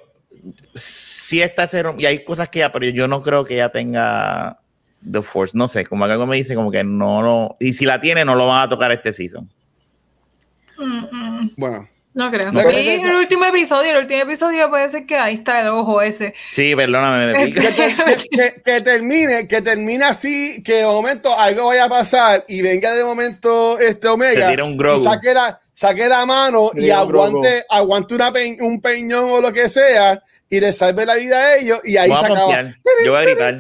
[0.76, 4.60] Si está ese y hay cosas que ya, pero yo no creo que ella tenga
[5.10, 8.02] The Force, no sé, como algo me dice como que no lo, y si la
[8.02, 9.50] tiene no lo van a tocar este season.
[11.56, 11.88] Bueno.
[12.14, 12.52] No creo.
[12.52, 16.34] No, el último episodio, el último episodio puede ser que ahí está el ojo ese.
[16.52, 17.54] Sí, perdóname.
[17.54, 22.64] que, que, que, termine, que termine así, que de momento algo vaya a pasar y
[22.64, 24.50] venga de momento este Omega.
[24.64, 29.54] Un y saque la, saque la mano y aguante, aguante una un peñón o lo
[29.54, 30.20] que sea
[30.50, 32.64] y le salve la vida a ellos y ahí se acaba.
[33.04, 33.60] Yo voy a gritar.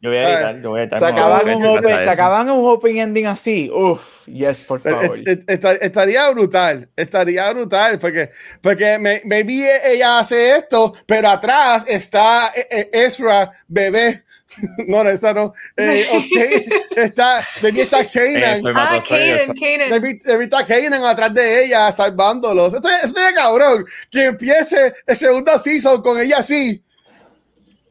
[0.00, 0.98] Yo voy a gritar, yo voy a gritar.
[1.00, 3.70] Se acaban, un, open, un open ending así.
[3.72, 5.18] Uf, yes, por favor.
[5.26, 8.30] estaría brutal, estaría brutal, porque,
[8.60, 12.52] porque me, me vi ella hace esto, pero atrás está
[12.92, 14.24] Ezra, bebé.
[14.86, 15.54] No, no, esa no.
[15.76, 16.68] Eh, okay.
[16.96, 18.66] está, de mí está Kanan.
[18.66, 19.90] Eh, ah, Kanan, Kanan.
[19.90, 22.74] De mí, está Kanan atrás de ella, salvándolos.
[22.74, 23.86] Esto, esto es cabrón.
[24.10, 26.82] Que empiece el segundo season con ella así.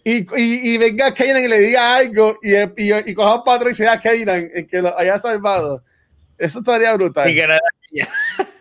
[0.04, 3.74] Y, y, y venga Kanan y le diga algo y, y, y coja para atrás
[3.74, 5.84] y sea Kanan el que lo haya salvado.
[6.38, 7.30] Eso estaría brutal.
[7.30, 7.58] Y que no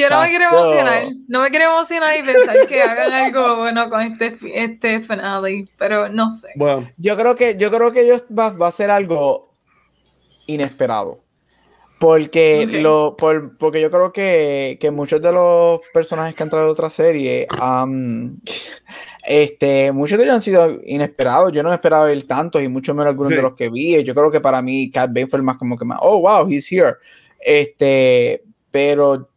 [0.00, 3.88] yo no me quiero emocionar, no me quiero emocionar y pensar que hagan algo bueno
[3.90, 6.48] con este, este finale, pero no sé.
[6.56, 9.54] Bueno, yo creo que yo creo que ellos va, va a ser algo
[10.46, 11.20] inesperado.
[12.00, 16.70] Porque, lo, por, porque yo creo que, que, muchos de los personajes que han traído
[16.70, 17.46] otra serie,
[19.22, 21.52] este, muchos de ellos han sido inesperados.
[21.52, 24.02] Yo no esperaba ver tantos y mucho menos algunos de los que vi.
[24.02, 26.50] Yo creo que para mí Cat Bane fue el más como que más, oh, wow,
[26.50, 26.94] he's here.
[27.38, 29.28] Este, pero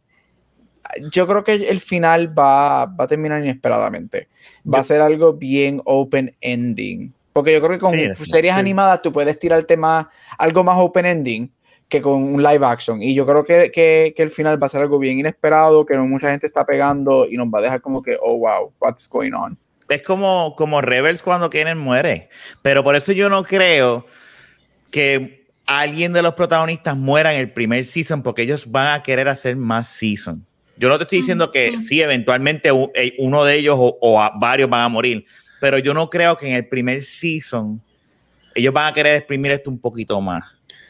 [1.10, 4.28] yo creo que el final va, va a terminar inesperadamente.
[4.72, 7.12] Va a ser algo bien open ending.
[7.32, 10.06] Porque yo creo que con series animadas tú puedes tirarte más,
[10.38, 11.50] algo más open ending
[11.88, 13.02] que con un live action.
[13.02, 15.96] Y yo creo que, que, que, el final va a ser algo bien inesperado, que
[15.96, 19.08] no mucha gente está pegando y nos va a dejar como que, oh, wow, what's
[19.08, 19.58] going on.
[19.88, 22.30] Es como, como Rebels cuando Kennen muere.
[22.62, 24.06] Pero por eso yo no creo
[24.90, 29.28] que alguien de los protagonistas muera en el primer season, porque ellos van a querer
[29.28, 30.46] hacer más season.
[30.76, 34.82] Yo no te estoy diciendo que sí, eventualmente eh, uno de ellos o, varios van
[34.82, 35.24] a morir,
[35.60, 37.80] pero yo no creo que en el primer season
[38.54, 40.44] ellos van a querer exprimir esto un poquito más.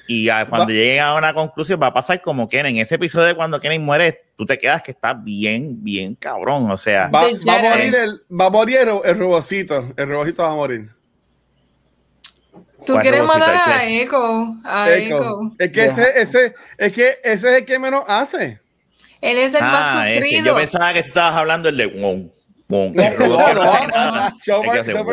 [0.06, 3.35] Y cuando lleguen a una conclusión va a pasar como que en ese episodio de
[3.35, 6.70] cuando Kenny muere, tú te quedas que está bien, bien cabrón.
[6.70, 9.93] O sea, va, a morir el, va a morir el, robocito.
[9.97, 10.90] El robocito va a morir.
[12.86, 14.56] Tú quieres matar a Echo.
[14.62, 15.52] A Echo.
[15.59, 18.59] Es que ese, ese, es que ese es el que menos hace.
[19.24, 20.44] Él es el ah, más sufrido.
[20.44, 22.30] Yo pensaba que tú estabas hablando el de wow,
[22.68, 23.55] wow, el robot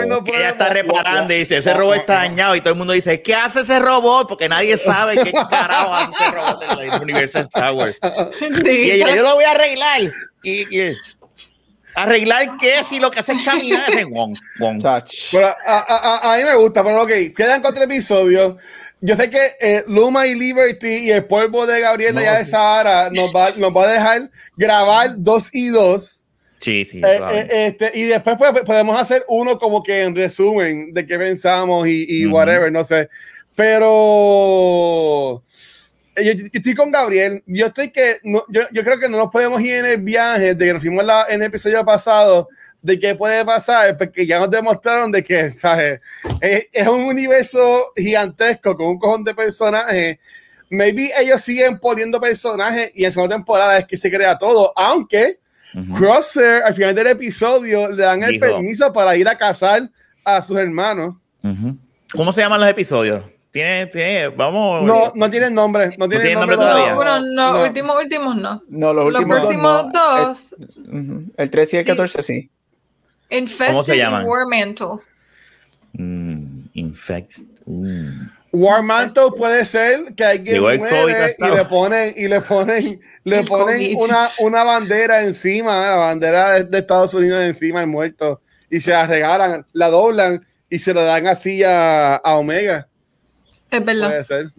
[0.05, 3.21] no, Ella está reparando y dice, ese robot está dañado y todo el mundo dice,
[3.21, 4.27] ¿qué hace ese robot?
[4.27, 7.95] Porque nadie sabe qué carajo hace ese robot en el universo Star Wars.
[8.65, 10.01] Y ella, yo lo voy a arreglar.
[10.43, 10.65] Y,
[11.95, 12.83] ¿Arreglar qué?
[12.83, 13.89] Si lo que hace es caminar.
[13.89, 14.85] Ese, wong, wong.
[14.85, 15.03] a,
[15.67, 18.55] a, a, mí me gusta, pero ok, quedan cuatro episodios
[19.01, 23.09] yo sé que eh, Luma y Liberty y el polvo de Gabriela ya de Sahara
[23.11, 26.23] nos va, nos va a dejar grabar dos y dos.
[26.59, 27.01] Sí, sí.
[27.03, 31.17] Eh, eh, este, y después pues, podemos hacer uno como que en resumen de qué
[31.17, 33.09] pensamos y, y whatever, no sé.
[33.55, 35.43] Pero
[36.15, 37.41] yo, estoy con Gabriel.
[37.47, 40.53] Yo estoy que no, yo, yo, creo que no nos podemos ir en el viaje
[40.53, 42.47] de que nos fuimos la, en el episodio pasado
[42.81, 46.01] de qué puede pasar, porque ya nos demostraron de que, ¿sabes?
[46.39, 50.17] Es, un universo gigantesco con un cojón de personajes.
[50.69, 55.39] Maybe ellos siguen poniendo personajes y en segunda temporada es que se crea todo, aunque
[55.97, 59.89] Crosser al final del episodio le dan el permiso para ir a cazar
[60.23, 61.15] a sus hermanos.
[62.15, 63.23] ¿Cómo se llaman los episodios?
[63.51, 64.83] Tiene, tiene, vamos.
[64.85, 65.93] No, no tienen nombre.
[65.97, 66.95] No tienen nombre, todavía.
[66.95, 68.63] Bueno, no, no, últimos, últimos no.
[68.69, 70.55] No, los últimos los próximos dos.
[70.89, 72.49] El, el, 13 y el 14 sí.
[73.67, 74.25] ¿Cómo se llaman?
[74.25, 74.99] War Mantle.
[75.93, 77.39] Mm, infect.
[77.65, 78.29] Mm.
[78.51, 83.95] War Mantle puede ser que alguien muere y le ponen y le ponen le ponen
[83.95, 89.07] una, una bandera encima, la bandera de, Estados Unidos encima del muerto y se la
[89.07, 92.87] regalan, la doblan y se la dan así a, a Omega.
[93.69, 94.09] Es verdad.
[94.09, 94.51] Puede ser.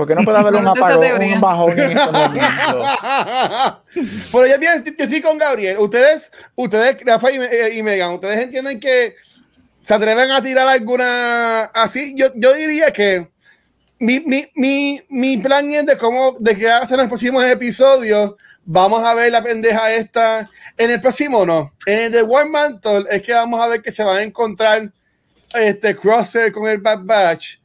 [0.00, 2.40] ¿Por qué no puede haber un apagón, un bajón en ese momento?
[4.32, 5.76] Pero ya bien, yo sí con Gabriel.
[5.78, 9.14] Ustedes, ustedes, Rafa y, eh, y, Megan, ustedes entienden que
[9.82, 12.14] se atreven a tirar alguna así.
[12.16, 13.28] Yo, yo diría que
[13.98, 18.36] mi, mi, mi, mi plan es de cómo, de que hacen los próximos episodios.
[18.64, 20.48] Vamos a ver la pendeja esta.
[20.78, 21.74] En el próximo no.
[21.84, 24.90] En el de War Mantle es que vamos a ver que se van a encontrar
[25.52, 27.58] este Crosser con el Bad Batch.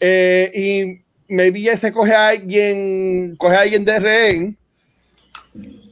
[0.00, 4.58] Eh, y maybe ya se coge a alguien, coge a alguien de rehén,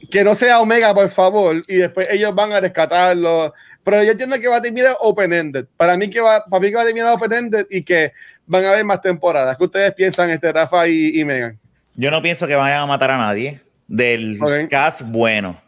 [0.09, 3.53] que no sea Omega, por favor, y después ellos van a rescatarlo.
[3.83, 5.65] Pero yo entiendo que va a terminar open-ended.
[5.77, 8.11] Para mí que va, para mí que va a terminar open-ended y que
[8.45, 9.55] van a haber más temporadas.
[9.57, 11.57] ¿Qué ustedes piensan, este Rafa y, Megan?
[11.95, 14.39] Yo no pienso que vayan a matar a nadie del
[14.69, 15.61] cast bueno.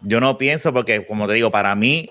[0.00, 2.10] Yo no pienso porque, como te digo, para mí,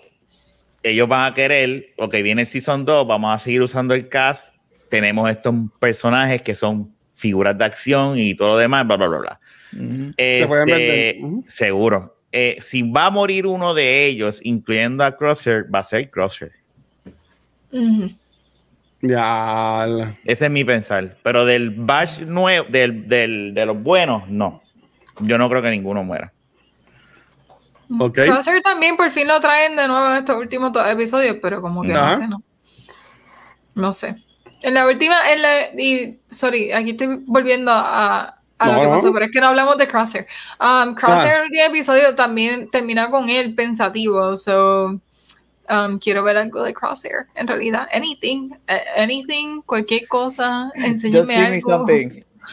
[0.83, 4.53] ellos van a querer, ok, viene el Season 2, vamos a seguir usando el cast.
[4.89, 6.94] Tenemos estos personajes que son
[7.25, 9.39] figuras de acción y todo lo demás, bla, bla, bla, bla.
[10.15, 12.19] Este, seguro.
[12.31, 16.51] Eh, si va a morir uno de ellos, incluyendo a Crosshair, va a ser Crosshair.
[19.01, 20.13] Ya.
[20.23, 21.17] Ese es mi pensar.
[21.23, 24.61] Pero del Bash nuevo, del, del, de los buenos, no.
[25.21, 26.31] Yo no creo que ninguno muera.
[27.99, 28.27] Okay.
[28.27, 31.81] Crosshair también por fin lo traen de nuevo en estos últimos dos episodios, pero como
[31.81, 32.43] que no sé, no.
[33.73, 34.15] No sé.
[34.61, 39.13] En la última, en la, y, sorry, aquí estoy volviendo a, a lo que pasó,
[39.13, 40.27] pero es que no hablamos de Crosshair.
[40.59, 41.37] Um, Crosshair, ah.
[41.37, 44.99] el último episodio también termina con él pensativo, so
[45.69, 47.27] um, quiero ver algo de Crosshair.
[47.35, 48.51] En realidad, anything,
[48.97, 51.85] anything, cualquier cosa, enséñame algo.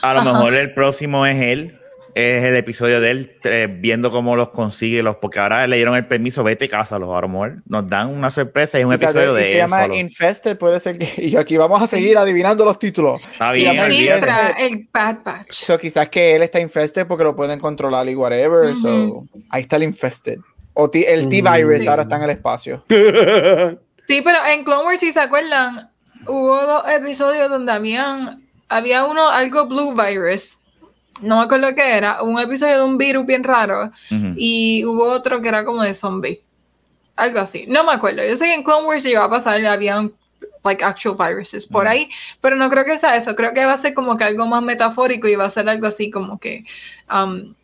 [0.02, 1.81] A lo mejor el próximo es él
[2.14, 5.94] es el episodio de él eh, viendo cómo los consigue, los, porque ahora le dieron
[5.96, 7.22] el permiso, vete casa, los a
[7.66, 11.12] nos dan una sorpresa y es un episodio de se llama Infested, puede ser que,
[11.26, 13.20] y aquí vamos a seguir adivinando los títulos.
[13.32, 15.52] Está bien, el Bad Batch.
[15.52, 19.76] So, quizás que él está Infested porque lo pueden controlar y whatever, so, ahí está
[19.76, 20.38] el Infested.
[20.74, 22.84] O el T-Virus ahora está en el espacio.
[22.88, 25.90] sí, pero en Clone Wars, si se acuerdan,
[26.26, 30.58] hubo dos episodios donde habían, había uno, algo Blue Virus,
[31.20, 33.92] no me acuerdo qué era, un episodio de un virus bien raro
[34.36, 36.42] y hubo otro que era como de zombie.
[37.14, 38.24] Algo así, no me acuerdo.
[38.24, 40.12] Yo sé que en Clone Wars llegó a pasar, habían
[40.64, 42.08] like actual viruses por ahí,
[42.40, 43.36] pero no creo que sea eso.
[43.36, 45.86] Creo que va a ser como que algo más metafórico y va a ser algo
[45.86, 46.64] así como que
[47.12, 47.54] um,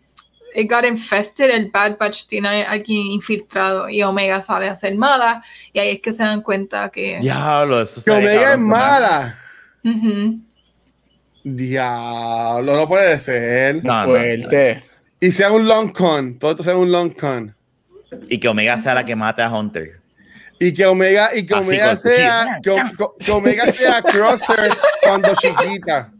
[0.54, 5.42] it got infested, el Bad Batch tiene aquí infiltrado y Omega sale a ser mala
[5.72, 7.18] y ahí es que se dan cuenta que...
[7.20, 9.38] Diablo, eso Que Omega es mala.
[11.44, 13.84] Diablo, no puede ser.
[13.84, 14.82] No, fuerte.
[15.20, 17.54] Y sea un long con, todo esto sea un long con.
[18.28, 20.00] Y que Omega sea la que mate a Hunter.
[20.60, 24.70] Y que Omega, y que Omega sea, que, Omega sea Crosser
[25.02, 26.12] cuando chiquita.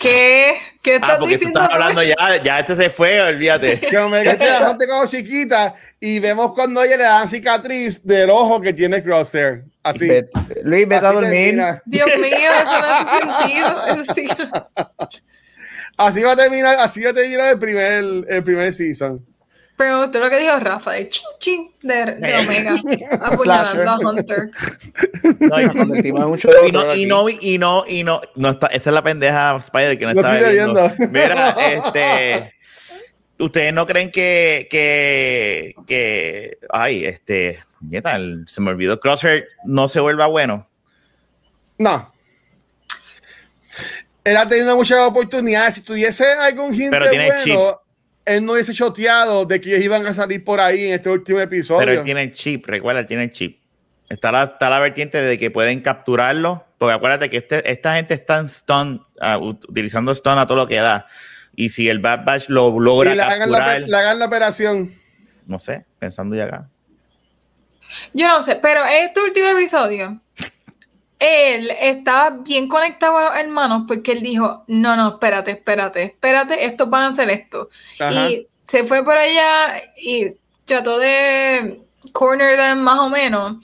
[0.00, 0.56] ¿Qué?
[0.82, 1.60] ¿Qué estás ah, porque diciendo?
[1.60, 3.78] tú estás hablando ya, ya este se fue, olvídate.
[3.90, 8.62] Que Omega sea gente como chiquita y vemos cuando ella le dan cicatriz del ojo
[8.62, 9.64] que tiene Crosshair.
[9.82, 10.08] Así.
[10.62, 11.60] Luis, vete a dormir.
[11.84, 14.70] Dios mío, eso no hace sentido.
[15.98, 19.22] así va a terminar, así va a terminar el primer, el primer season.
[19.80, 22.76] Pero me gustó lo que dijo Rafa, de ching ching de, de Omega,
[23.22, 24.50] apuñalando a Hunter.
[25.38, 29.02] No, y, y, no, y no, y no, y no, no está, esa es la
[29.02, 30.92] pendeja Spider que no está viendo.
[31.08, 32.54] Mira, este,
[33.38, 40.00] ¿ustedes no creen que, que, que, ay, este, nieta, se me olvidó, Crosshair no se
[40.00, 40.68] vuelva bueno?
[41.78, 42.12] No.
[44.24, 45.76] Él ha tenido muchas oportunidades.
[45.76, 47.89] Si tuviese algún hint Pero tiene bueno, chip
[48.24, 51.40] él no hubiese choteado de que ellos iban a salir por ahí en este último
[51.40, 51.80] episodio.
[51.80, 53.60] Pero él tiene el chip, recuerda, él tiene el chip.
[54.08, 58.14] Está la, está la vertiente de que pueden capturarlo, porque acuérdate que este, esta gente
[58.14, 61.06] está en stun, uh, utilizando stun a todo lo que da.
[61.54, 64.94] Y si el Bad Batch lo logra y le hagan, la, le hagan la operación.
[65.46, 66.68] No sé, pensando ya acá.
[68.12, 70.20] Yo no sé, pero este último episodio,
[71.20, 76.64] él estaba bien conectado a los hermanos porque él dijo, no, no, espérate, espérate, espérate,
[76.64, 77.68] estos van a hacer esto.
[78.10, 80.32] Y se fue por allá y
[80.64, 81.82] trató de
[82.12, 83.58] corner them más o menos,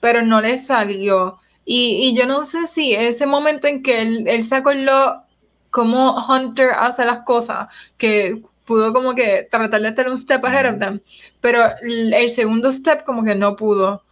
[0.00, 1.38] pero no le salió.
[1.66, 5.22] Y, y yo no sé si ese momento en que él, él se acordó
[5.70, 7.68] cómo Hunter hace las cosas,
[7.98, 11.00] que pudo como que tratar de estar un step ahead of them,
[11.40, 14.02] pero el segundo step como que no pudo.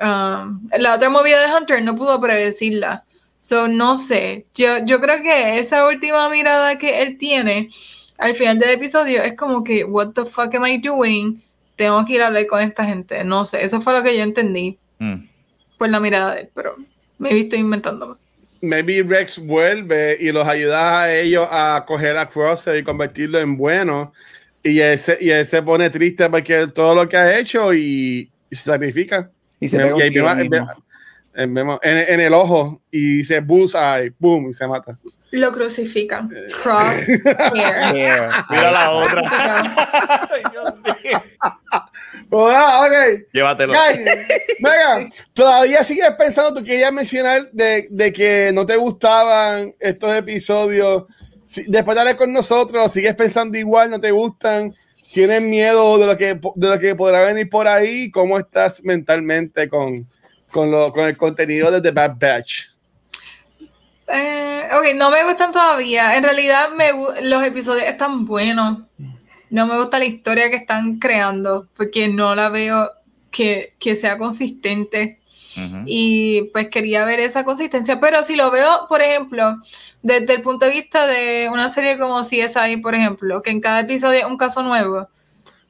[0.00, 3.04] Um, la otra movida de Hunter no pudo predecirla.
[3.40, 4.46] So, no sé.
[4.54, 7.70] Yo, yo creo que esa última mirada que él tiene
[8.18, 11.40] al final del episodio es como que, what the fuck am I doing?
[11.76, 13.24] Tengo que ir a hablar con esta gente.
[13.24, 15.14] No sé, eso fue lo que yo entendí mm.
[15.78, 16.76] por la mirada de él, pero
[17.18, 18.18] me he visto inventando.
[18.60, 23.56] Maybe Rex vuelve y los ayuda a ellos a coger a Crosser y convertirlo en
[23.56, 24.12] bueno.
[24.64, 28.28] Y él, se, y él se pone triste porque todo lo que ha hecho y,
[28.50, 29.30] y se sacrifica.
[29.60, 29.90] Y se me,
[31.38, 34.98] en, en, el ojo y dice bullseye, boom, y se mata.
[35.30, 36.28] Lo crucifican.
[36.62, 39.22] Cross Mira la otra.
[42.30, 43.26] Ah, ok.
[43.32, 43.72] Llévatelo.
[44.60, 51.04] venga, todavía sigues pensando, tú querías mencionar de, de, que no te gustaban estos episodios.
[51.66, 54.74] después de hablar con nosotros, sigues pensando igual, no te gustan.
[55.12, 58.10] ¿Tienes miedo de lo que, de lo que podrá venir por ahí?
[58.10, 60.06] ¿Cómo estás mentalmente con,
[60.50, 62.66] con, lo, con el contenido de The Bad Batch?
[64.08, 66.16] Eh, ok, no me gustan todavía.
[66.16, 66.90] En realidad me,
[67.22, 68.84] los episodios están buenos.
[69.50, 72.90] No me gusta la historia que están creando porque no la veo
[73.30, 75.17] que, que sea consistente.
[75.86, 78.00] Y pues quería ver esa consistencia.
[78.00, 79.56] Pero si lo veo, por ejemplo,
[80.02, 83.80] desde el punto de vista de una serie como CSI, por ejemplo, que en cada
[83.80, 85.08] episodio es un caso nuevo,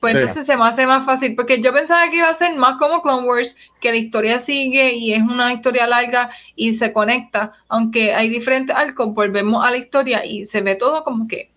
[0.01, 2.79] pues entonces se me hace más fácil, porque yo pensaba que iba a ser más
[2.79, 7.53] como Clone Wars, que la historia sigue y es una historia larga y se conecta,
[7.69, 11.48] aunque hay diferentes arcos, volvemos a la historia y se ve todo como que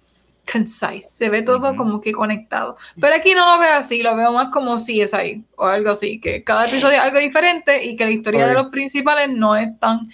[0.52, 2.78] concise, se ve todo como que conectado.
[2.99, 6.44] Pero aquí no lo veo así, lo veo más como CSI o algo así, que
[6.44, 10.10] cada episodio es algo diferente y que la historia de los principales no es tan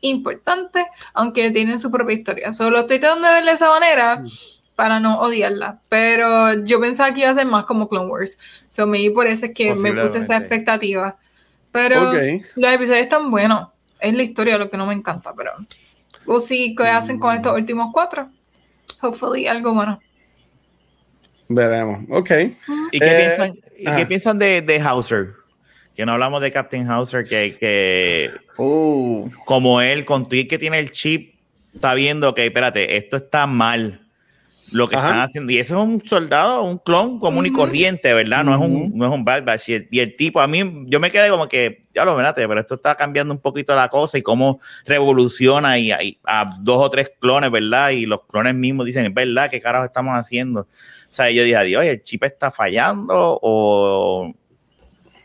[0.00, 2.52] importante, aunque tienen su propia historia.
[2.52, 4.30] Solo estoy tratando de verla de esa manera mm.
[4.76, 5.80] para no odiarla.
[5.88, 8.38] Pero yo pensaba que iba a ser más como Clone Wars.
[8.68, 11.16] So me por eso es que me puse esa expectativa.
[11.72, 13.68] Pero los episodios están buenos.
[14.00, 15.52] Es la historia lo que no me encanta, pero
[16.26, 18.28] o si qué hacen con estos últimos cuatro.
[19.02, 20.00] Hopefully algo bueno.
[21.48, 22.04] Veremos.
[22.10, 22.30] Ok.
[22.92, 25.38] ¿Y qué eh, piensan, ¿y qué piensan de, de Hauser?
[25.98, 29.28] que no hablamos de Captain Hauser, que, que uh.
[29.44, 31.34] como él, con tu que tiene el chip,
[31.74, 34.07] está viendo que, espérate, esto está mal.
[34.70, 35.52] Lo que están haciendo.
[35.52, 38.44] Y eso es un soldado, un clon común y corriente, ¿verdad?
[38.44, 39.68] No, es un, no es un Bad Batch.
[39.90, 42.74] Y el, tipo, a mí, yo me quedé como que, ya lo verás, pero esto
[42.74, 45.90] está cambiando un poquito la cosa y cómo revoluciona y,
[46.24, 47.90] a dos o tres clones, ¿verdad?
[47.90, 50.60] Y los clones mismos dicen, es verdad, ¿qué carajo estamos haciendo?
[50.60, 50.66] O
[51.14, 54.34] sea, yo dije, adiós, ¿el chip está fallando o...?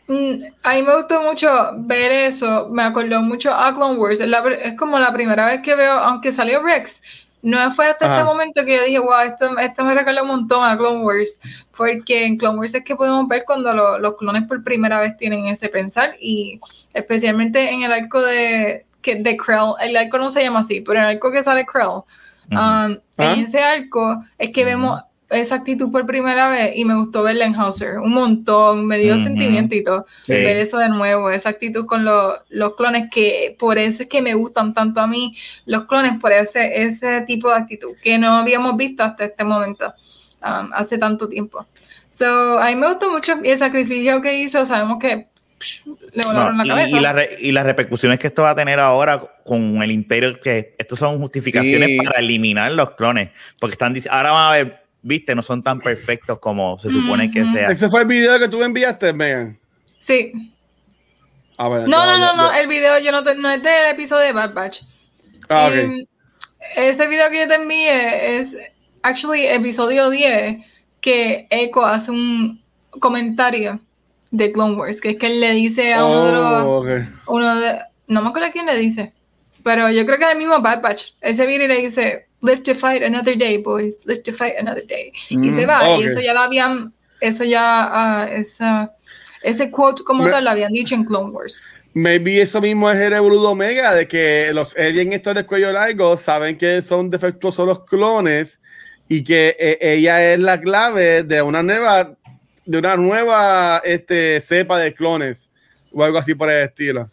[0.06, 1.48] Mm, a mí me gustó mucho
[1.78, 4.30] ver eso, me acordó mucho a Clone Wars, es,
[4.62, 7.02] es como la primera vez que veo, aunque salió Rex,
[7.44, 10.64] no fue hasta este momento que yo dije, wow, esto, esto me recuerda un montón
[10.64, 11.38] a Clone Wars,
[11.76, 15.46] porque en Clone Wars es que podemos ver cuando los clones por primera vez tienen
[15.48, 16.58] ese pensar, y
[16.94, 21.00] especialmente en el arco de, que, de Krell, el arco no se llama así, pero
[21.00, 22.02] el arco que sale Krell,
[22.50, 23.34] um, en ah.
[23.36, 25.02] ese arco es que vemos
[25.34, 29.18] esa actitud por primera vez y me gustó verla en Hauser un montón, me dio
[29.18, 33.78] sentimiento y todo, ver eso de nuevo, esa actitud con los, los clones que por
[33.78, 35.36] eso es que me gustan tanto a mí
[35.66, 39.92] los clones, por ese, ese tipo de actitud que no habíamos visto hasta este momento,
[40.42, 41.66] um, hace tanto tiempo.
[42.08, 45.26] So, a mí me gustó mucho el sacrificio que hizo, sabemos que
[46.12, 47.24] le volaron la cabeza.
[47.38, 51.18] Y, las repercusiones que esto va a tener ahora con el imperio, que estos son
[51.18, 55.80] justificaciones para eliminar los clones, porque están ahora van a ver viste, no son tan
[55.80, 57.70] perfectos como se supone que sean.
[57.70, 59.58] ¿Ese fue el video que tú enviaste, Megan?
[60.00, 60.32] Sí.
[61.58, 64.80] no, no, no, no, el video yo no, no es del episodio de Bad Batch.
[65.50, 66.06] Ah, em,
[66.74, 68.56] ese video que yo te envié es,
[69.02, 70.64] actually, episodio 10,
[71.02, 72.62] que Echo hace un
[72.98, 73.78] comentario
[74.30, 76.64] de Clone Wars, que es que él le dice a uno de los...
[77.26, 79.12] Oh, uno de, no me acuerdo quién le dice,
[79.62, 81.12] pero yo creo que es el mismo Bad Batch.
[81.20, 85.12] Ese video le dice, live to fight another day, boys, live to fight another day.
[85.30, 88.94] y se mm, va, y eso ya lo habían, eso ya, uh, esa,
[89.42, 91.60] ese quote como tal lo habían dicho en Clone Wars.
[91.94, 96.16] Maybe eso mismo es el evoludo Omega, de que los aliens estos de cuello largo
[96.16, 98.60] saben que son defectuosos los clones
[99.08, 102.14] y que eh, ella es la clave de una nueva,
[102.66, 105.50] de una nueva este, cepa de clones
[105.92, 107.10] o algo así por el estilo.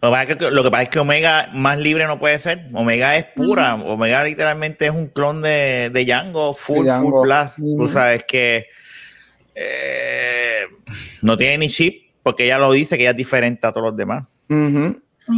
[0.00, 2.66] Lo que, pasa es que, Omega más libre no puede ser.
[2.72, 3.74] Omega es pura.
[3.74, 7.58] Omega literalmente es un clon de, de Django, full, full blast.
[7.58, 8.66] Tú sabes que
[9.54, 10.64] eh,
[11.22, 13.96] no tiene ni chip, porque ella lo dice que ella es diferente a todos los
[13.96, 14.24] demás.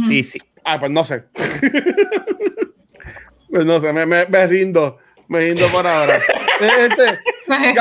[0.07, 0.39] Sí, sí.
[0.63, 1.23] Ah, pues no sé.
[3.49, 4.97] pues no sé, me, me, rindo.
[5.27, 6.19] Me rindo por ahora.
[6.59, 7.19] este,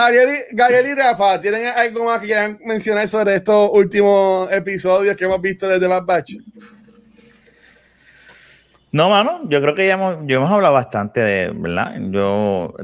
[0.52, 5.40] Gabriel, y, Rafa, ¿tienen algo más que quieran mencionar sobre estos últimos episodios que hemos
[5.40, 6.34] visto desde Bad Batch?
[8.92, 11.96] No, mano, yo creo que ya hemos, yo hemos hablado bastante de, ¿verdad?
[12.10, 12.74] Yo,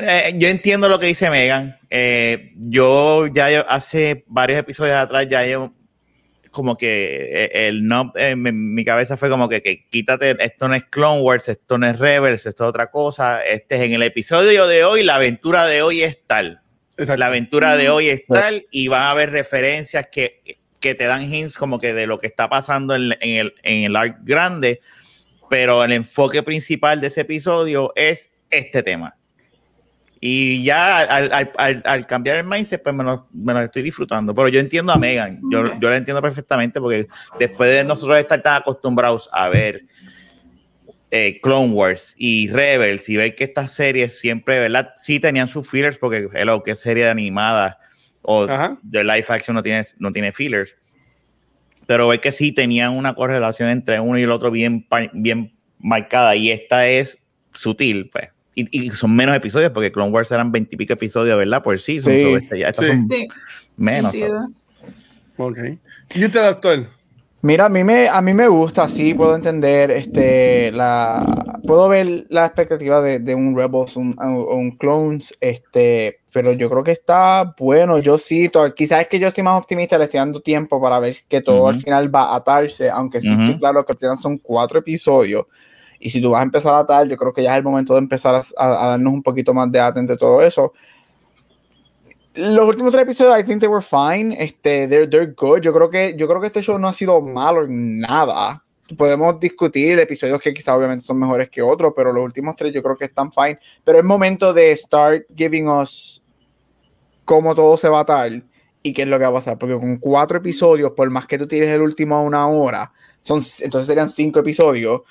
[0.00, 1.78] eh, yo entiendo lo que dice Megan.
[1.90, 5.72] Eh, yo ya hace varios episodios atrás ya yo
[6.58, 11.22] como que eh, el no, mi, cabeza fue como que, quítate, esto no es Clone
[11.22, 13.40] Wars, esto no es Rebels, esto es otra cosa.
[13.40, 16.60] Este es en el episodio de hoy, la aventura de hoy es tal.
[16.96, 21.32] La aventura de hoy es tal y van a haber referencias que, que te dan
[21.32, 24.80] hints como que de lo que está pasando en, el, en el arc grande
[25.48, 29.16] pero el enfoque principal de ese episodio es este tema.
[30.20, 34.34] Y ya al, cambiar el mindset, pues me lo, estoy disfrutando.
[34.34, 37.06] Pero yo entiendo a Megan, yo, yo la entiendo perfectamente porque
[37.38, 39.84] después de nosotros estar tan acostumbrados a ver
[41.10, 44.92] eh, Clone Wars y Rebels y ver que estas series siempre, ¿verdad?
[44.96, 47.78] Sí tenían sus fillers porque, hello, que serie de animada
[48.22, 48.46] o
[48.82, 50.76] de live action no tiene, no tiene fillers
[51.88, 56.36] pero es que sí tenían una correlación entre uno y el otro bien, bien marcada
[56.36, 57.18] y esta es
[57.50, 58.28] sutil, pues.
[58.70, 61.62] Y, son menos episodios porque Clone Wars eran veintipico episodios, ¿verdad?
[61.62, 62.34] Por sí, son, sí.
[62.34, 63.08] Este, ya, estas son
[63.76, 64.14] menos.
[65.36, 65.58] Ok.
[66.14, 66.86] ¿Y usted, doctor?
[67.40, 72.26] Mira, a mí me, a mí me gusta, sí, puedo entender, este, la, puedo ver
[72.30, 77.54] la expectativa de, de un Rebels, un, un, Clones, este, pero yo creo que está
[77.56, 80.98] bueno, yo sí, quizás es que yo estoy más optimista, le estoy dando tiempo para
[80.98, 85.46] ver que todo al final va a atarse, aunque sí, claro que son cuatro episodios,
[86.00, 87.94] y si tú vas a empezar a atar, yo creo que ya es el momento
[87.94, 90.72] de empezar a, darnos un poquito más de ate entre todo eso,
[92.38, 94.32] los últimos tres episodios, I think they were fine.
[94.38, 95.60] Este, they're, they're good.
[95.60, 98.62] Yo creo que, yo creo que este show no ha sido malo en nada.
[98.96, 102.82] Podemos discutir episodios que quizás obviamente son mejores que otros, pero los últimos tres yo
[102.82, 103.58] creo que están fine.
[103.82, 106.22] Pero es momento de start giving us
[107.24, 108.44] cómo todo se va a tal
[108.82, 109.58] y qué es lo que va a pasar.
[109.58, 113.42] Porque con cuatro episodios, por más que tú tires el último a una hora, son,
[113.60, 115.02] entonces serían cinco episodios.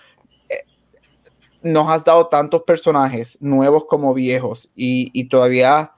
[1.71, 5.91] Nos has dado tantos personajes, nuevos como viejos, y, y todavía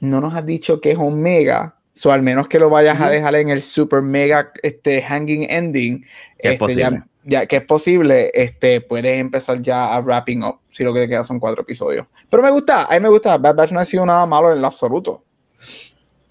[0.00, 3.34] no nos has dicho que es Omega So, al menos que lo vayas a dejar
[3.34, 6.06] en el super mega este, hanging ending,
[6.38, 10.94] este, ya, ya, que es posible, este, puedes empezar ya a wrapping up, si lo
[10.94, 12.06] que te queda son cuatro episodios.
[12.30, 14.62] Pero me gusta, a mí me gusta, Bad Batch no ha sido nada malo en
[14.62, 15.22] lo absoluto.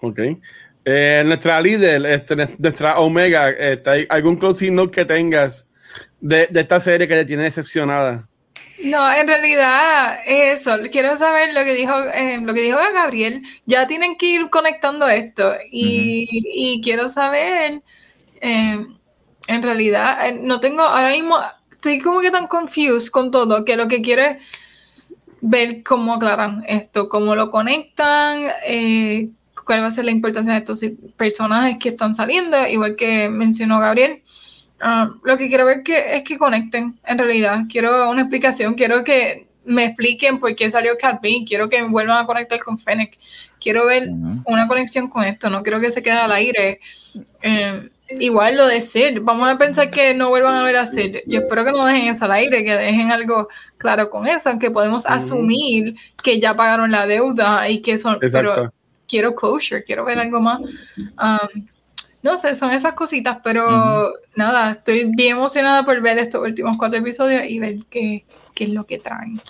[0.00, 0.18] Ok.
[0.84, 5.68] Eh, nuestra líder, este, nuestra Omega, este, ¿hay algún closing note que tengas
[6.20, 8.28] de, de, esta serie que te tiene decepcionada?
[8.84, 10.76] No, en realidad eso.
[10.90, 13.42] Quiero saber lo que dijo, eh, lo que dijo Gabriel.
[13.66, 17.82] Ya tienen que ir conectando esto y, y quiero saber.
[18.40, 18.86] Eh,
[19.46, 21.38] en realidad, eh, no tengo ahora mismo.
[21.72, 24.38] Estoy como que tan confused con todo que lo que quiero es
[25.40, 29.28] ver cómo aclaran esto, cómo lo conectan, eh,
[29.64, 30.80] cuál va a ser la importancia de estos
[31.16, 34.22] personajes que están saliendo, igual que mencionó Gabriel.
[34.82, 37.62] Ah, lo que quiero ver que, es que conecten, en realidad.
[37.70, 42.18] Quiero una explicación, quiero que me expliquen por qué salió Cat quiero que me vuelvan
[42.18, 43.16] a conectar con Fennec,
[43.60, 44.08] quiero ver
[44.44, 46.80] una conexión con esto, no quiero que se quede al aire.
[47.42, 51.18] Eh, igual lo de Sid, vamos a pensar que no vuelvan a ver a Sid.
[51.26, 53.48] Yo espero que no dejen eso al aire, que dejen algo
[53.78, 58.72] claro con eso, aunque podemos asumir que ya pagaron la deuda y que son, pero
[59.06, 60.60] quiero closure, quiero ver algo más.
[60.60, 61.66] Um,
[62.22, 66.98] no sé, son esas cositas, pero nada, estoy bien emocionada por ver estos últimos cuatro
[66.98, 68.24] episodios y ver qué,
[68.54, 69.40] qué es lo que traen.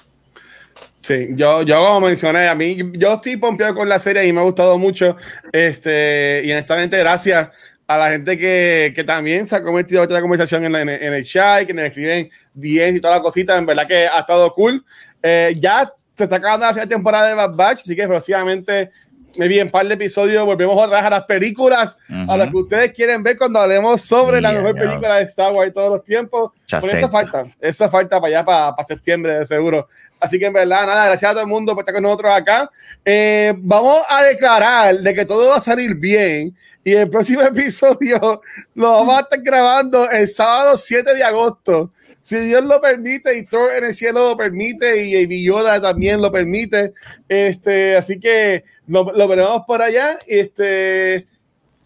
[1.02, 4.40] Sí, yo, yo como mencioné, a mí, yo estoy pompeado con la serie y me
[4.40, 5.16] ha gustado mucho.
[5.52, 7.50] Este, y honestamente, gracias
[7.88, 11.66] a la gente que, que también se ha cometido otra conversación en, en, el chat,
[11.66, 13.58] que nos escriben 10 y todas las cositas.
[13.58, 14.84] En verdad que ha estado cool.
[15.22, 18.92] Eh, ya se está acabando la temporada de Bad Batch, así que próximamente
[19.36, 21.96] me vi en par de episodios, volvemos otra vez a las películas,
[22.28, 25.72] a las que ustedes quieren ver cuando hablemos sobre la mejor película de Star Wars
[25.72, 26.52] todos los tiempos.
[26.68, 29.88] Por esa falta, esa falta para allá, para, para, septiembre de seguro.
[30.20, 32.70] Así que en verdad, nada, gracias a todo el mundo por estar con nosotros acá.
[33.04, 38.40] Eh, vamos a declarar de que todo va a salir bien y el próximo episodio
[38.74, 41.90] lo vamos a estar grabando el sábado 7 de agosto
[42.22, 46.22] si Dios lo permite y Thor en el cielo lo permite y Baby Yoda también
[46.22, 46.94] lo permite,
[47.28, 50.18] este, así que lo, lo veremos por allá.
[50.26, 51.26] Este,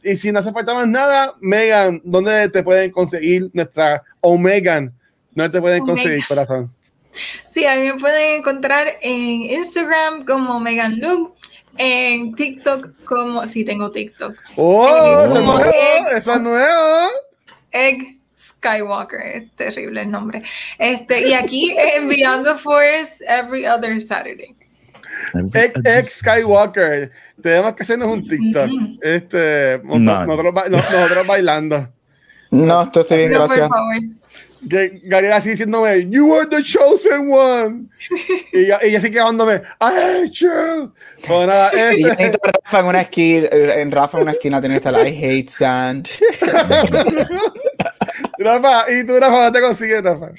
[0.02, 4.92] y si no hace falta más nada, Megan, ¿dónde te pueden conseguir nuestra Omegan?
[5.32, 6.72] ¿Dónde te pueden conseguir, corazón?
[7.48, 11.38] Sí, a mí me pueden encontrar en Instagram como Megan Luke,
[11.78, 14.36] en TikTok como, sí tengo TikTok.
[14.56, 15.72] ¡Oh, eso es nuevo!
[16.14, 17.08] ¡Eso es nuevo!
[17.72, 20.42] Egg Skywalker, es terrible el nombre.
[20.78, 24.54] Este, y aquí enviando Force every other Saturday.
[25.84, 27.10] Ex, Skywalker,
[27.40, 28.70] tenemos que hacernos un TikTok.
[29.00, 31.88] Este, nosotros, bailando.
[32.50, 33.70] No, esto estoy bien, gracias.
[34.68, 37.86] Que Gabriel así diciéndome, You are the chosen one.
[38.52, 40.92] y ella, ella así quedándome, I hate you.
[41.28, 42.00] Bueno, nada, este...
[42.00, 46.08] y Rafa en una esquina, en Rafa en una esquina tiene esta I hate sand.
[48.38, 50.30] Rafa, ¿y tú, Rafa, te consigues, Rafa?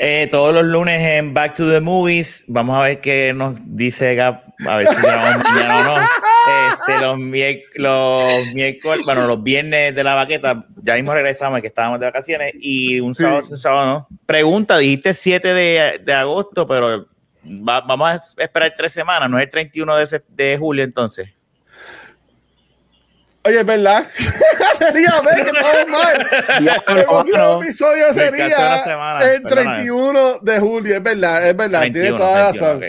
[0.00, 2.44] Eh, todos los lunes en Back to the Movies.
[2.46, 4.44] Vamos a ver qué nos dice Gap.
[4.66, 6.02] A ver si grabamos mañana o no.
[6.48, 7.18] Este, los,
[8.54, 12.52] miércoles, bueno, los viernes de la baqueta, ya mismo regresamos, que estábamos de vacaciones.
[12.60, 14.08] Y un sábado, un sábado, ¿no?
[14.24, 17.06] Pregunta: dijiste 7 de, de agosto, pero
[17.42, 21.28] vamos a esperar tres semanas, no es el 31 de, de julio entonces.
[23.44, 24.06] Oye, es verdad.
[24.78, 26.28] sería, ver que estamos mal.
[26.58, 28.82] el próximo episodio sería
[29.22, 31.82] el 31 de julio, es verdad, es verdad.
[31.82, 32.84] Tienes toda la razón.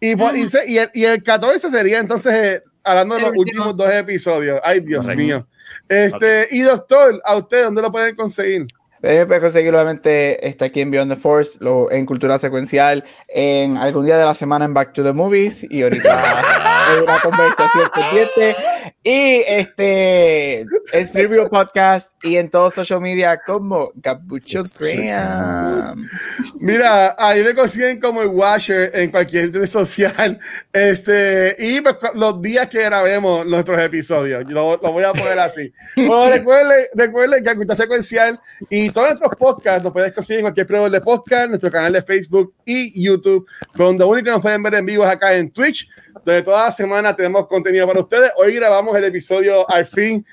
[0.00, 4.60] Y, y, el, y, el, 14 sería entonces, eh, hablando de los últimos dos episodios.
[4.62, 5.46] Ay, Dios mío.
[5.88, 8.66] Este, Y doctor, ¿a usted dónde lo pueden conseguir?
[9.02, 13.76] Eh, puedes conseguir nuevamente está aquí en Beyond the Force, lo, en Cultura Secuencial, en
[13.76, 16.42] algún día de la semana en Back to the Movies y ahorita
[16.96, 18.56] en una conversación pendiente.
[19.02, 26.08] Y este es Preview Podcast y en todos social media como Gabucho Graham.
[26.56, 30.38] Mira, ahí me consiguen como el Washer en cualquier red social.
[30.72, 35.72] Este, y pues, los días que grabemos nuestros episodios, lo, lo voy a poner así.
[35.96, 40.66] Bueno, recuerden, recuerden que Cultura Secuencial y todos nuestros podcasts los puedes conseguir en cualquier
[40.66, 44.86] proveedor de podcast, nuestro canal de Facebook y YouTube, donde único nos pueden ver en
[44.86, 45.88] vivo acá en Twitch,
[46.24, 48.30] donde toda la semana tenemos contenido para ustedes.
[48.36, 50.26] Hoy grabamos el episodio al fin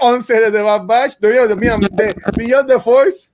[0.00, 1.54] 11 de The Bad Batch, de, de
[2.36, 3.32] Beyond the Force.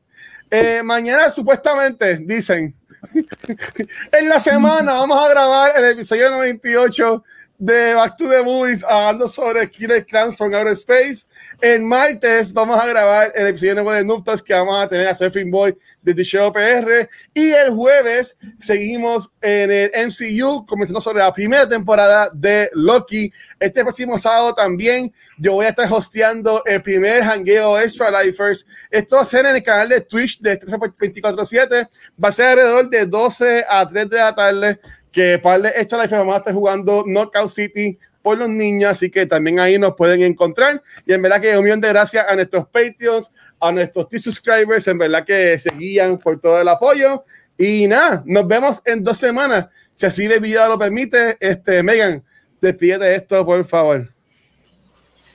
[0.51, 2.75] Eh, mañana supuestamente dicen,
[4.13, 7.25] en la semana vamos a grabar el episodio 98
[7.65, 11.25] de Back to the Movies hablando sobre Killer Clans from Outer Space.
[11.63, 15.15] El martes vamos a grabar el episodio nuevo de Nuptos que vamos a tener a
[15.15, 17.09] Surfing Boy de The PR.
[17.33, 23.33] Y el jueves seguimos en el MCU, comenzando sobre la primera temporada de Loki.
[23.59, 28.67] Este próximo sábado también yo voy a estar hosteando el primer hangueo Extra Lifers.
[28.91, 31.89] Esto va a ser en el canal de Twitch de 24-7.
[32.23, 34.81] Va a ser alrededor de 12 a 3 de la tarde
[35.15, 39.11] que para de Extra Life vamos a estar jugando Knockout City por los niños, así
[39.11, 40.83] que también ahí nos pueden encontrar.
[41.07, 44.99] Y en verdad que un millón de gracias a nuestros Patreons, a nuestros T-Subscribers, en
[44.99, 47.25] verdad que se guían por todo el apoyo.
[47.57, 49.67] Y nada, nos vemos en dos semanas.
[49.93, 52.25] Si así el video lo permite, este, Megan,
[52.61, 54.14] despídete esto, por favor.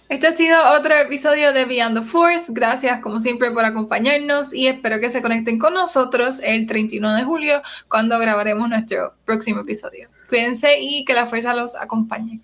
[0.10, 2.46] Este ha sido otro episodio de Beyond the Force.
[2.50, 7.24] Gracias como siempre por acompañarnos y espero que se conecten con nosotros el 31 de
[7.24, 10.10] julio cuando grabaremos nuestro próximo episodio.
[10.28, 12.40] Cuídense y que la fuerza los acompañe.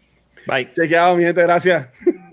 [0.46, 0.70] Bye.
[0.70, 1.42] Chequeado, mi gente.
[1.42, 1.90] Gracias.